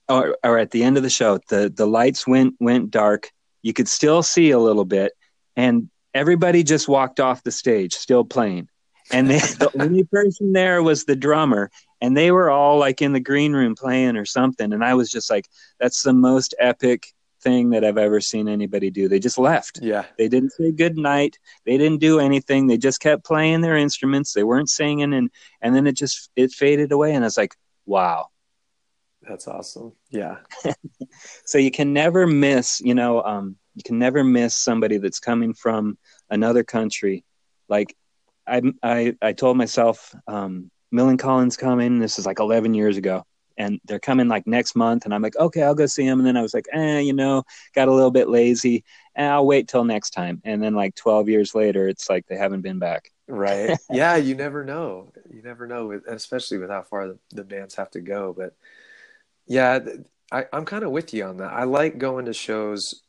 or, 0.09 0.37
or 0.43 0.57
at 0.57 0.71
the 0.71 0.83
end 0.83 0.97
of 0.97 1.03
the 1.03 1.09
show, 1.09 1.39
the 1.49 1.71
the 1.73 1.87
lights 1.87 2.27
went 2.27 2.55
went 2.59 2.91
dark. 2.91 3.31
You 3.61 3.73
could 3.73 3.87
still 3.87 4.23
see 4.23 4.51
a 4.51 4.59
little 4.59 4.83
bit, 4.83 5.13
and 5.55 5.89
everybody 6.13 6.63
just 6.63 6.89
walked 6.89 7.21
off 7.21 7.43
the 7.43 7.51
stage, 7.51 7.93
still 7.93 8.25
playing. 8.25 8.67
And 9.11 9.29
they, 9.29 9.39
the 9.59 9.71
only 9.79 10.03
person 10.03 10.51
there 10.51 10.83
was 10.83 11.05
the 11.05 11.15
drummer, 11.15 11.71
and 12.01 12.15
they 12.15 12.31
were 12.31 12.49
all 12.49 12.77
like 12.77 13.01
in 13.01 13.13
the 13.13 13.21
green 13.21 13.53
room 13.53 13.73
playing 13.73 14.17
or 14.17 14.25
something. 14.25 14.73
And 14.73 14.83
I 14.83 14.95
was 14.95 15.09
just 15.09 15.29
like, 15.29 15.47
"That's 15.79 16.03
the 16.03 16.13
most 16.13 16.55
epic 16.59 17.13
thing 17.41 17.69
that 17.71 17.83
I've 17.83 17.97
ever 17.97 18.19
seen 18.21 18.47
anybody 18.47 18.89
do. 18.89 19.07
They 19.07 19.19
just 19.19 19.37
left. 19.37 19.79
Yeah. 19.81 20.05
They 20.17 20.27
didn't 20.27 20.51
say 20.51 20.71
good 20.71 20.97
night. 20.97 21.37
They 21.65 21.77
didn't 21.77 21.99
do 21.99 22.19
anything. 22.19 22.67
They 22.67 22.77
just 22.77 22.99
kept 22.99 23.25
playing 23.25 23.61
their 23.61 23.77
instruments. 23.77 24.33
They 24.33 24.43
weren't 24.43 24.69
singing 24.69 25.13
and 25.13 25.29
and 25.61 25.75
then 25.75 25.87
it 25.87 25.95
just 25.95 26.29
it 26.35 26.51
faded 26.51 26.91
away 26.91 27.13
and 27.13 27.23
I 27.23 27.27
was 27.27 27.37
like, 27.37 27.55
wow. 27.85 28.27
That's 29.21 29.47
awesome. 29.47 29.93
Yeah. 30.09 30.37
so 31.45 31.57
you 31.57 31.71
can 31.71 31.93
never 31.93 32.27
miss, 32.27 32.79
you 32.79 32.95
know, 32.95 33.21
um, 33.23 33.57
you 33.75 33.83
can 33.83 33.99
never 33.99 34.23
miss 34.23 34.55
somebody 34.55 34.97
that's 34.97 35.19
coming 35.19 35.53
from 35.53 35.97
another 36.29 36.63
country. 36.63 37.23
Like 37.67 37.95
I 38.47 38.61
I 38.81 39.15
I 39.21 39.33
told 39.33 39.57
myself 39.57 40.15
um 40.27 40.71
Millencolin's 40.93 41.57
coming. 41.57 41.99
This 41.99 42.17
is 42.17 42.25
like 42.25 42.39
11 42.39 42.73
years 42.73 42.97
ago 42.97 43.25
and 43.57 43.79
they're 43.85 43.99
coming 43.99 44.27
like 44.27 44.45
next 44.47 44.75
month 44.75 45.05
and 45.05 45.13
i'm 45.13 45.21
like 45.21 45.35
okay 45.37 45.63
i'll 45.63 45.75
go 45.75 45.85
see 45.85 46.05
them 46.05 46.19
and 46.19 46.27
then 46.27 46.37
i 46.37 46.41
was 46.41 46.53
like 46.53 46.67
eh 46.73 46.99
you 46.99 47.13
know 47.13 47.43
got 47.73 47.87
a 47.87 47.93
little 47.93 48.11
bit 48.11 48.29
lazy 48.29 48.83
and 49.17 49.31
i'll 49.31 49.45
wait 49.45 49.67
till 49.67 49.83
next 49.83 50.11
time. 50.11 50.41
And 50.45 50.63
then 50.63 50.75
like 50.75 50.95
12 50.95 51.27
years 51.27 51.55
later 51.55 51.89
it's 51.89 52.09
like 52.09 52.25
they 52.27 52.37
haven't 52.37 52.61
been 52.61 52.79
back. 52.79 53.11
Right. 53.27 53.77
Yeah 53.91 54.15
you 54.15 54.35
never 54.35 54.63
know. 54.63 55.11
You 55.29 55.41
never 55.41 55.67
know 55.67 55.99
especially 56.07 56.59
with 56.59 56.69
how 56.69 56.83
far 56.83 57.07
the, 57.07 57.19
the 57.31 57.43
bands 57.43 57.75
have 57.75 57.91
to 57.91 57.99
go 57.99 58.33
but 58.37 58.55
yeah 59.47 59.79
I, 60.31 60.45
i'm 60.53 60.65
kind 60.65 60.83
of 60.83 60.91
with 60.91 61.13
you 61.13 61.25
on 61.25 61.37
that. 61.37 61.51
I 61.51 61.63
like 61.63 61.97
going 61.97 62.25
to 62.25 62.33
shows 62.33 63.01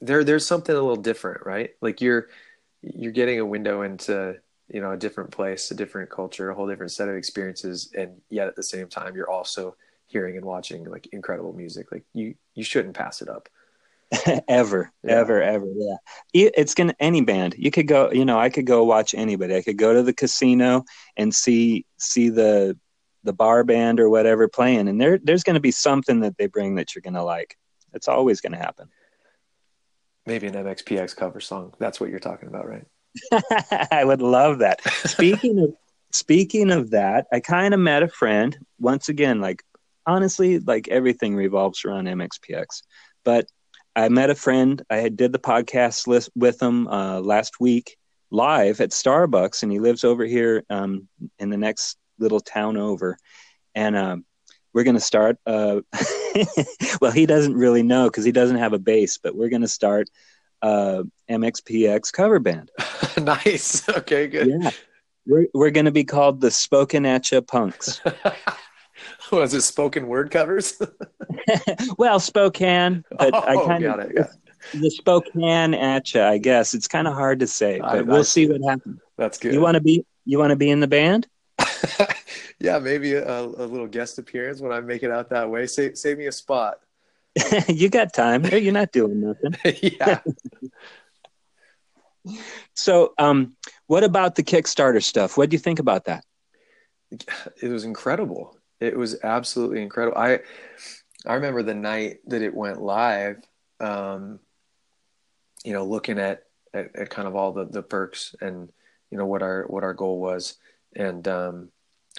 there 0.00 0.22
there's 0.22 0.46
something 0.46 0.74
a 0.74 0.80
little 0.80 0.96
different 0.96 1.44
right? 1.44 1.70
Like 1.80 2.00
you're 2.00 2.28
you're 2.82 3.12
getting 3.12 3.40
a 3.40 3.46
window 3.46 3.82
into 3.82 4.36
you 4.68 4.80
know 4.80 4.92
a 4.92 4.96
different 4.96 5.30
place 5.30 5.70
a 5.70 5.74
different 5.74 6.10
culture 6.10 6.50
a 6.50 6.54
whole 6.54 6.68
different 6.68 6.92
set 6.92 7.08
of 7.08 7.16
experiences 7.16 7.92
and 7.96 8.20
yet 8.28 8.48
at 8.48 8.56
the 8.56 8.62
same 8.62 8.88
time 8.88 9.14
you're 9.14 9.30
also 9.30 9.76
hearing 10.06 10.36
and 10.36 10.44
watching 10.44 10.84
like 10.84 11.08
incredible 11.12 11.52
music. 11.52 11.92
Like 11.92 12.04
you, 12.12 12.34
you 12.54 12.64
shouldn't 12.64 12.96
pass 12.96 13.22
it 13.22 13.28
up. 13.28 13.48
ever, 14.48 14.92
yeah. 15.02 15.12
ever, 15.12 15.42
ever. 15.42 15.66
Yeah. 15.76 15.96
It's 16.56 16.74
gonna 16.74 16.94
any 17.00 17.22
band. 17.22 17.54
You 17.58 17.70
could 17.70 17.88
go. 17.88 18.12
You 18.12 18.24
know, 18.24 18.38
I 18.38 18.50
could 18.50 18.66
go 18.66 18.84
watch 18.84 19.14
anybody. 19.14 19.56
I 19.56 19.62
could 19.62 19.78
go 19.78 19.94
to 19.94 20.02
the 20.02 20.12
casino 20.12 20.84
and 21.16 21.34
see 21.34 21.86
see 21.98 22.28
the 22.28 22.78
the 23.24 23.32
bar 23.32 23.64
band 23.64 23.98
or 23.98 24.08
whatever 24.08 24.48
playing, 24.48 24.88
and 24.88 25.00
there 25.00 25.18
there's 25.18 25.42
going 25.42 25.54
to 25.54 25.60
be 25.60 25.72
something 25.72 26.20
that 26.20 26.38
they 26.38 26.46
bring 26.46 26.76
that 26.76 26.94
you're 26.94 27.02
going 27.02 27.14
to 27.14 27.24
like. 27.24 27.56
It's 27.92 28.08
always 28.08 28.40
going 28.40 28.52
to 28.52 28.58
happen. 28.58 28.88
Maybe 30.24 30.46
an 30.46 30.54
MXPX 30.54 31.16
cover 31.16 31.40
song. 31.40 31.74
That's 31.78 32.00
what 32.00 32.10
you're 32.10 32.18
talking 32.18 32.48
about, 32.48 32.68
right? 32.68 32.86
I 33.90 34.04
would 34.04 34.22
love 34.22 34.58
that. 34.58 34.80
Speaking 35.04 35.58
of 35.58 35.74
speaking 36.12 36.70
of 36.70 36.90
that, 36.90 37.26
I 37.32 37.40
kind 37.40 37.74
of 37.74 37.80
met 37.80 38.02
a 38.02 38.08
friend 38.08 38.56
once 38.78 39.08
again, 39.08 39.40
like 39.40 39.62
honestly, 40.06 40.58
like 40.58 40.88
everything 40.88 41.34
revolves 41.34 41.84
around 41.84 42.06
MXPX. 42.06 42.82
But 43.24 43.46
I 43.94 44.08
met 44.08 44.30
a 44.30 44.34
friend. 44.34 44.82
I 44.90 44.96
had 44.96 45.16
did 45.16 45.32
the 45.32 45.38
podcast 45.38 46.06
list 46.06 46.30
with 46.34 46.60
him 46.60 46.86
uh, 46.88 47.20
last 47.20 47.60
week 47.60 47.96
live 48.30 48.80
at 48.80 48.90
Starbucks, 48.90 49.62
and 49.62 49.72
he 49.72 49.78
lives 49.78 50.04
over 50.04 50.24
here 50.24 50.64
um, 50.68 51.08
in 51.38 51.50
the 51.50 51.56
next 51.56 51.96
little 52.18 52.40
town 52.40 52.76
over. 52.76 53.16
And 53.74 53.96
uh, 53.96 54.16
we're 54.72 54.84
going 54.84 54.96
to 54.96 55.00
start. 55.00 55.38
Uh, 55.46 55.80
well, 57.00 57.12
he 57.12 57.26
doesn't 57.26 57.54
really 57.54 57.82
know 57.82 58.04
because 58.04 58.24
he 58.24 58.32
doesn't 58.32 58.58
have 58.58 58.72
a 58.72 58.78
bass, 58.78 59.18
but 59.18 59.34
we're 59.34 59.48
going 59.48 59.62
to 59.62 59.68
start 59.68 60.08
uh, 60.62 61.02
MXPX 61.30 62.12
cover 62.12 62.38
band. 62.38 62.70
nice. 63.20 63.88
Okay, 63.96 64.26
good. 64.26 64.48
Yeah. 64.48 64.70
We're, 65.26 65.46
we're 65.54 65.70
going 65.70 65.86
to 65.86 65.92
be 65.92 66.04
called 66.04 66.40
the 66.40 66.50
Spoken 66.50 67.04
Atcha 67.04 67.44
Punks. 67.46 68.00
Was 69.32 69.54
it 69.54 69.62
spoken 69.62 70.06
word 70.06 70.30
covers? 70.30 70.80
well, 71.98 72.20
Spokane, 72.20 73.04
but 73.10 73.34
oh, 73.34 73.40
I 73.40 73.66
kind 73.66 73.84
of 73.84 74.28
the 74.74 74.90
Spokane 74.90 75.74
at 75.74 76.14
you. 76.14 76.22
I 76.22 76.38
guess 76.38 76.74
it's 76.74 76.88
kind 76.88 77.06
of 77.06 77.14
hard 77.14 77.40
to 77.40 77.46
say, 77.46 77.78
but 77.78 77.88
I, 77.88 78.02
we'll 78.02 78.20
I 78.20 78.22
see 78.22 78.48
what 78.48 78.60
happens. 78.68 79.00
That's 79.16 79.38
good. 79.38 79.54
You 79.54 79.60
want 79.60 79.76
to 79.76 79.80
be 79.80 80.04
you 80.24 80.38
want 80.38 80.50
to 80.50 80.56
be 80.56 80.70
in 80.70 80.80
the 80.80 80.88
band? 80.88 81.28
yeah, 82.60 82.78
maybe 82.78 83.14
a, 83.14 83.40
a, 83.40 83.66
little 83.66 83.86
guest 83.86 84.18
appearance 84.18 84.60
when 84.60 84.72
I 84.72 84.80
make 84.80 85.02
it 85.02 85.10
out 85.10 85.30
that 85.30 85.48
way. 85.48 85.66
Save 85.66 85.96
save 85.96 86.18
me 86.18 86.26
a 86.26 86.32
spot. 86.32 86.78
you 87.68 87.88
got 87.88 88.12
time. 88.12 88.44
You're 88.44 88.72
not 88.72 88.92
doing 88.92 89.20
nothing. 89.20 89.56
yeah. 90.00 90.20
so, 92.74 93.12
um, 93.18 93.56
what 93.86 94.04
about 94.04 94.34
the 94.34 94.42
Kickstarter 94.42 95.02
stuff? 95.02 95.36
What 95.36 95.50
do 95.50 95.54
you 95.54 95.60
think 95.60 95.78
about 95.78 96.06
that? 96.06 96.24
It 97.62 97.68
was 97.68 97.84
incredible 97.84 98.55
it 98.80 98.96
was 98.96 99.16
absolutely 99.22 99.82
incredible. 99.82 100.18
I 100.18 100.40
I 101.26 101.34
remember 101.34 101.62
the 101.62 101.74
night 101.74 102.18
that 102.26 102.42
it 102.42 102.54
went 102.54 102.80
live. 102.80 103.38
Um, 103.80 104.40
you 105.64 105.72
know, 105.72 105.84
looking 105.84 106.18
at, 106.18 106.44
at, 106.72 106.94
at 106.94 107.10
kind 107.10 107.26
of 107.26 107.36
all 107.36 107.52
the 107.52 107.64
the 107.64 107.82
perks 107.82 108.34
and 108.40 108.70
you 109.10 109.18
know 109.18 109.26
what 109.26 109.42
our 109.42 109.64
what 109.64 109.84
our 109.84 109.94
goal 109.94 110.20
was, 110.20 110.56
and 110.94 111.26
um, 111.28 111.68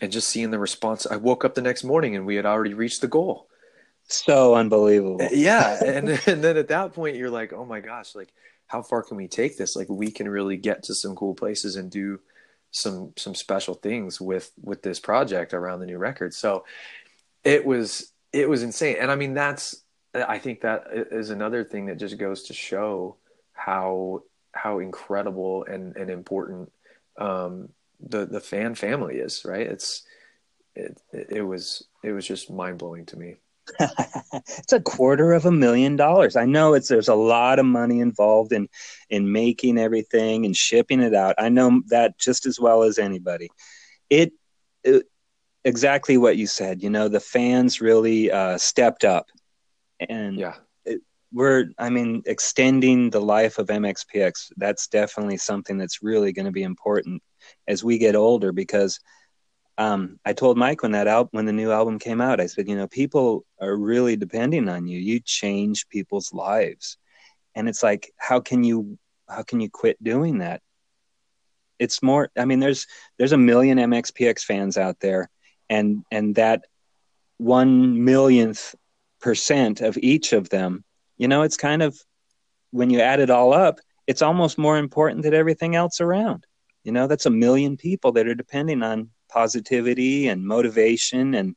and 0.01 0.11
just 0.11 0.29
seeing 0.29 0.51
the 0.51 0.59
response. 0.59 1.05
I 1.05 1.17
woke 1.17 1.45
up 1.45 1.55
the 1.55 1.61
next 1.61 1.83
morning 1.83 2.15
and 2.15 2.25
we 2.25 2.35
had 2.35 2.45
already 2.45 2.73
reached 2.73 3.01
the 3.01 3.07
goal. 3.07 3.47
So 4.03 4.55
unbelievable. 4.55 5.27
Yeah, 5.31 5.79
and 5.85 6.09
and 6.09 6.43
then 6.43 6.57
at 6.57 6.69
that 6.69 6.93
point 6.93 7.17
you're 7.17 7.29
like, 7.29 7.53
oh 7.53 7.65
my 7.65 7.79
gosh, 7.79 8.15
like 8.15 8.33
how 8.67 8.81
far 8.81 9.03
can 9.03 9.17
we 9.17 9.27
take 9.27 9.57
this? 9.57 9.75
Like 9.75 9.89
we 9.89 10.11
can 10.11 10.27
really 10.27 10.57
get 10.57 10.83
to 10.83 10.95
some 10.95 11.15
cool 11.15 11.33
places 11.33 11.75
and 11.75 11.89
do 11.89 12.19
some 12.71 13.13
some 13.17 13.35
special 13.35 13.73
things 13.73 14.19
with 14.21 14.51
with 14.61 14.81
this 14.81 14.99
project 14.99 15.53
around 15.53 15.79
the 15.79 15.85
new 15.85 15.97
record. 15.97 16.33
So 16.33 16.65
it 17.43 17.65
was 17.65 18.11
it 18.33 18.49
was 18.49 18.63
insane, 18.63 18.97
and 18.99 19.11
I 19.11 19.15
mean 19.15 19.33
that's 19.33 19.83
I 20.13 20.39
think 20.39 20.61
that 20.61 20.85
is 20.91 21.29
another 21.29 21.63
thing 21.63 21.85
that 21.87 21.99
just 21.99 22.17
goes 22.17 22.43
to 22.43 22.53
show 22.53 23.17
how 23.53 24.23
how 24.53 24.79
incredible 24.79 25.63
and 25.65 25.95
and 25.95 26.09
important 26.09 26.71
um, 27.17 27.69
the 27.99 28.25
the 28.25 28.39
fan 28.39 28.75
family 28.75 29.15
is. 29.15 29.43
Right? 29.45 29.67
It's 29.67 30.03
it 30.75 31.01
it 31.11 31.41
was 31.41 31.83
it 32.03 32.11
was 32.11 32.27
just 32.27 32.51
mind 32.51 32.77
blowing 32.77 33.05
to 33.07 33.17
me. 33.17 33.35
It's 33.79 34.73
a 34.73 34.81
quarter 34.81 35.33
of 35.33 35.45
a 35.45 35.51
million 35.51 35.95
dollars. 35.95 36.35
I 36.35 36.45
know 36.45 36.73
it's 36.73 36.87
there's 36.87 37.07
a 37.07 37.15
lot 37.15 37.59
of 37.59 37.65
money 37.65 37.99
involved 37.99 38.53
in 38.53 38.67
in 39.09 39.31
making 39.31 39.77
everything 39.77 40.45
and 40.45 40.55
shipping 40.55 41.01
it 41.01 41.13
out. 41.13 41.35
I 41.37 41.49
know 41.49 41.81
that 41.87 42.17
just 42.17 42.45
as 42.45 42.59
well 42.59 42.83
as 42.83 42.99
anybody. 42.99 43.49
It, 44.09 44.33
it 44.83 45.05
exactly 45.65 46.17
what 46.17 46.37
you 46.37 46.47
said. 46.47 46.81
You 46.81 46.89
know, 46.89 47.07
the 47.07 47.19
fans 47.19 47.81
really 47.81 48.31
uh, 48.31 48.57
stepped 48.57 49.03
up, 49.03 49.27
and 49.99 50.37
yeah, 50.37 50.55
it, 50.85 51.01
we're 51.33 51.65
I 51.77 51.89
mean 51.89 52.23
extending 52.25 53.09
the 53.09 53.21
life 53.21 53.57
of 53.57 53.67
MXPX. 53.67 54.53
That's 54.57 54.87
definitely 54.87 55.37
something 55.37 55.77
that's 55.77 56.01
really 56.01 56.31
going 56.31 56.45
to 56.45 56.51
be 56.51 56.63
important 56.63 57.21
as 57.67 57.83
we 57.83 57.97
get 57.97 58.15
older 58.15 58.51
because 58.51 58.99
um, 59.77 60.19
I 60.25 60.33
told 60.33 60.57
Mike 60.57 60.81
when 60.81 60.93
that 60.93 61.07
album, 61.07 61.29
when 61.33 61.45
the 61.45 61.53
new 61.53 61.71
album 61.71 61.99
came 61.99 62.19
out, 62.19 62.39
I 62.39 62.47
said, 62.47 62.67
you 62.67 62.75
know, 62.75 62.87
people 62.87 63.45
are 63.61 63.75
really 63.75 64.15
depending 64.15 64.69
on 64.69 64.87
you. 64.87 64.99
You 64.99 65.19
change 65.19 65.87
people's 65.89 66.33
lives, 66.33 66.97
and 67.53 67.69
it's 67.69 67.83
like, 67.83 68.11
how 68.17 68.39
can 68.39 68.63
you, 68.63 68.97
how 69.29 69.43
can 69.43 69.59
you 69.59 69.69
quit 69.69 70.01
doing 70.03 70.39
that? 70.39 70.61
It's 71.77 72.01
more. 72.01 72.31
I 72.35 72.45
mean, 72.45 72.59
there's 72.59 72.87
there's 73.19 73.33
a 73.33 73.37
million 73.37 73.77
MXPX 73.77 74.41
fans 74.41 74.77
out 74.77 74.99
there, 74.99 75.29
and 75.69 76.03
and 76.11 76.33
that 76.35 76.65
one 77.37 78.03
millionth 78.03 78.73
percent 79.21 79.81
of 79.81 79.95
each 79.97 80.33
of 80.33 80.49
them, 80.49 80.83
you 81.17 81.27
know, 81.27 81.43
it's 81.43 81.57
kind 81.57 81.83
of 81.83 81.95
when 82.71 82.89
you 82.89 82.99
add 82.99 83.19
it 83.19 83.29
all 83.29 83.53
up, 83.53 83.79
it's 84.07 84.23
almost 84.23 84.57
more 84.57 84.77
important 84.79 85.21
than 85.21 85.35
everything 85.35 85.75
else 85.75 86.01
around. 86.01 86.47
You 86.83 86.91
know, 86.93 87.05
that's 87.05 87.27
a 87.27 87.31
million 87.31 87.77
people 87.77 88.13
that 88.13 88.27
are 88.27 88.35
depending 88.35 88.81
on 88.81 89.09
positivity 89.29 90.27
and 90.27 90.45
motivation 90.45 91.33
and 91.33 91.55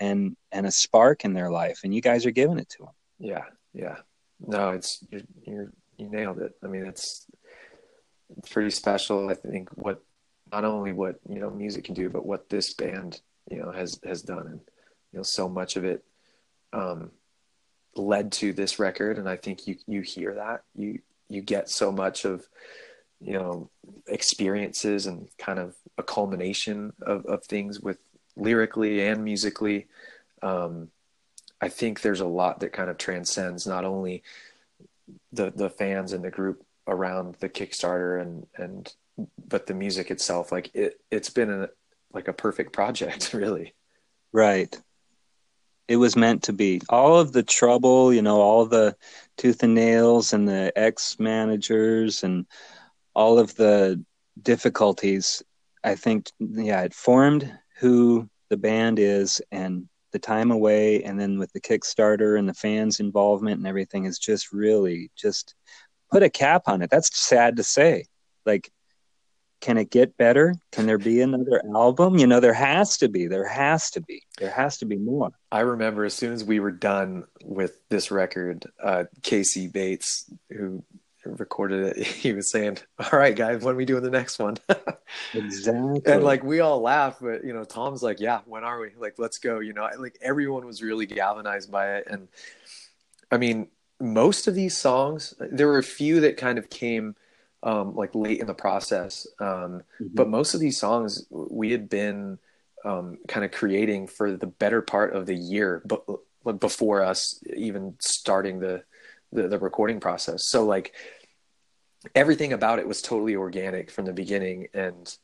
and 0.00 0.36
and 0.52 0.66
a 0.66 0.70
spark 0.70 1.24
in 1.24 1.32
their 1.32 1.50
life 1.50 1.80
and 1.84 1.94
you 1.94 2.00
guys 2.00 2.26
are 2.26 2.30
giving 2.30 2.58
it 2.58 2.68
to 2.68 2.78
them 2.78 2.94
Yeah, 3.18 3.44
yeah. 3.72 3.96
No, 4.40 4.70
it's 4.70 5.04
you're, 5.10 5.22
you're 5.46 5.72
you 5.96 6.08
nailed 6.08 6.38
it. 6.40 6.52
I 6.62 6.66
mean, 6.66 6.86
it's 6.86 7.26
it's 8.36 8.48
pretty 8.48 8.70
special. 8.70 9.30
I 9.30 9.34
think 9.34 9.70
what 9.74 10.02
not 10.50 10.64
only 10.64 10.92
what 10.92 11.16
you 11.28 11.40
know 11.40 11.50
music 11.50 11.84
can 11.84 11.94
do, 11.94 12.08
but 12.08 12.26
what 12.26 12.48
this 12.48 12.74
band 12.74 13.20
you 13.50 13.58
know 13.58 13.70
has 13.70 14.00
has 14.04 14.22
done, 14.22 14.46
and 14.46 14.60
you 15.12 15.18
know 15.18 15.22
so 15.22 15.48
much 15.48 15.76
of 15.76 15.84
it 15.84 16.04
um, 16.72 17.10
led 17.96 18.32
to 18.32 18.52
this 18.52 18.78
record. 18.78 19.18
And 19.18 19.28
I 19.28 19.36
think 19.36 19.66
you 19.66 19.76
you 19.86 20.00
hear 20.02 20.34
that 20.34 20.62
you 20.74 21.00
you 21.28 21.42
get 21.42 21.68
so 21.68 21.92
much 21.92 22.24
of 22.24 22.46
you 23.20 23.34
know 23.34 23.70
experiences 24.06 25.06
and 25.06 25.28
kind 25.38 25.58
of 25.58 25.74
a 25.98 26.02
culmination 26.02 26.92
of, 27.02 27.24
of 27.26 27.44
things 27.44 27.80
with 27.80 27.98
lyrically 28.36 29.06
and 29.06 29.24
musically. 29.24 29.86
Um, 30.42 30.88
I 31.60 31.68
think 31.68 32.00
there's 32.00 32.20
a 32.20 32.26
lot 32.26 32.60
that 32.60 32.72
kind 32.72 32.90
of 32.90 32.98
transcends 32.98 33.66
not 33.66 33.84
only 33.84 34.22
the 35.32 35.50
the 35.50 35.70
fans 35.70 36.12
and 36.12 36.24
the 36.24 36.30
group 36.30 36.64
around 36.86 37.36
the 37.36 37.48
Kickstarter 37.48 38.20
and 38.20 38.46
and 38.56 38.92
but 39.48 39.66
the 39.66 39.74
music 39.74 40.10
itself. 40.10 40.52
Like 40.52 40.70
it 40.74 41.00
it's 41.10 41.30
been 41.30 41.50
a 41.50 41.68
like 42.12 42.28
a 42.28 42.32
perfect 42.32 42.72
project 42.72 43.32
really. 43.34 43.74
Right. 44.32 44.76
It 45.86 45.96
was 45.96 46.16
meant 46.16 46.44
to 46.44 46.54
be. 46.54 46.80
All 46.88 47.18
of 47.18 47.32
the 47.32 47.42
trouble 47.42 48.12
you 48.12 48.22
know 48.22 48.40
all 48.40 48.66
the 48.66 48.96
tooth 49.36 49.62
and 49.62 49.74
nails 49.74 50.32
and 50.32 50.48
the 50.48 50.72
ex 50.76 51.18
managers 51.18 52.24
and 52.24 52.46
all 53.14 53.38
of 53.38 53.54
the 53.56 54.02
difficulties 54.42 55.42
i 55.84 55.94
think 55.94 56.30
yeah 56.40 56.82
it 56.82 56.94
formed 56.94 57.50
who 57.78 58.28
the 58.50 58.56
band 58.56 58.98
is 58.98 59.42
and 59.50 59.88
the 60.14 60.18
time 60.18 60.50
away. 60.50 61.02
And 61.02 61.20
then 61.20 61.38
with 61.38 61.52
the 61.52 61.60
kickstarter 61.60 62.38
and 62.38 62.48
the 62.48 62.54
fans 62.54 63.00
involvement 63.00 63.58
and 63.58 63.66
everything 63.66 64.04
is 64.04 64.18
just 64.18 64.52
really 64.52 65.10
just 65.16 65.54
put 66.10 66.22
a 66.22 66.30
cap 66.30 66.62
on 66.66 66.80
it. 66.80 66.88
That's 66.88 67.14
sad 67.18 67.56
to 67.56 67.62
say. 67.62 68.06
Like 68.46 68.70
can 69.60 69.78
it 69.78 69.90
get 69.90 70.16
better? 70.18 70.54
Can 70.72 70.86
there 70.86 70.98
be 70.98 71.22
another 71.22 71.62
album? 71.74 72.18
You 72.18 72.26
know 72.26 72.38
there 72.38 72.52
has 72.52 72.98
to 72.98 73.08
be. 73.08 73.26
There 73.26 73.48
has 73.48 73.90
to 73.92 74.02
be. 74.02 74.22
There 74.38 74.50
has 74.50 74.76
to 74.78 74.84
be 74.84 74.96
more. 74.96 75.32
I 75.50 75.60
remember 75.60 76.04
as 76.04 76.12
soon 76.12 76.34
as 76.34 76.44
we 76.44 76.60
were 76.60 76.70
done 76.70 77.24
with 77.42 77.80
this 77.88 78.10
record 78.10 78.66
uh, 78.82 79.04
casey 79.22 79.68
bates 79.68 80.30
who 80.50 80.84
recorded 81.24 81.96
it, 81.96 82.06
he 82.06 82.32
was 82.32 82.50
saying, 82.50 82.78
"All 82.98 83.18
right, 83.18 83.34
guys, 83.34 83.62
when 83.62 83.74
are 83.74 83.78
we 83.78 83.84
doing 83.84 84.02
the 84.02 84.10
next 84.10 84.38
one?" 84.38 84.56
exactly. 85.34 86.02
And 86.06 86.22
like 86.22 86.42
we 86.42 86.60
all 86.60 86.80
laugh, 86.80 87.18
but 87.20 87.44
you 87.44 87.52
know, 87.52 87.64
Tom's 87.64 88.02
like, 88.02 88.20
"Yeah, 88.20 88.40
when 88.46 88.64
are 88.64 88.80
we? 88.80 88.90
Like, 88.98 89.14
let's 89.18 89.38
go." 89.38 89.60
You 89.60 89.72
know, 89.72 89.88
like 89.98 90.18
everyone 90.20 90.66
was 90.66 90.82
really 90.82 91.06
galvanized 91.06 91.70
by 91.70 91.96
it, 91.96 92.06
and 92.08 92.28
I 93.30 93.38
mean, 93.38 93.68
most 94.00 94.46
of 94.46 94.54
these 94.54 94.76
songs, 94.76 95.34
there 95.38 95.66
were 95.66 95.78
a 95.78 95.82
few 95.82 96.20
that 96.20 96.36
kind 96.36 96.58
of 96.58 96.70
came 96.70 97.16
um, 97.62 97.94
like 97.94 98.14
late 98.14 98.40
in 98.40 98.46
the 98.46 98.54
process, 98.54 99.26
um, 99.40 99.46
mm-hmm. 99.46 100.06
but 100.12 100.28
most 100.28 100.54
of 100.54 100.60
these 100.60 100.78
songs 100.78 101.26
we 101.30 101.72
had 101.72 101.88
been 101.88 102.38
um, 102.84 103.18
kind 103.28 103.44
of 103.44 103.50
creating 103.50 104.06
for 104.06 104.36
the 104.36 104.46
better 104.46 104.82
part 104.82 105.14
of 105.14 105.26
the 105.26 105.34
year, 105.34 105.82
but 105.86 106.60
before 106.60 107.02
us 107.02 107.42
even 107.56 107.96
starting 108.00 108.60
the 108.60 108.82
the, 109.34 109.48
the 109.48 109.58
recording 109.58 110.00
process. 110.00 110.48
So 110.48 110.64
like 110.64 110.94
everything 112.14 112.52
about 112.52 112.78
it 112.78 112.88
was 112.88 113.02
totally 113.02 113.36
organic 113.36 113.90
from 113.90 114.04
the 114.04 114.12
beginning 114.12 114.68
and 114.74 115.16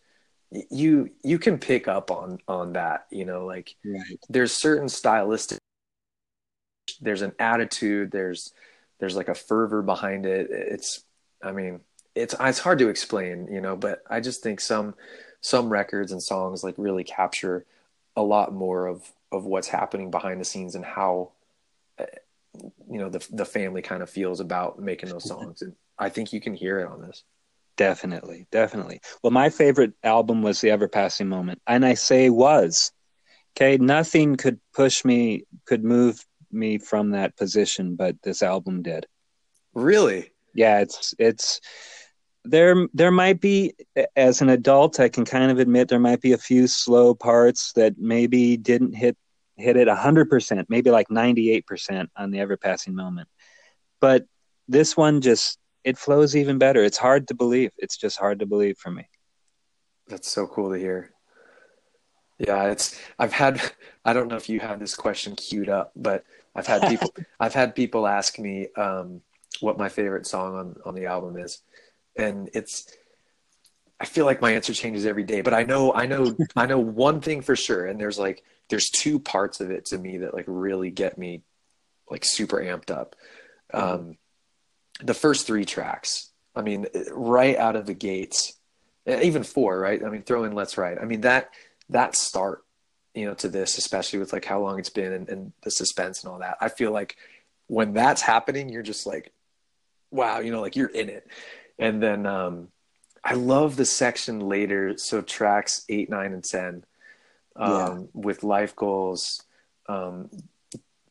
you 0.70 1.10
you 1.22 1.38
can 1.38 1.58
pick 1.58 1.86
up 1.86 2.10
on 2.10 2.38
on 2.48 2.72
that 2.72 3.06
you 3.10 3.24
know 3.24 3.44
like 3.44 3.76
right. 3.84 4.18
there's 4.28 4.52
certain 4.52 4.88
stylistic 4.88 5.58
there's 7.00 7.22
an 7.22 7.32
attitude 7.38 8.10
there's 8.10 8.52
there's 8.98 9.14
like 9.14 9.28
a 9.28 9.34
fervor 9.34 9.82
behind 9.82 10.26
it 10.26 10.48
it's 10.50 11.04
i 11.42 11.52
mean 11.52 11.80
it's 12.14 12.34
it's 12.40 12.58
hard 12.58 12.78
to 12.78 12.88
explain 12.88 13.46
you 13.50 13.60
know 13.60 13.76
but 13.76 14.02
i 14.10 14.18
just 14.18 14.42
think 14.42 14.60
some 14.60 14.94
some 15.40 15.68
records 15.68 16.10
and 16.10 16.22
songs 16.22 16.64
like 16.64 16.74
really 16.76 17.04
capture 17.04 17.64
a 18.16 18.22
lot 18.22 18.52
more 18.52 18.86
of 18.86 19.12
of 19.30 19.44
what's 19.44 19.68
happening 19.68 20.10
behind 20.10 20.40
the 20.40 20.44
scenes 20.44 20.74
and 20.74 20.84
how 20.84 21.30
you 22.54 22.98
know 22.98 23.08
the 23.08 23.24
the 23.30 23.44
family 23.44 23.82
kind 23.82 24.02
of 24.02 24.10
feels 24.10 24.40
about 24.40 24.78
making 24.78 25.08
those 25.08 25.24
songs. 25.28 25.62
And 25.62 25.74
i 25.98 26.08
think 26.08 26.32
you 26.32 26.40
can 26.40 26.54
hear 26.54 26.80
it 26.80 26.88
on 26.88 27.00
this. 27.00 27.24
Definitely. 27.76 28.46
Definitely. 28.50 29.00
Well 29.22 29.30
my 29.30 29.50
favorite 29.50 29.92
album 30.02 30.42
was 30.42 30.60
the 30.60 30.70
ever 30.70 30.88
passing 30.88 31.28
moment. 31.28 31.60
And 31.66 31.84
i 31.84 31.94
say 31.94 32.30
was. 32.30 32.92
Okay. 33.56 33.76
Nothing 33.78 34.36
could 34.36 34.60
push 34.74 35.04
me 35.04 35.44
could 35.64 35.84
move 35.84 36.24
me 36.52 36.78
from 36.78 37.10
that 37.10 37.36
position 37.36 37.96
but 37.96 38.16
this 38.22 38.42
album 38.42 38.82
did. 38.82 39.06
Really? 39.74 40.32
Yeah. 40.54 40.80
It's 40.80 41.14
it's 41.18 41.60
there 42.44 42.88
there 42.94 43.10
might 43.10 43.40
be 43.40 43.74
as 44.16 44.40
an 44.40 44.48
adult 44.48 44.98
i 44.98 45.10
can 45.10 45.26
kind 45.26 45.50
of 45.50 45.58
admit 45.58 45.88
there 45.88 46.00
might 46.00 46.22
be 46.22 46.32
a 46.32 46.38
few 46.38 46.66
slow 46.66 47.14
parts 47.14 47.72
that 47.74 47.98
maybe 47.98 48.56
didn't 48.56 48.94
hit 48.94 49.14
hit 49.60 49.76
it 49.76 49.88
100%, 49.88 50.66
maybe 50.68 50.90
like 50.90 51.08
98% 51.08 52.08
on 52.16 52.30
the 52.30 52.40
ever 52.40 52.56
passing 52.56 52.94
moment. 52.94 53.28
But 54.00 54.26
this 54.68 54.96
one 54.96 55.20
just, 55.20 55.58
it 55.84 55.98
flows 55.98 56.36
even 56.36 56.58
better. 56.58 56.82
It's 56.82 56.98
hard 56.98 57.28
to 57.28 57.34
believe. 57.34 57.70
It's 57.78 57.96
just 57.96 58.18
hard 58.18 58.40
to 58.40 58.46
believe 58.46 58.78
for 58.78 58.90
me. 58.90 59.08
That's 60.08 60.30
so 60.30 60.46
cool 60.46 60.72
to 60.72 60.78
hear. 60.78 61.12
Yeah, 62.38 62.70
it's, 62.70 62.98
I've 63.18 63.32
had, 63.32 63.60
I 64.04 64.12
don't 64.12 64.28
know 64.28 64.36
if 64.36 64.48
you 64.48 64.60
have 64.60 64.80
this 64.80 64.94
question 64.94 65.36
queued 65.36 65.68
up, 65.68 65.92
but 65.94 66.24
I've 66.54 66.66
had 66.66 66.88
people, 66.88 67.14
I've 67.40 67.54
had 67.54 67.74
people 67.74 68.06
ask 68.06 68.38
me 68.38 68.68
um, 68.76 69.20
what 69.60 69.78
my 69.78 69.88
favorite 69.88 70.26
song 70.26 70.54
on, 70.54 70.76
on 70.84 70.94
the 70.94 71.06
album 71.06 71.36
is. 71.36 71.62
And 72.16 72.50
it's, 72.54 72.92
I 74.00 74.06
feel 74.06 74.24
like 74.24 74.40
my 74.40 74.52
answer 74.52 74.72
changes 74.72 75.04
every 75.04 75.24
day, 75.24 75.42
but 75.42 75.52
I 75.52 75.62
know, 75.62 75.92
I 75.92 76.06
know, 76.06 76.34
I 76.56 76.66
know 76.66 76.78
one 76.78 77.20
thing 77.20 77.42
for 77.42 77.54
sure. 77.54 77.86
And 77.86 78.00
there's 78.00 78.18
like, 78.18 78.42
there's 78.70 78.88
two 78.88 79.18
parts 79.18 79.60
of 79.60 79.70
it 79.70 79.84
to 79.86 79.98
me 79.98 80.18
that 80.18 80.32
like 80.32 80.46
really 80.48 80.90
get 80.90 81.18
me 81.18 81.42
like 82.10 82.24
super 82.24 82.56
amped 82.58 82.90
up. 82.90 83.14
Um, 83.74 84.16
the 85.02 85.14
first 85.14 85.46
three 85.46 85.64
tracks, 85.64 86.30
I 86.56 86.62
mean, 86.62 86.86
right 87.12 87.56
out 87.56 87.76
of 87.76 87.86
the 87.86 87.94
gates, 87.94 88.54
even 89.06 89.42
four, 89.42 89.78
right? 89.78 90.02
I 90.02 90.08
mean, 90.08 90.22
throw 90.22 90.44
in 90.44 90.54
Let's 90.54 90.78
Ride. 90.78 90.98
I 90.98 91.04
mean, 91.04 91.22
that, 91.22 91.50
that 91.90 92.16
start, 92.16 92.64
you 93.14 93.26
know, 93.26 93.34
to 93.34 93.48
this, 93.48 93.76
especially 93.76 94.18
with 94.18 94.32
like 94.32 94.44
how 94.44 94.60
long 94.60 94.78
it's 94.78 94.90
been 94.90 95.12
and, 95.12 95.28
and 95.28 95.52
the 95.62 95.70
suspense 95.70 96.22
and 96.22 96.32
all 96.32 96.38
that. 96.38 96.56
I 96.60 96.68
feel 96.68 96.90
like 96.90 97.16
when 97.66 97.92
that's 97.92 98.22
happening, 98.22 98.68
you're 98.68 98.82
just 98.82 99.06
like, 99.06 99.32
wow, 100.10 100.38
you 100.40 100.52
know, 100.52 100.60
like 100.60 100.76
you're 100.76 100.88
in 100.88 101.08
it. 101.08 101.26
And 101.78 102.02
then, 102.02 102.26
um, 102.26 102.68
I 103.22 103.34
love 103.34 103.76
the 103.76 103.84
section 103.84 104.40
later. 104.40 104.96
So 104.96 105.20
tracks 105.20 105.84
eight, 105.88 106.08
nine, 106.08 106.32
and 106.32 106.44
10 106.44 106.84
um, 107.56 107.72
yeah. 107.72 107.98
with 108.14 108.42
life 108.42 108.74
goals, 108.74 109.42
um, 109.88 110.30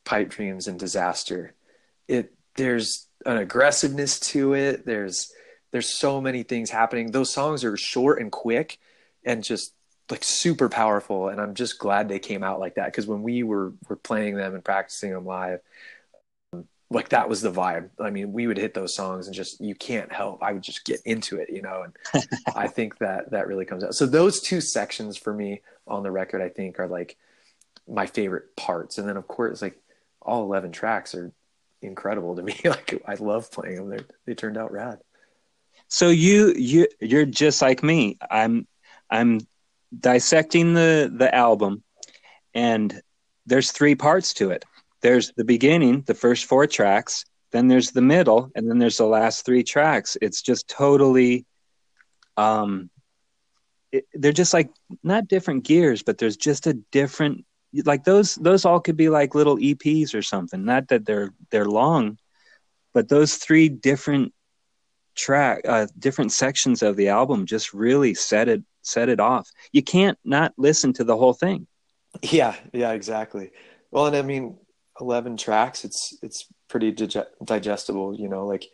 pipe 0.03 0.29
dreams, 0.29 0.67
and 0.67 0.79
disaster. 0.79 1.53
It 2.07 2.33
there's 2.55 3.07
an 3.25 3.37
aggressiveness 3.37 4.19
to 4.19 4.53
it. 4.53 4.85
There's 4.85 5.31
there's 5.71 5.89
so 5.89 6.19
many 6.19 6.43
things 6.43 6.69
happening. 6.69 7.11
Those 7.11 7.31
songs 7.31 7.63
are 7.63 7.77
short 7.77 8.19
and 8.19 8.31
quick, 8.31 8.79
and 9.23 9.43
just 9.43 9.73
like 10.09 10.23
super 10.23 10.69
powerful. 10.69 11.29
And 11.29 11.39
I'm 11.39 11.53
just 11.53 11.77
glad 11.77 12.09
they 12.09 12.19
came 12.19 12.43
out 12.43 12.59
like 12.59 12.75
that 12.75 12.87
because 12.87 13.05
when 13.05 13.21
we 13.21 13.43
were 13.43 13.73
were 13.87 13.95
playing 13.95 14.35
them 14.35 14.55
and 14.55 14.63
practicing 14.63 15.11
them 15.11 15.25
live, 15.25 15.61
like 16.91 17.09
that 17.09 17.29
was 17.29 17.41
the 17.41 17.51
vibe. 17.51 17.89
I 17.99 18.09
mean, 18.09 18.33
we 18.33 18.47
would 18.47 18.57
hit 18.57 18.73
those 18.73 18.95
songs 18.95 19.27
and 19.27 19.35
just 19.35 19.61
you 19.61 19.75
can't 19.75 20.11
help. 20.11 20.41
I 20.41 20.53
would 20.53 20.63
just 20.63 20.85
get 20.85 21.01
into 21.05 21.37
it, 21.37 21.49
you 21.49 21.61
know. 21.61 21.83
And 21.83 22.27
I 22.55 22.67
think 22.67 22.97
that 22.97 23.31
that 23.31 23.47
really 23.47 23.65
comes 23.65 23.83
out. 23.83 23.93
So 23.93 24.05
those 24.05 24.41
two 24.41 24.59
sections 24.59 25.15
for 25.15 25.33
me 25.33 25.61
on 25.87 26.03
the 26.03 26.11
record, 26.11 26.41
I 26.41 26.49
think, 26.49 26.79
are 26.79 26.87
like 26.87 27.17
my 27.87 28.07
favorite 28.07 28.55
parts. 28.55 28.97
And 28.97 29.07
then 29.07 29.17
of 29.17 29.27
course, 29.27 29.61
like 29.61 29.79
all 30.21 30.43
eleven 30.43 30.71
tracks 30.71 31.13
are 31.13 31.31
incredible 31.81 32.35
to 32.35 32.41
me. 32.41 32.55
like 32.65 33.01
I 33.07 33.15
love 33.15 33.51
playing 33.51 33.75
them. 33.75 33.89
They 33.89 34.03
they 34.25 34.33
turned 34.33 34.57
out 34.57 34.71
rad. 34.71 34.99
So 35.89 36.09
you 36.09 36.53
you 36.55 36.87
you're 36.99 37.25
just 37.25 37.61
like 37.61 37.83
me. 37.83 38.17
I'm 38.31 38.67
I'm 39.11 39.41
dissecting 39.97 40.73
the 40.73 41.11
the 41.15 41.33
album, 41.33 41.83
and 42.55 42.99
there's 43.45 43.71
three 43.71 43.95
parts 43.95 44.33
to 44.35 44.49
it 44.51 44.65
there's 45.01 45.31
the 45.35 45.45
beginning, 45.45 46.03
the 46.05 46.13
first 46.13 46.45
four 46.45 46.67
tracks, 46.67 47.25
then 47.51 47.67
there's 47.67 47.91
the 47.91 48.01
middle, 48.01 48.51
and 48.55 48.69
then 48.69 48.79
there's 48.79 48.97
the 48.97 49.05
last 49.05 49.45
three 49.45 49.63
tracks. 49.63 50.17
It's 50.21 50.41
just 50.41 50.67
totally, 50.67 51.45
um, 52.37 52.89
it, 53.91 54.05
they're 54.13 54.31
just 54.31 54.53
like 54.53 54.69
not 55.03 55.27
different 55.27 55.63
gears, 55.63 56.03
but 56.03 56.17
there's 56.17 56.37
just 56.37 56.67
a 56.67 56.73
different 56.73 57.45
like 57.85 58.03
those 58.03 58.35
those 58.35 58.65
all 58.65 58.79
could 58.79 58.97
be 58.97 59.09
like 59.09 59.35
little 59.35 59.57
EPs 59.57 60.13
or 60.13 60.21
something. 60.21 60.65
Not 60.65 60.87
that 60.89 61.05
they're 61.05 61.33
they're 61.51 61.65
long, 61.65 62.17
but 62.93 63.09
those 63.09 63.35
three 63.35 63.69
different 63.69 64.33
track 65.15 65.61
uh, 65.67 65.87
different 65.97 66.31
sections 66.31 66.81
of 66.81 66.95
the 66.95 67.09
album 67.09 67.45
just 67.45 67.73
really 67.73 68.13
set 68.13 68.47
it 68.47 68.63
set 68.81 69.09
it 69.09 69.19
off. 69.19 69.49
You 69.71 69.83
can't 69.83 70.17
not 70.23 70.53
listen 70.57 70.93
to 70.93 71.03
the 71.03 71.17
whole 71.17 71.33
thing. 71.33 71.67
Yeah, 72.21 72.55
yeah, 72.73 72.91
exactly. 72.91 73.51
Well, 73.91 74.07
and 74.07 74.15
I 74.15 74.21
mean, 74.21 74.57
11 74.99 75.37
tracks 75.37 75.85
it's 75.85 76.17
it's 76.21 76.45
pretty 76.67 76.91
dig- 76.91 77.25
digestible. 77.43 78.15
You 78.15 78.29
know, 78.29 78.45
like 78.45 78.65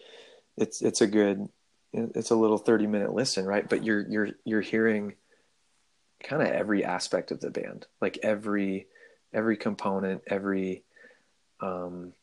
it's 0.58 0.82
it's 0.82 1.02
a 1.02 1.08
good 1.08 1.48
it's 1.94 2.32
a 2.32 2.36
little 2.36 2.58
30 2.58 2.88
minute 2.88 3.14
listen, 3.14 3.46
right? 3.46 3.68
But 3.68 3.84
you're 3.84 4.08
you're 4.08 4.30
you're 4.44 4.62
hearing 4.62 5.16
kind 6.24 6.42
of 6.42 6.50
every 6.50 6.84
aspect 6.84 7.32
of 7.32 7.40
the 7.40 7.50
band, 7.50 7.88
like 8.02 8.20
every 8.22 8.88
every 9.34 9.58
component, 9.58 10.24
every 10.28 10.84
um, 11.62 12.14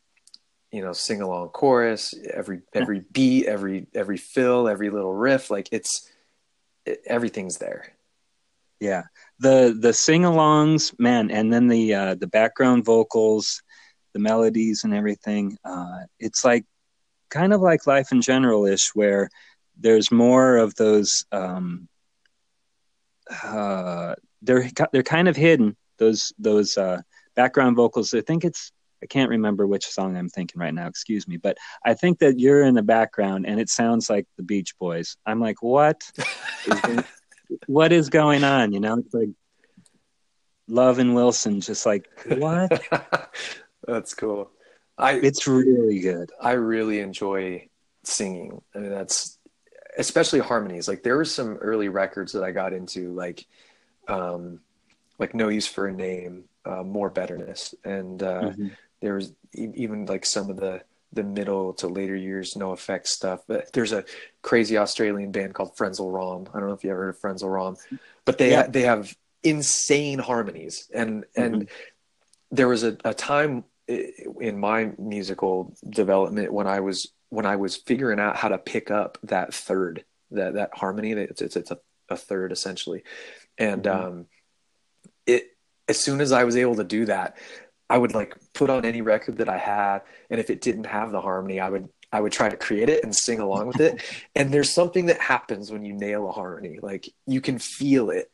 you 0.71 0.83
know 0.83 0.93
sing 0.93 1.21
along 1.21 1.49
chorus, 1.49 2.13
every 2.31 2.61
every 2.73 3.03
beat, 3.11 3.47
every 3.47 3.87
every 3.93 4.17
fill, 4.17 4.67
every 4.67 4.89
little 4.89 5.13
riff. 5.13 5.49
Like 5.49 5.69
it's 5.71 6.09
it, 6.85 7.01
everything's 7.05 7.57
there. 7.57 7.93
Yeah, 8.79 9.03
the 9.39 9.75
the 9.79 9.93
sing-alongs, 9.93 10.99
man, 10.99 11.31
and 11.31 11.53
then 11.53 11.67
the 11.67 11.93
uh, 11.93 12.15
the 12.15 12.27
background 12.27 12.83
vocals, 12.85 13.62
the 14.13 14.19
melodies, 14.19 14.83
and 14.83 14.93
everything. 14.93 15.57
Uh, 15.63 16.01
it's 16.19 16.45
like 16.45 16.65
kind 17.29 17.53
of 17.53 17.61
like 17.61 17.87
life 17.87 18.11
in 18.11 18.21
general 18.21 18.65
ish, 18.65 18.91
where 18.93 19.29
there's 19.77 20.11
more 20.11 20.57
of 20.57 20.75
those. 20.75 21.25
Um, 21.31 21.87
uh, 23.43 24.15
they're 24.41 24.69
they're 24.91 25.03
kind 25.03 25.27
of 25.27 25.35
hidden. 25.35 25.75
Those 25.97 26.33
those 26.37 26.77
uh, 26.77 27.01
background 27.35 27.75
vocals. 27.75 28.13
I 28.13 28.21
think 28.21 28.43
it's 28.45 28.71
I 29.03 29.05
can't 29.05 29.29
remember 29.29 29.67
which 29.67 29.85
song 29.85 30.15
I'm 30.15 30.29
thinking 30.29 30.61
right 30.61 30.73
now. 30.73 30.87
Excuse 30.87 31.27
me, 31.27 31.35
but 31.35 31.57
I 31.85 31.93
think 31.93 32.19
that 32.19 32.39
you're 32.39 32.63
in 32.63 32.73
the 32.73 32.81
background 32.81 33.45
and 33.45 33.59
it 33.59 33.69
sounds 33.69 34.09
like 34.09 34.25
the 34.37 34.43
Beach 34.43 34.77
Boys. 34.79 35.17
I'm 35.25 35.41
like, 35.41 35.61
what? 35.61 36.09
what 37.67 37.91
is 37.91 38.09
going 38.09 38.45
on? 38.45 38.71
You 38.71 38.79
know, 38.79 38.99
it's 38.99 39.13
like 39.13 39.29
Love 40.69 40.99
and 40.99 41.13
Wilson, 41.13 41.59
just 41.59 41.85
like 41.85 42.07
what? 42.27 42.81
that's 43.87 44.13
cool. 44.13 44.51
I 44.97 45.13
it's 45.13 45.47
really 45.47 45.99
good. 45.99 46.31
I 46.39 46.53
really 46.53 46.99
enjoy 46.99 47.67
singing. 48.03 48.61
I 48.75 48.79
mean, 48.79 48.91
that's 48.91 49.37
especially 49.97 50.39
harmonies. 50.39 50.87
Like 50.87 51.03
there 51.03 51.17
were 51.17 51.25
some 51.25 51.55
early 51.57 51.89
records 51.89 52.33
that 52.33 52.43
I 52.43 52.51
got 52.51 52.73
into, 52.73 53.13
like 53.13 53.45
um, 54.07 54.59
like 55.17 55.33
No 55.33 55.49
Use 55.49 55.67
for 55.67 55.87
a 55.87 55.93
Name, 55.93 56.43
uh, 56.65 56.83
More 56.83 57.09
Betterness, 57.09 57.73
and 57.83 58.21
uh, 58.21 58.41
mm-hmm 58.41 58.67
there 59.03 59.15
was 59.15 59.33
even 59.53 60.05
like 60.05 60.25
some 60.25 60.49
of 60.49 60.55
the 60.55 60.81
the 61.11 61.23
middle 61.23 61.73
to 61.73 61.87
later 61.87 62.15
years 62.15 62.55
NOFX 62.55 63.07
stuff. 63.07 63.41
But 63.47 63.71
there's 63.73 63.91
a 63.91 64.05
crazy 64.41 64.77
Australian 64.77 65.31
band 65.31 65.53
called 65.53 65.75
Frenzal 65.75 66.11
Rhomb. 66.11 66.47
I 66.51 66.59
don't 66.59 66.69
know 66.69 66.73
if 66.73 66.83
you 66.83 66.89
ever 66.89 67.03
heard 67.03 67.09
of 67.09 67.19
Frenzal 67.19 67.53
Rhomb, 67.53 67.77
but 68.25 68.37
they 68.39 68.51
yeah. 68.51 68.65
they 68.65 68.81
have 68.81 69.15
insane 69.43 70.19
harmonies 70.19 70.89
and 70.93 71.25
and 71.35 71.55
mm-hmm. 71.55 71.75
there 72.51 72.69
was 72.69 72.83
a, 72.83 72.97
a 73.03 73.13
time 73.13 73.65
in 73.87 74.59
my 74.59 74.91
musical 74.97 75.75
development 75.89 76.53
when 76.53 76.67
I 76.67 76.79
was 76.79 77.11
when 77.29 77.45
I 77.45 77.55
was 77.55 77.75
figuring 77.75 78.19
out 78.19 78.37
how 78.37 78.49
to 78.49 78.57
pick 78.57 78.91
up 78.91 79.17
that 79.23 79.53
third 79.53 80.05
that 80.31 80.53
that 80.53 80.71
harmony 80.73 81.11
it's 81.11 81.41
it's, 81.41 81.55
it's 81.55 81.71
a, 81.71 81.79
a 82.09 82.15
third 82.15 82.51
essentially 82.51 83.03
and 83.57 83.83
mm-hmm. 83.83 84.05
um 84.05 84.25
it 85.25 85.47
as 85.87 85.99
soon 85.99 86.21
as 86.21 86.31
I 86.31 86.45
was 86.45 86.55
able 86.55 86.75
to 86.75 86.83
do 86.83 87.05
that 87.05 87.37
I 87.89 87.97
would 87.97 88.15
like 88.15 88.35
put 88.53 88.69
on 88.69 88.85
any 88.85 89.01
record 89.01 89.37
that 89.37 89.49
I 89.49 89.57
had, 89.57 90.01
and 90.29 90.39
if 90.39 90.49
it 90.49 90.61
didn't 90.61 90.85
have 90.85 91.11
the 91.11 91.21
harmony, 91.21 91.59
I 91.59 91.69
would 91.69 91.89
I 92.11 92.21
would 92.21 92.31
try 92.31 92.49
to 92.49 92.57
create 92.57 92.89
it 92.89 93.03
and 93.03 93.15
sing 93.15 93.39
along 93.39 93.67
with 93.67 93.79
it. 93.79 94.01
and 94.35 94.51
there's 94.53 94.71
something 94.71 95.07
that 95.07 95.19
happens 95.19 95.71
when 95.71 95.83
you 95.83 95.93
nail 95.93 96.27
a 96.27 96.31
harmony. 96.31 96.79
Like 96.81 97.07
you 97.27 97.41
can 97.41 97.59
feel 97.59 98.09
it, 98.09 98.31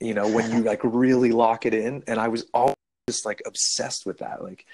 you 0.00 0.14
know, 0.14 0.28
when 0.28 0.50
you 0.52 0.62
like 0.62 0.80
really 0.84 1.32
lock 1.32 1.66
it 1.66 1.74
in. 1.74 2.04
And 2.06 2.20
I 2.20 2.28
was 2.28 2.46
always 2.52 2.76
just 3.10 3.26
like 3.26 3.42
obsessed 3.46 4.06
with 4.06 4.18
that. 4.18 4.42
Like 4.42 4.66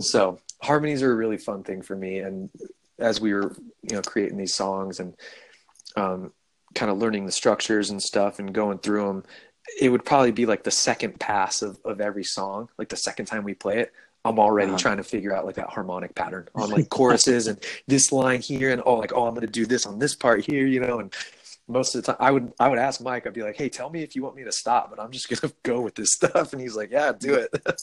so 0.00 0.38
harmonies 0.62 1.02
are 1.02 1.12
a 1.12 1.16
really 1.16 1.38
fun 1.38 1.62
thing 1.62 1.82
for 1.82 1.96
me. 1.96 2.18
And 2.18 2.50
as 2.98 3.20
we 3.20 3.32
were, 3.32 3.54
you 3.82 3.96
know, 3.96 4.02
creating 4.02 4.38
these 4.38 4.54
songs 4.54 5.00
and 5.00 5.14
um, 5.96 6.32
kind 6.74 6.90
of 6.90 6.98
learning 6.98 7.26
the 7.26 7.32
structures 7.32 7.90
and 7.90 8.02
stuff 8.02 8.38
and 8.38 8.52
going 8.52 8.78
through 8.78 9.06
them, 9.06 9.24
it 9.80 9.88
would 9.88 10.04
probably 10.04 10.32
be 10.32 10.46
like 10.46 10.62
the 10.62 10.70
second 10.70 11.18
pass 11.18 11.62
of, 11.62 11.78
of 11.84 12.00
every 12.00 12.24
song 12.24 12.68
like 12.78 12.88
the 12.88 12.96
second 12.96 13.26
time 13.26 13.44
we 13.44 13.54
play 13.54 13.78
it 13.80 13.92
i'm 14.24 14.38
already 14.38 14.68
uh-huh. 14.68 14.78
trying 14.78 14.96
to 14.96 15.02
figure 15.02 15.34
out 15.34 15.44
like 15.44 15.54
that 15.54 15.68
harmonic 15.68 16.14
pattern 16.14 16.48
on 16.54 16.70
like 16.70 16.88
choruses 16.88 17.46
and 17.46 17.58
this 17.86 18.12
line 18.12 18.40
here 18.40 18.70
and 18.70 18.82
oh 18.86 18.94
like 18.94 19.12
oh 19.14 19.26
i'm 19.26 19.34
gonna 19.34 19.46
do 19.46 19.66
this 19.66 19.86
on 19.86 19.98
this 19.98 20.14
part 20.14 20.44
here 20.44 20.66
you 20.66 20.80
know 20.80 21.00
and 21.00 21.14
most 21.66 21.94
of 21.94 22.02
the 22.02 22.12
time 22.12 22.16
i 22.20 22.30
would 22.30 22.52
i 22.60 22.68
would 22.68 22.78
ask 22.78 23.00
mike 23.00 23.26
i'd 23.26 23.32
be 23.32 23.42
like 23.42 23.56
hey 23.56 23.68
tell 23.68 23.90
me 23.90 24.02
if 24.02 24.14
you 24.14 24.22
want 24.22 24.36
me 24.36 24.44
to 24.44 24.52
stop 24.52 24.90
but 24.90 25.00
i'm 25.00 25.10
just 25.10 25.28
gonna 25.40 25.52
go 25.62 25.80
with 25.80 25.94
this 25.94 26.12
stuff 26.12 26.52
and 26.52 26.60
he's 26.60 26.76
like 26.76 26.90
yeah 26.90 27.12
do 27.12 27.34
it 27.34 27.50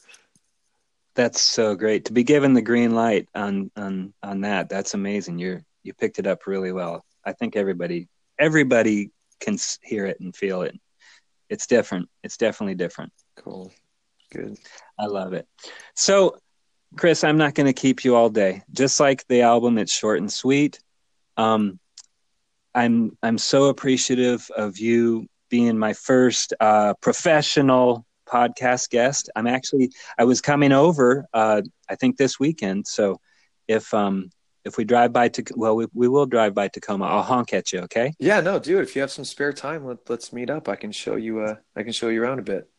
that's 1.16 1.42
so 1.42 1.76
great 1.76 2.06
to 2.06 2.14
be 2.14 2.24
given 2.24 2.54
the 2.54 2.62
green 2.62 2.92
light 2.92 3.28
on 3.36 3.70
on 3.76 4.14
on 4.24 4.42
that 4.42 4.70
that's 4.70 4.94
amazing 4.94 5.38
you're 5.38 5.64
you 5.84 5.94
picked 5.94 6.20
it 6.20 6.28
up 6.28 6.48
really 6.48 6.72
well 6.72 7.04
i 7.26 7.34
think 7.34 7.56
everybody 7.56 8.08
everybody 8.40 9.12
can 9.40 9.58
hear 9.82 10.06
it 10.06 10.20
and 10.20 10.36
feel 10.36 10.62
it 10.62 10.80
it's 11.52 11.68
different. 11.68 12.08
It's 12.24 12.38
definitely 12.38 12.76
different. 12.76 13.12
Cool. 13.36 13.72
Good. 14.32 14.58
I 14.98 15.06
love 15.06 15.34
it. 15.34 15.46
So, 15.96 16.38
Chris, 16.96 17.26
I'm 17.26 17.38
not 17.38 17.56
going 17.56 17.68
to 17.68 17.74
keep 17.74 18.06
you 18.06 18.16
all 18.16 18.30
day. 18.30 18.64
Just 18.72 19.02
like 19.02 19.28
the 19.28 19.42
album, 19.42 19.78
it's 19.78 19.94
short 19.94 20.20
and 20.20 20.32
sweet. 20.32 20.80
Um, 21.36 21.78
I'm 22.74 23.18
I'm 23.22 23.38
so 23.38 23.66
appreciative 23.66 24.50
of 24.56 24.78
you 24.80 25.28
being 25.50 25.78
my 25.78 25.94
first 25.94 26.54
uh, 26.60 26.94
professional 27.02 28.06
podcast 28.28 28.90
guest. 28.90 29.30
I'm 29.36 29.48
actually 29.48 29.92
I 30.18 30.24
was 30.24 30.42
coming 30.42 30.72
over 30.72 31.26
uh, 31.34 31.62
I 31.90 31.96
think 31.96 32.18
this 32.18 32.40
weekend. 32.40 32.88
So 32.88 33.20
if 33.68 33.94
um, 33.94 34.30
if 34.64 34.78
we 34.78 34.86
drive 34.86 35.12
by 35.12 35.28
to 35.30 35.44
well 35.56 35.76
we, 35.76 35.88
we 35.94 36.08
will 36.08 36.26
drive 36.26 36.54
by 36.54 36.70
tacoma. 36.70 37.06
I'll 37.06 37.24
honk 37.24 37.54
at 37.54 37.74
you 37.74 37.80
okay? 37.82 38.14
Yeah 38.20 38.40
no 38.42 38.60
dude 38.60 38.84
if 38.84 38.96
you 38.96 39.02
have 39.02 39.12
some 39.12 39.26
spare 39.26 39.54
time 39.54 39.86
let, 39.86 40.10
let's 40.10 40.32
meet 40.32 40.50
up. 40.50 40.70
I 40.70 40.76
can 40.76 40.92
show 40.92 41.16
you 41.16 41.42
uh 41.42 41.56
i 41.76 41.84
can 41.84 41.92
show 41.92 42.08
you 42.08 42.24
around 42.24 42.40
a 42.40 42.44
bit. 42.44 42.70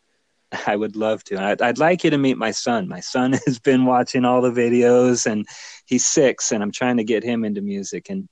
I 0.66 0.76
would 0.76 0.96
love 0.96 1.24
to. 1.24 1.42
I'd, 1.42 1.62
I'd 1.62 1.78
like 1.78 2.04
you 2.04 2.10
to 2.10 2.18
meet 2.18 2.36
my 2.36 2.50
son. 2.50 2.88
My 2.88 3.00
son 3.00 3.32
has 3.46 3.58
been 3.58 3.84
watching 3.84 4.24
all 4.24 4.40
the 4.40 4.50
videos 4.50 5.26
and 5.26 5.46
he's 5.84 6.06
six 6.06 6.52
and 6.52 6.62
i'm 6.62 6.72
trying 6.72 6.96
to 6.96 7.04
get 7.04 7.24
him 7.24 7.44
into 7.44 7.60
music 7.60 8.08
and 8.08 8.28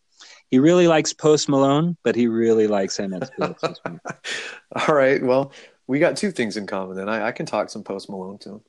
he 0.51 0.59
really 0.59 0.89
likes 0.89 1.13
post 1.13 1.49
malone 1.49 1.97
but 2.03 2.15
he 2.15 2.27
really 2.27 2.67
likes 2.67 2.99
ms 2.99 3.31
all 3.41 4.95
right 4.95 5.23
well 5.23 5.53
we 5.87 5.99
got 5.99 6.17
two 6.17 6.31
things 6.31 6.57
in 6.57 6.67
common 6.67 6.97
then 6.97 7.09
I, 7.09 7.29
I 7.29 7.33
can 7.33 7.47
talk 7.47 7.71
some 7.71 7.83
post 7.83 8.09
malone 8.09 8.39
to 8.39 8.51
him 8.51 8.61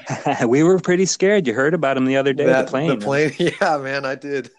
we 0.46 0.62
were 0.62 0.78
pretty 0.78 1.06
scared. 1.06 1.46
You 1.46 1.54
heard 1.54 1.74
about 1.74 1.96
him 1.96 2.06
the 2.06 2.16
other 2.16 2.32
day. 2.32 2.46
That, 2.46 2.66
the 2.66 2.70
plane. 2.70 2.98
The 2.98 3.04
plane. 3.04 3.32
Yeah, 3.38 3.78
man, 3.78 4.04
I 4.04 4.14
did. 4.14 4.50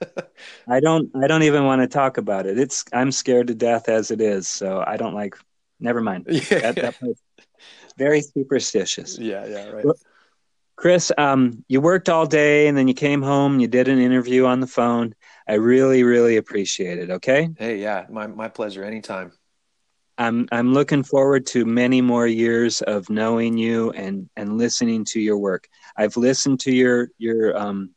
I 0.68 0.80
don't. 0.80 1.10
I 1.16 1.28
don't 1.28 1.44
even 1.44 1.66
want 1.66 1.82
to 1.82 1.88
talk 1.88 2.18
about 2.18 2.46
it. 2.46 2.60
It's. 2.60 2.86
I'm 2.94 3.12
scared 3.12 3.48
to 3.48 3.56
death 3.56 3.90
as 3.90 4.12
it 4.12 4.22
is. 4.22 4.48
So 4.48 4.84
I 4.86 4.98
don't 4.98 5.14
like. 5.14 5.36
Never 5.80 6.02
mind. 6.02 6.28
Yeah. 6.30 6.72
That, 6.72 6.76
that 6.76 6.96
very 7.98 8.22
superstitious. 8.22 9.18
Yeah. 9.18 9.46
Yeah. 9.46 9.70
Right. 9.70 9.86
Well, 9.86 9.98
Chris, 10.76 11.12
um, 11.18 11.64
you 11.68 11.82
worked 11.82 12.10
all 12.10 12.26
day 12.26 12.68
and 12.68 12.78
then 12.78 12.88
you 12.88 12.94
came 12.94 13.22
home. 13.22 13.60
You 13.60 13.68
did 13.68 13.88
an 13.88 14.00
interview 14.00 14.46
on 14.46 14.60
the 14.60 14.68
phone. 14.68 15.14
I 15.48 15.56
really, 15.56 16.04
really 16.04 16.38
appreciate 16.38 17.00
it. 17.00 17.10
Okay. 17.10 17.50
Hey, 17.58 17.82
yeah, 17.82 18.06
my 18.10 18.28
my 18.28 18.48
pleasure. 18.48 18.84
Anytime. 18.84 19.32
I'm 20.18 20.48
I'm 20.52 20.74
looking 20.74 21.04
forward 21.04 21.46
to 21.48 21.66
many 21.66 22.02
more 22.02 22.28
years 22.28 22.82
of 22.82 23.10
knowing 23.10 23.58
you 23.58 23.92
and 23.92 24.30
and 24.36 24.58
listening 24.58 25.06
to 25.06 25.20
your 25.20 25.38
work. 25.38 25.68
I've 25.98 26.18
listened 26.18 26.60
to 26.62 26.72
your 26.72 27.10
your 27.18 27.58
um, 27.58 27.92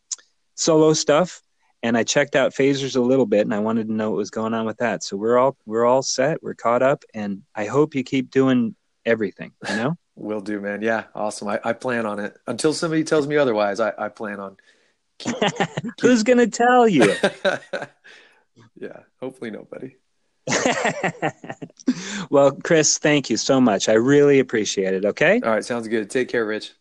solo 0.55 0.95
stuff, 0.95 1.43
and 1.83 1.97
I 1.97 2.05
checked 2.05 2.35
out 2.35 2.55
Phasers 2.55 2.97
a 2.97 3.01
little 3.01 3.27
bit, 3.27 3.43
and 3.43 3.55
I 3.55 3.59
wanted 3.59 3.89
to 3.89 3.93
know 3.93 4.11
what 4.11 4.17
was 4.17 4.31
going 4.31 4.55
on 4.55 4.65
with 4.65 4.79
that. 4.79 5.05
So 5.05 5.17
we're 5.17 5.39
all 5.39 5.57
we're 5.67 5.85
all 5.85 6.03
set. 6.03 6.43
We're 6.43 6.55
caught 6.55 6.83
up, 6.83 7.05
and 7.15 7.43
I 7.55 7.67
hope 7.67 7.95
you 7.95 8.03
keep 8.03 8.31
doing 8.31 8.75
everything. 9.05 9.53
You 9.69 9.77
know, 9.77 9.99
will 10.17 10.41
do, 10.41 10.61
man. 10.61 10.81
Yeah, 10.81 11.05
awesome. 11.15 11.49
I, 11.49 11.61
I 11.63 11.75
plan 11.75 12.07
on 12.07 12.19
it 12.19 12.37
until 12.47 12.73
somebody 12.73 13.05
tells 13.05 13.27
me 13.27 13.37
otherwise. 13.37 13.79
I, 13.79 13.93
I 13.99 14.09
plan 14.09 14.41
on. 14.41 14.57
Keep, 15.19 15.41
keep... 15.41 16.01
Who's 16.01 16.23
gonna 16.23 16.47
tell 16.47 16.89
you? 16.89 17.15
yeah, 18.77 19.01
hopefully 19.21 19.51
nobody. 19.51 19.97
well, 22.31 22.53
Chris, 22.53 22.99
thank 22.99 23.31
you 23.31 23.37
so 23.37 23.61
much. 23.61 23.89
I 23.89 23.95
really 23.95 24.39
appreciate 24.39 24.95
it. 24.95 25.05
Okay. 25.05 25.41
All 25.43 25.51
right. 25.51 25.65
Sounds 25.65 25.89
good. 25.89 26.09
Take 26.09 26.29
care, 26.29 26.47
Rich. 26.47 26.73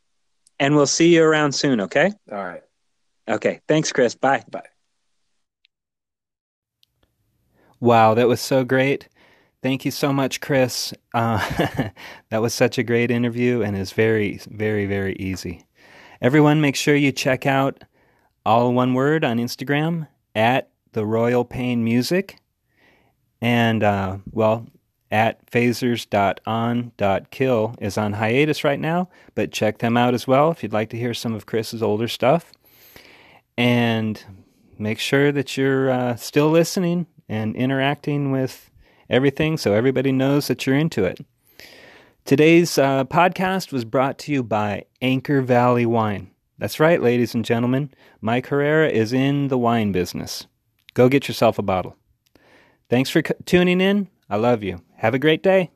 And 0.60 0.76
we'll 0.76 0.86
see 0.88 1.16
you 1.16 1.24
around 1.24 1.54
soon. 1.54 1.82
Okay. 1.82 2.12
All 2.32 2.44
right. 2.44 2.62
Okay. 3.28 3.62
Thanks, 3.68 3.92
Chris. 3.92 4.16
Bye. 4.16 4.44
Bye. 4.50 4.68
Wow, 7.80 8.14
that 8.14 8.28
was 8.28 8.40
so 8.40 8.64
great. 8.64 9.10
Thank 9.62 9.84
you 9.84 9.92
so 9.92 10.14
much, 10.14 10.42
Chris. 10.42 10.94
Uh, 11.14 11.40
that 12.30 12.42
was 12.42 12.54
such 12.54 12.78
a 12.78 12.84
great 12.84 13.12
interview 13.12 13.62
and 13.62 13.76
is 13.76 13.92
very, 13.92 14.40
very, 14.50 14.86
very 14.86 15.16
easy. 15.16 15.66
Everyone, 16.22 16.62
make 16.62 16.76
sure 16.76 16.96
you 16.96 17.12
check 17.12 17.46
out 17.46 17.84
all 18.46 18.74
one 18.74 18.94
word 18.94 19.24
on 19.24 19.38
Instagram 19.38 20.08
at 20.36 20.70
the 20.94 21.06
Royal 21.06 21.44
Pain 21.46 21.84
Music. 21.84 22.38
And, 23.42 23.84
uh, 23.84 24.18
well, 24.32 24.68
at 25.12 25.46
phasers.on.kill 25.52 26.16
is 27.80 27.98
on 27.98 28.14
hiatus 28.14 28.64
right 28.64 28.80
now, 28.80 29.10
but 29.36 29.52
check 29.52 29.78
them 29.80 29.98
out 29.98 30.14
as 30.14 30.28
well 30.28 30.52
if 30.52 30.64
you'd 30.64 30.74
like 30.74 30.90
to 30.90 30.98
hear 30.98 31.14
some 31.14 31.34
of 31.34 31.46
Chris's 31.46 31.84
older 31.84 32.08
stuff. 32.08 32.52
and 33.58 34.24
make 34.78 35.00
sure 35.00 35.32
that 35.32 35.56
you're 35.58 35.90
uh, 35.90 36.16
still 36.16 36.50
listening 36.50 37.08
and 37.30 37.56
interacting 37.56 38.32
with 38.32 38.70
everything 39.10 39.58
so 39.58 39.74
everybody 39.74 40.12
knows 40.12 40.48
that 40.48 40.66
you're 40.66 40.76
into 40.78 41.04
it. 41.06 41.20
Today's 42.26 42.78
uh, 42.78 43.06
podcast 43.06 43.72
was 43.72 43.86
brought 43.86 44.18
to 44.20 44.32
you 44.34 44.44
by 44.44 44.86
Anchor 45.02 45.42
Valley 45.42 45.86
Wine. 45.86 46.32
That's 46.58 46.80
right, 46.80 47.02
ladies 47.02 47.36
and 47.36 47.44
gentlemen. 47.44 47.92
Mike 48.22 48.48
Herrera 48.48 48.90
is 48.90 49.12
in 49.14 49.50
the 49.50 49.58
wine 49.58 49.92
business. 49.92 50.48
Go 50.94 51.10
get 51.10 51.28
yourself 51.28 51.60
a 51.60 51.62
bottle. 51.64 51.98
Thanks 52.90 53.10
for 53.10 53.22
c- 53.26 53.34
tuning 53.46 53.82
in. 53.82 54.08
I 54.30 54.38
love 54.38 54.64
you. 54.64 54.82
Have 54.98 55.14
a 55.14 55.20
great 55.20 55.44
day. 55.44 55.72